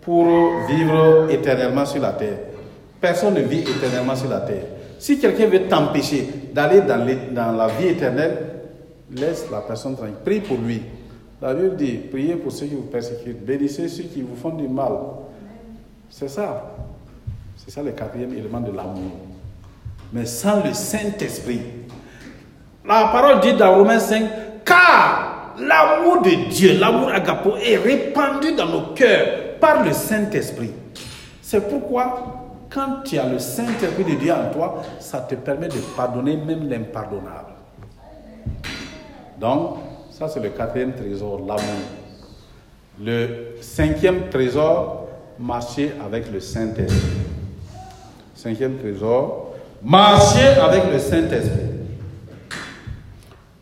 [0.02, 0.26] pour
[0.68, 2.38] vivre éternellement sur la terre.
[3.00, 4.64] Personne ne vit éternellement sur la terre.
[4.98, 8.38] Si quelqu'un veut t'empêcher d'aller dans, dans la vie éternelle,
[9.12, 10.16] laisse la personne tranquille.
[10.24, 10.82] Prie pour lui.
[11.42, 14.68] La Bible dit, priez pour ceux qui vous persécutent, bénissez ceux qui vous font du
[14.68, 14.94] mal.
[16.10, 16.74] C'est ça.
[17.56, 19.12] C'est ça le quatrième élément de l'amour.
[20.14, 21.62] Mais sans le Saint-Esprit,
[22.88, 24.24] la parole dit dans Romains 5,
[24.66, 30.72] car l'amour de Dieu, l'amour agapo, est répandu dans nos cœurs par le Saint-Esprit.
[31.42, 35.80] C'est pourquoi, quand tu as le Saint-Esprit de Dieu en toi, ça te permet de
[35.96, 37.54] pardonner même l'impardonnable.
[39.40, 39.78] Donc,
[40.12, 41.62] ça c'est le quatrième trésor, l'amour.
[43.00, 45.08] Le cinquième trésor,
[45.40, 47.18] marcher avec le Saint-Esprit.
[48.34, 49.54] Cinquième trésor,
[49.84, 51.68] marcher avec le Saint-Esprit.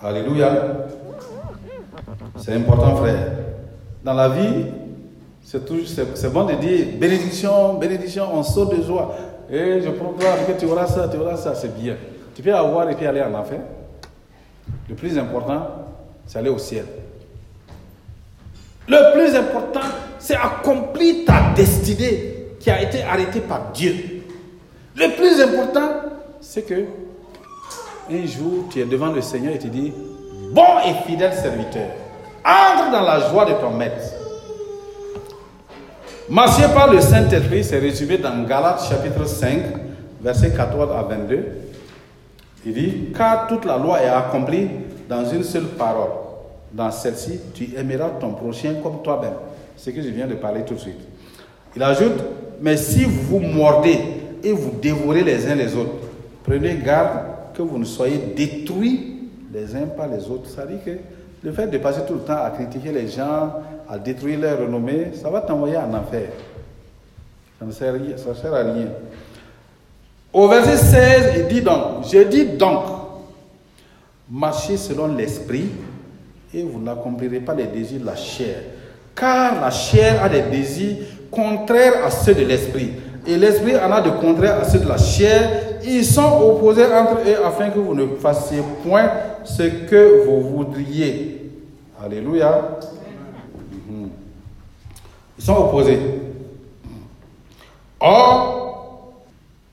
[0.02, 0.85] Alléluia.
[2.38, 3.32] C'est important, frère.
[4.04, 4.66] Dans la vie,
[5.44, 9.16] c'est bon de dire bénédiction, bénédiction, on saute de joie.
[9.50, 11.96] Et je proclame que tu auras ça, tu auras ça, c'est bien.
[12.36, 13.60] Tu peux avoir et puis aller en enfer.
[14.90, 15.68] Le plus important,
[16.26, 16.86] c'est aller au ciel.
[18.88, 19.88] Le plus important,
[20.20, 23.94] c'est accomplir ta destinée qui a été arrêtée par Dieu.
[24.96, 25.90] Le plus important,
[26.42, 26.86] c'est que
[28.12, 29.92] un jour, tu es devant le Seigneur et tu dis,
[30.52, 31.90] bon et fidèle serviteur,
[32.46, 34.14] entre dans la joie de ton maître.
[36.30, 39.62] Marcher par le Saint-Esprit, c'est résumé dans Galates chapitre 5,
[40.22, 41.46] versets 14 à 22.
[42.66, 44.70] Il dit, car toute la loi est accomplie
[45.08, 46.10] dans une seule parole.
[46.74, 49.34] Dans celle-ci, tu aimeras ton prochain comme toi-même.
[49.78, 51.00] C'est ce que je viens de parler tout de suite.
[51.76, 52.24] Il ajoute,
[52.62, 54.00] mais si vous mordez
[54.44, 55.94] et vous dévorez les uns les autres,
[56.44, 57.20] prenez garde
[57.54, 60.50] que vous ne soyez détruits les uns par les autres.
[60.50, 60.92] Ça dit que
[61.46, 63.54] le fait de passer tout le temps à critiquer les gens,
[63.88, 66.30] à détruire leur renommée, ça va t'envoyer en enfer.
[67.60, 67.94] Ça ne sert,
[68.54, 68.88] à rien-.
[70.34, 72.84] Au verset 16, il dit donc, je dis donc,
[74.28, 75.70] marchez selon l'esprit
[76.52, 78.56] et vous n'accomplirez pas les désirs de la chair.
[79.16, 80.98] Car la chair a des désirs
[81.30, 82.94] contraires à ceux de l'esprit.
[83.28, 85.48] Et l'esprit en a de contraires à ceux de la chair.
[85.88, 89.10] Ils sont opposés entre eux afin que vous ne fassiez point
[89.44, 91.52] ce que vous voudriez.
[92.04, 92.80] Alléluia.
[93.90, 94.10] Mhm.
[95.38, 96.00] Ils sont opposés.
[98.00, 99.14] Or,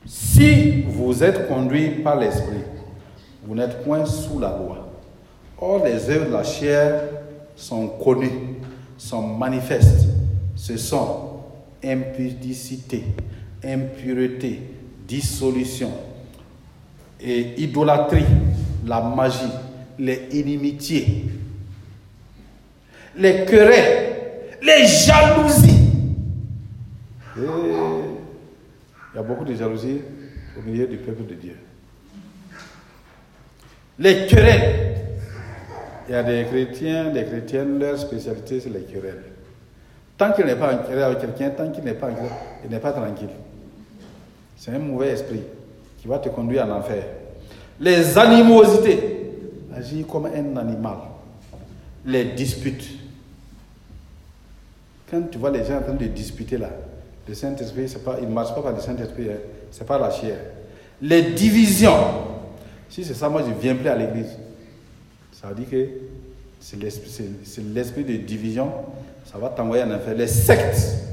[0.07, 2.63] si vous êtes conduit par l'esprit,
[3.45, 4.89] vous n'êtes point sous la loi.
[5.61, 7.03] Or, les œuvres de la chair
[7.57, 8.57] sont connues,
[8.99, 10.07] sont manifestes.
[10.55, 11.33] Ce sont
[11.85, 13.05] impudicité,
[13.65, 14.61] impureté,
[15.13, 15.93] dissolution,
[17.21, 18.25] et idolâtrie,
[18.87, 19.53] la magie,
[19.99, 21.27] les inimitiés,
[23.19, 25.69] les querelles, les jalousies.
[27.37, 30.01] Et il y a beaucoup de jalousie
[30.59, 31.57] au milieu du peuple de Dieu.
[33.99, 34.97] Les querelles.
[36.09, 39.25] Il y a des chrétiens, des chrétiennes, leur spécialité, c'est les querelles.
[40.17, 42.31] Tant qu'il n'est pas en querelle avec quelqu'un, tant qu'il n'est pas en querelle,
[42.65, 43.29] il n'est pas tranquille.
[44.65, 45.43] C'est un mauvais esprit
[45.99, 47.03] qui va te conduire en enfer.
[47.81, 49.19] Les animosités.
[49.75, 50.99] Agir comme un animal.
[52.07, 52.85] Les disputes.
[55.11, 56.71] Quand tu vois les gens en train de disputer là,
[57.27, 59.39] le Saint-Esprit, il ne marche pas par le Saint-Esprit, hein,
[59.73, 60.37] c'est pas la chair.
[61.01, 61.99] Les divisions.
[62.89, 64.39] Si c'est ça, moi je ne viens plus à l'église.
[65.33, 65.89] Ça veut dire que
[66.61, 68.71] c'est l'esprit de division,
[69.25, 70.15] ça va t'envoyer en enfer.
[70.15, 71.12] Les sectes.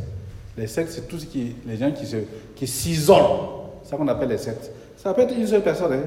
[0.58, 2.18] Les sectes, c'est tout ce qui, les gens qui se,
[2.56, 3.60] qui s'isolent.
[3.84, 4.72] Ça qu'on appelle les sectes.
[4.98, 5.94] Ça peut être une seule personne.
[5.94, 6.04] hein.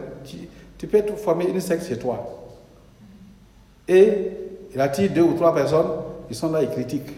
[0.78, 2.48] Tu, peux former une secte chez toi.
[3.88, 4.28] Et
[4.74, 5.90] il attire deux ou trois personnes,
[6.28, 7.12] ils sont là, ils critiquent.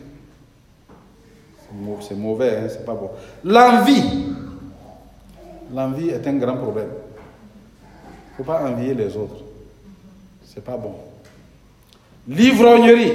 [2.01, 3.11] c'est mauvais, hein, c'est pas bon.
[3.45, 4.27] L'envie.
[5.73, 6.89] L'envie est un grand problème.
[7.83, 9.43] Il ne faut pas envier les autres.
[10.45, 10.95] C'est pas bon.
[12.29, 13.13] L'ivrognerie,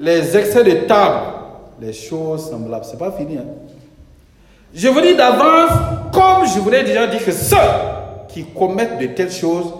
[0.00, 1.35] les excès de table,
[1.80, 2.84] les choses semblables.
[2.84, 3.38] C'est pas fini.
[3.38, 3.44] hein.
[4.74, 5.70] Je vous dis d'avance,
[6.12, 7.56] comme je vous déjà dit, que ceux
[8.28, 9.72] qui commettent de telles choses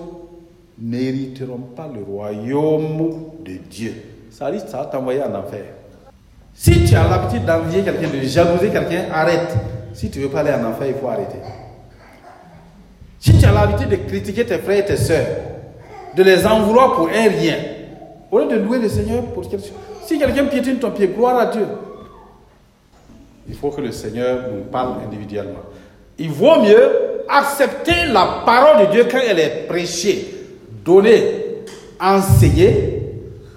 [0.79, 3.11] n'hériteront pas le royaume
[3.45, 3.95] de Dieu.
[4.31, 5.65] Ça ça va t'envoyer en enfer.
[6.55, 9.55] Si tu as l'habitude d'envier quelqu'un, de jalouser quelqu'un, arrête.
[9.93, 11.39] Si tu veux pas aller en enfer, il faut arrêter.
[13.19, 15.27] Si tu as l'habitude de critiquer tes frères et tes soeurs,
[16.17, 17.57] de les en vouloir pour un rien,
[18.31, 19.73] au lieu de louer le Seigneur pour quelque chose,
[20.07, 21.67] si quelqu'un piétine ton pied, gloire à Dieu.
[23.49, 25.63] Il faut que le Seigneur nous parle individuellement.
[26.19, 30.27] Il vaut mieux accepter la parole de Dieu quand elle est prêchée,
[30.85, 31.65] donnée,
[32.01, 33.03] enseignée,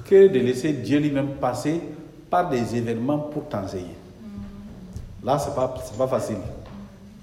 [0.10, 1.80] que de laisser Dieu lui-même passer
[2.30, 3.96] par des événements pour t'enseigner.
[5.24, 6.38] Là, ce n'est pas, pas facile.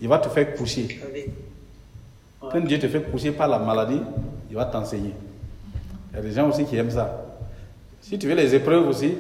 [0.01, 1.01] Il va te faire coucher.
[2.41, 4.01] Quand Dieu te fait coucher par la maladie,
[4.51, 5.13] il va t'enseigner.
[6.13, 7.25] Il y a des gens aussi qui aiment ça.
[8.01, 9.15] Si tu veux les épreuves aussi,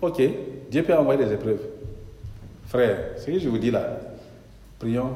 [0.00, 0.22] ok,
[0.70, 1.60] Dieu peut envoyer des épreuves.
[2.68, 3.98] Frère, ce que je vous dis là,
[4.78, 5.10] prions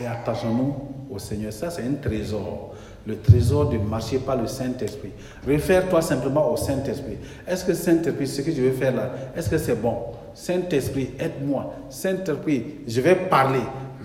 [0.00, 0.74] et attachons-nous
[1.10, 1.52] au Seigneur.
[1.52, 2.74] Ça, c'est un trésor.
[3.04, 5.10] Le trésor de marcher par le Saint-Esprit.
[5.44, 7.18] Réfère-toi simplement au Saint-Esprit.
[7.48, 9.96] Est-ce que Saint-Esprit, ce que je vais faire là, est-ce que c'est bon?
[10.34, 11.74] Saint-Esprit, aide-moi.
[11.90, 13.62] Saint-Esprit, je vais parler.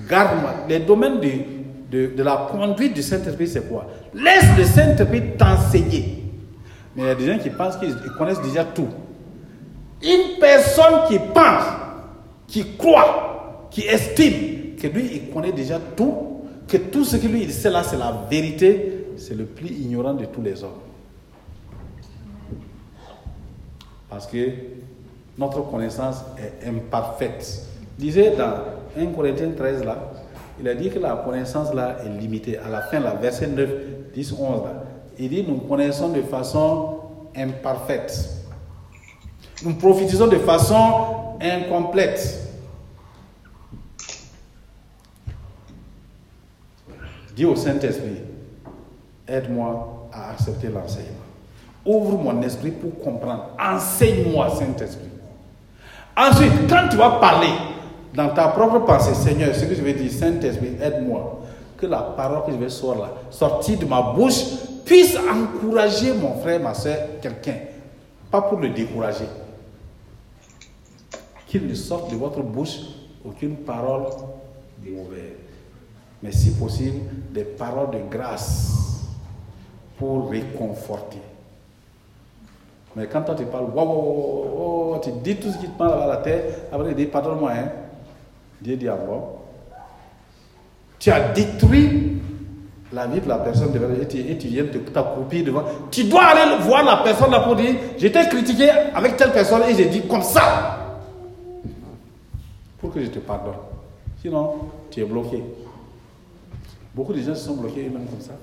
[0.09, 0.51] Garde-moi.
[0.67, 1.29] Les domaines de,
[1.91, 3.85] de, de la conduite du Saint-Esprit, c'est quoi?
[4.15, 6.23] Laisse le Saint-Esprit t'enseigner.
[6.95, 8.89] Mais il y a des gens qui pensent qu'ils connaissent déjà tout.
[10.01, 11.63] Une personne qui pense,
[12.47, 17.43] qui croit, qui estime que lui, il connaît déjà tout, que tout ce que lui,
[17.43, 20.71] il sait là, c'est la vérité, c'est le plus ignorant de tous les hommes.
[24.09, 24.49] Parce que
[25.37, 27.63] notre connaissance est imparfaite.
[27.97, 28.53] Disait dans
[28.97, 30.13] 1 Corinthiens 13 là,
[30.59, 32.57] il a dit que la connaissance là est limitée.
[32.57, 33.69] À la fin, la verset 9,
[34.13, 34.83] 10, 11 là,
[35.19, 36.99] il dit nous connaissons de façon
[37.35, 38.29] imparfaite.
[39.63, 42.43] Nous prophétisons de façon incomplète.
[47.35, 48.23] Dis au Saint-Esprit,
[49.27, 51.13] aide-moi à accepter l'enseignement.
[51.85, 53.51] Ouvre mon esprit pour comprendre.
[53.59, 55.09] Enseigne-moi, Saint-Esprit.
[56.17, 57.51] Ensuite, quand tu vas parler
[58.13, 61.41] dans ta propre pensée, Seigneur, ce que je vais dire, Saint-Esprit, aide-moi.
[61.77, 64.43] Que la parole que je vais sortir, de ma bouche
[64.83, 67.57] puisse encourager mon frère, ma soeur, quelqu'un.
[68.31, 69.25] Pas pour le décourager.
[71.47, 72.77] Qu'il ne sorte de votre bouche
[73.25, 74.03] aucune parole
[74.85, 75.33] mauvaise.
[76.21, 76.99] Mais si possible,
[77.31, 79.03] des paroles de grâce
[79.97, 81.21] pour réconforter.
[82.95, 83.67] Mais quand toi tu parles,
[85.03, 87.69] tu dis tout ce qui te parle à la tête, après tu dis, pardonne-moi, hein.
[88.59, 89.43] Dieu dit à moi,
[90.97, 92.13] tu as détruit
[92.91, 95.63] la vie de la personne devant et tu, et tu viens t'accroupir devant.
[95.91, 99.75] Tu dois aller voir la personne là pour dire, j'étais critiqué avec telle personne et
[99.75, 100.76] j'ai dit comme ça.
[102.93, 103.53] Que je te pardonne.
[104.21, 104.55] Sinon,
[104.89, 105.43] tu es bloqué.
[106.95, 108.33] Beaucoup de gens se sont bloqués eux-mêmes comme ça.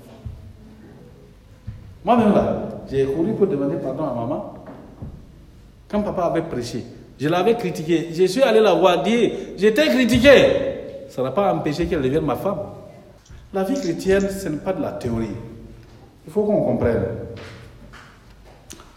[2.03, 4.53] Moi-même là, j'ai couru pour demander pardon à maman.
[5.89, 6.83] Quand papa avait prêché,
[7.19, 8.09] je l'avais critiqué.
[8.13, 11.07] Je suis allé la voir dire, j'étais critiqué.
[11.09, 12.59] Ça n'a pas empêché qu'elle devienne ma femme.
[13.53, 15.35] La vie chrétienne, ce n'est pas de la théorie.
[16.25, 17.03] Il faut qu'on comprenne.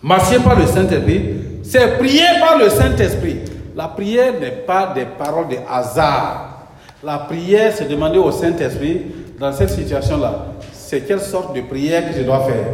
[0.02, 3.38] Marcher par le Saint-Esprit, c'est prier par le Saint-Esprit.
[3.78, 6.66] La prière n'est pas des paroles de hasard.
[7.05, 9.02] La prière, c'est demander au Saint-Esprit,
[9.38, 12.66] dans cette situation-là, c'est quelle sorte de prière que je dois faire.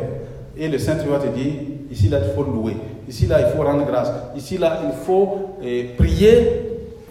[0.56, 1.52] Et le Saint-Esprit va te dire,
[1.92, 2.78] ici là, il faut louer.
[3.06, 4.10] Ici là, il faut rendre grâce.
[4.34, 6.48] Ici là, il faut eh, prier,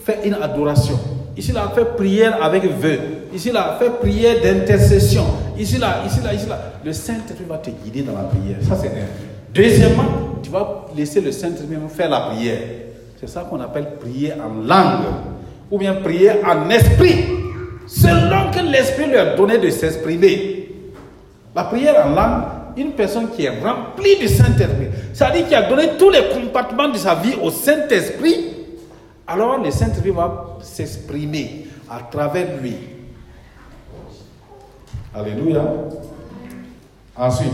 [0.03, 0.97] faire une adoration.
[1.37, 2.97] Ici là, faire prière avec vœu.
[3.31, 5.25] Ici là, faire prière d'intercession.
[5.55, 6.59] Ici là, ici là, ici là.
[6.83, 8.57] Le Saint-Esprit va te guider dans la prière.
[8.67, 9.53] Ça, c'est un.
[9.53, 12.57] Deuxièmement, tu vas laisser le Saint-Esprit faire la prière.
[13.25, 15.05] C'est ça qu'on appelle prier en langue.
[15.71, 17.23] Ou bien prier en esprit.
[17.87, 20.69] Selon que l'Esprit lui a donné de s'exprimer.
[21.55, 22.43] La prière en langue,
[22.75, 26.97] une personne qui est remplie du Saint-Esprit, c'est-à-dire qui a donné tous les compartiments de
[26.97, 28.55] sa vie au Saint-Esprit,
[29.25, 32.75] alors le Saint-Esprit va s'exprimer à travers lui.
[35.15, 35.63] Alléluia.
[37.15, 37.51] Ensuite,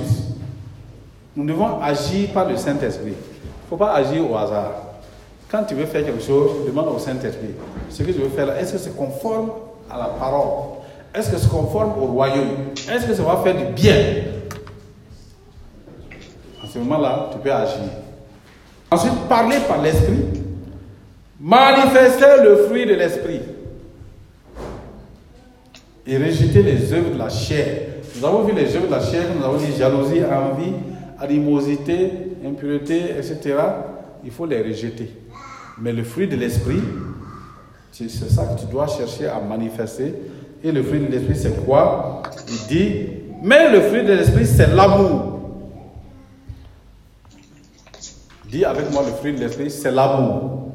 [1.36, 3.14] nous devons agir par le Saint-Esprit.
[3.14, 4.89] Il ne faut pas agir au hasard.
[5.50, 7.56] Quand tu veux faire quelque chose, demande au Saint-Esprit.
[7.90, 9.52] Ce que je veux faire là, est-ce que c'est conforme
[9.90, 10.78] à la parole?
[11.14, 12.68] Est-ce que c'est conforme au royaume?
[12.92, 13.96] Est-ce que ça va faire du bien?
[16.64, 17.80] En ce moment-là, tu peux agir.
[18.92, 20.24] Ensuite, parler par l'Esprit.
[21.40, 23.40] Manifester le fruit de l'esprit.
[26.06, 27.88] Et rejeter les œuvres de la chair.
[28.16, 30.74] Nous avons vu les œuvres de la chair, nous avons dit jalousie, envie,
[31.20, 32.12] animosité,
[32.46, 33.56] impureté, etc.
[34.24, 35.10] Il faut les rejeter.
[35.82, 36.82] Mais le fruit de l'esprit,
[37.92, 40.14] c'est ça que tu dois chercher à manifester.
[40.64, 42.22] Et le fruit de l'esprit, c'est quoi?
[42.50, 43.06] Il dit,
[43.42, 45.40] mais le fruit de l'esprit, c'est l'amour.
[48.50, 50.72] Dis avec moi, le fruit de l'esprit, c'est l'amour.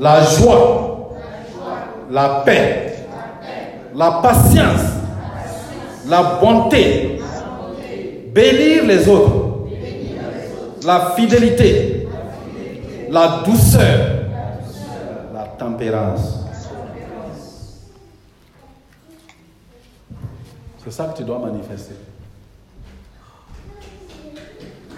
[0.00, 1.14] La joie,
[2.10, 2.94] la paix,
[3.94, 4.82] la patience,
[6.08, 7.20] la bonté,
[8.34, 9.68] bénir les autres,
[10.84, 11.95] la fidélité,
[13.10, 14.24] la douceur,
[15.34, 16.40] la tempérance.
[20.84, 21.94] C'est ça que tu dois manifester.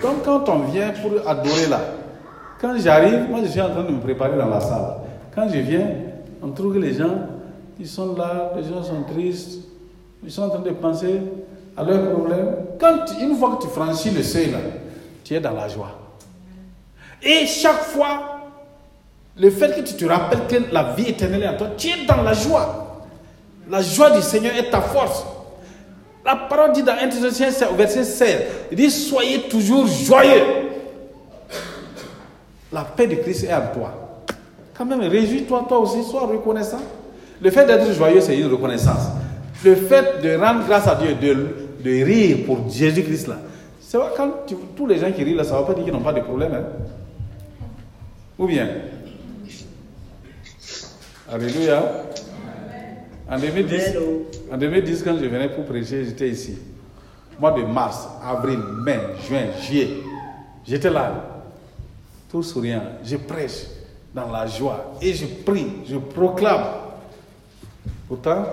[0.00, 1.80] Comme quand on vient pour adorer là.
[2.60, 4.96] Quand j'arrive, moi je suis en train de me préparer dans la salle.
[5.34, 5.90] Quand je viens,
[6.42, 7.16] on trouve les gens,
[7.78, 9.60] ils sont là, les gens sont tristes,
[10.22, 11.20] ils sont en train de penser
[11.76, 12.56] à leurs problèmes.
[13.20, 14.58] Une fois que tu franchis le seuil là,
[15.24, 16.07] tu es dans la joie.
[17.22, 18.40] Et chaque fois,
[19.36, 22.06] le fait que tu te rappelles que la vie éternelle est en toi, tu es
[22.06, 23.04] dans la joie.
[23.70, 25.24] La joie du Seigneur est ta force.
[26.24, 28.36] La parole dit dans 1 Thessaloniciens verset 16,
[28.72, 30.42] il dit Soyez toujours joyeux.
[32.72, 33.92] La paix de Christ est en toi.
[34.76, 36.80] Quand même, réjouis-toi toi aussi, sois reconnaissant.
[37.40, 39.08] Le fait d'être joyeux, c'est une reconnaissance.
[39.64, 41.46] Le fait de rendre grâce à Dieu, de,
[41.82, 43.36] de rire pour Jésus-Christ, là,
[43.80, 45.92] c'est quand tu- tous les gens qui rient là, ça ne va pas dire qu'ils
[45.92, 46.52] n'ont pas de problème.
[46.54, 46.62] hein.
[48.38, 48.68] Ou bien?
[51.30, 52.04] Alléluia.
[53.28, 53.96] En 2010,
[54.50, 56.56] en 2010, quand je venais pour prêcher, j'étais ici.
[57.38, 58.98] Mois de mars, avril, mai,
[59.28, 59.98] juin, juillet.
[60.64, 61.42] J'étais là,
[62.30, 62.82] tout souriant.
[63.04, 63.66] Je prêche
[64.14, 66.64] dans la joie et je prie, je proclame.
[68.06, 68.44] Pourtant,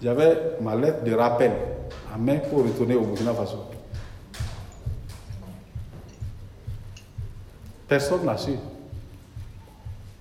[0.00, 1.52] j'avais ma lettre de rappel
[2.14, 3.64] à main pour retourner au Burkina Faso.
[7.88, 8.52] Personne n'a su.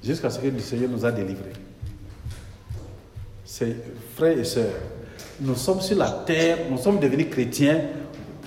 [0.03, 1.53] Jusqu'à ce que le Seigneur nous a délivrés.
[3.45, 3.75] C'est
[4.15, 4.73] frères et sœurs,
[5.39, 7.81] nous sommes sur la terre, nous sommes devenus chrétiens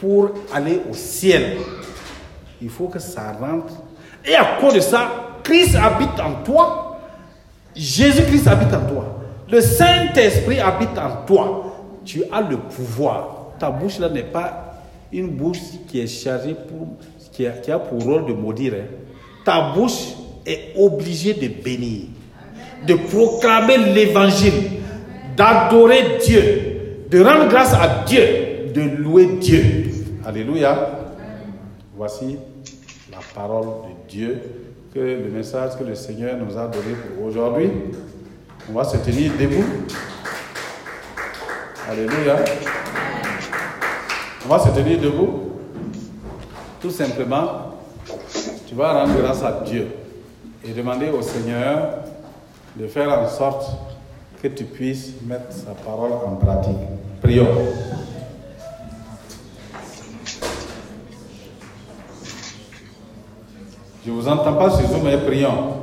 [0.01, 1.59] pour aller au ciel.
[2.61, 3.75] Il faut que ça rentre.
[4.25, 6.99] Et à cause de ça, Christ habite en toi.
[7.77, 9.21] Jésus-Christ habite en toi.
[9.51, 11.77] Le Saint-Esprit habite en toi.
[12.05, 13.53] Tu as le pouvoir.
[13.59, 14.83] Ta bouche là n'est pas
[15.13, 16.97] une bouche qui est chargée pour,
[17.33, 18.75] qui a, pour rôle de maudire.
[18.75, 18.87] hein.
[19.45, 20.15] Ta bouche
[20.47, 22.07] est obligée de bénir,
[22.87, 24.53] de proclamer l'évangile,
[25.37, 29.91] d'adorer Dieu, de rendre grâce à Dieu, de louer Dieu.
[30.25, 31.01] Alléluia.
[31.97, 32.37] Voici
[33.11, 34.41] la parole de Dieu,
[34.93, 37.71] que le message que le Seigneur nous a donné pour aujourd'hui.
[38.69, 39.65] On va se tenir debout.
[41.89, 42.37] Alléluia.
[44.45, 45.53] On va se tenir debout.
[46.81, 47.77] Tout simplement,
[48.67, 49.87] tu vas rendre grâce à Dieu
[50.65, 51.99] et demander au Seigneur
[52.77, 53.71] de faire en sorte
[54.43, 56.77] que tu puisses mettre sa parole en pratique.
[57.23, 57.47] Prions.
[64.05, 65.75] Je ne vous entends pas sur Zoom, mais prions.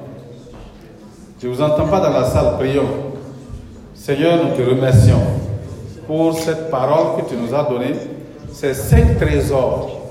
[1.41, 2.89] Je ne vous entends pas dans la salle, prions.
[3.95, 5.21] Seigneur, nous te remercions
[6.05, 7.95] pour cette parole que tu nous as donnée,
[8.51, 10.01] ces cinq trésors.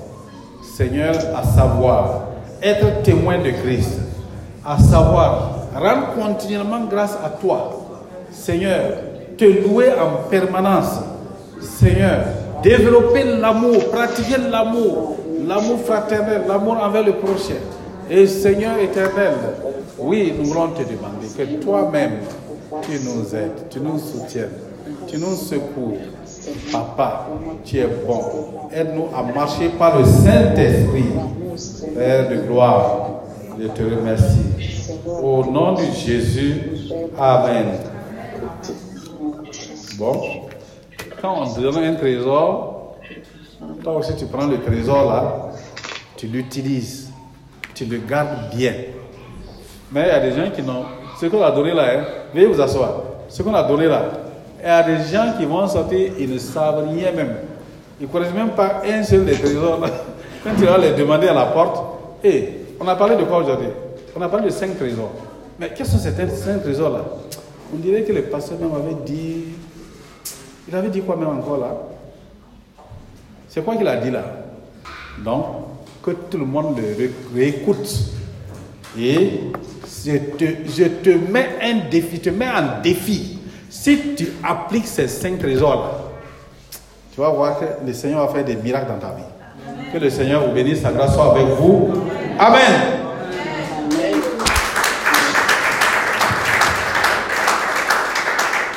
[0.77, 2.23] Seigneur, à savoir
[2.63, 4.01] être témoin de Christ,
[4.65, 7.87] à savoir rendre continuellement grâce à toi.
[8.31, 8.93] Seigneur,
[9.37, 11.01] te louer en permanence.
[11.61, 12.25] Seigneur,
[12.63, 15.17] développer l'amour, pratiquer l'amour,
[15.47, 17.55] l'amour fraternel, l'amour envers le prochain.
[18.11, 19.35] Et Seigneur éternel,
[19.99, 22.19] oui, nous voulons te demander que toi-même,
[22.83, 24.51] tu nous aides, tu nous soutiennes,
[25.07, 25.99] tu nous secours.
[26.73, 27.29] Papa,
[27.65, 28.21] tu es bon.
[28.73, 31.05] Aide-nous à marcher par le Saint-Esprit.
[31.95, 33.20] Père de gloire,
[33.61, 34.97] je te remercie.
[35.07, 36.63] Au nom de Jésus,
[37.19, 37.67] Amen.
[39.99, 40.23] Bon,
[41.21, 42.97] quand on te donne un trésor,
[43.83, 45.51] toi aussi tu prends le trésor là,
[46.17, 47.11] tu l'utilises,
[47.75, 48.73] tu le gardes bien.
[49.93, 50.85] Mais il y a des gens qui n'ont.
[51.21, 53.03] Ce qu'on a donné là, hein, veuillez vous asseoir.
[53.29, 54.05] Ce qu'on a donné là,
[54.63, 57.37] il y a des gens qui vont sortir, ils ne savent rien même.
[58.01, 59.89] Ils ne connaissent même pas un seul des trésors là.
[60.45, 61.85] Quand tu vas les demander à la porte,
[62.25, 63.69] et on a parlé de quoi aujourd'hui?
[64.17, 65.13] On a parlé de cinq trésors.
[65.59, 67.05] Mais quels sont ces cinq trésors là
[67.73, 69.45] On dirait que le pasteur même avait dit.
[70.69, 71.75] Il avait dit quoi même encore là?
[73.49, 74.23] C'est quoi qu'il a dit là?
[75.25, 75.45] Donc,
[76.03, 77.89] que tout le monde le ré- réécoute
[78.99, 79.41] Et
[80.05, 83.39] je te, je te mets un défi, je te mets en défi.
[83.69, 85.91] Si tu appliques ces cinq trésors-là,
[87.13, 89.93] tu vas voir que le Seigneur va faire des miracles dans ta vie.
[89.93, 91.91] Que le Seigneur vous bénisse, sa grâce soit avec vous.
[92.39, 93.00] Amen.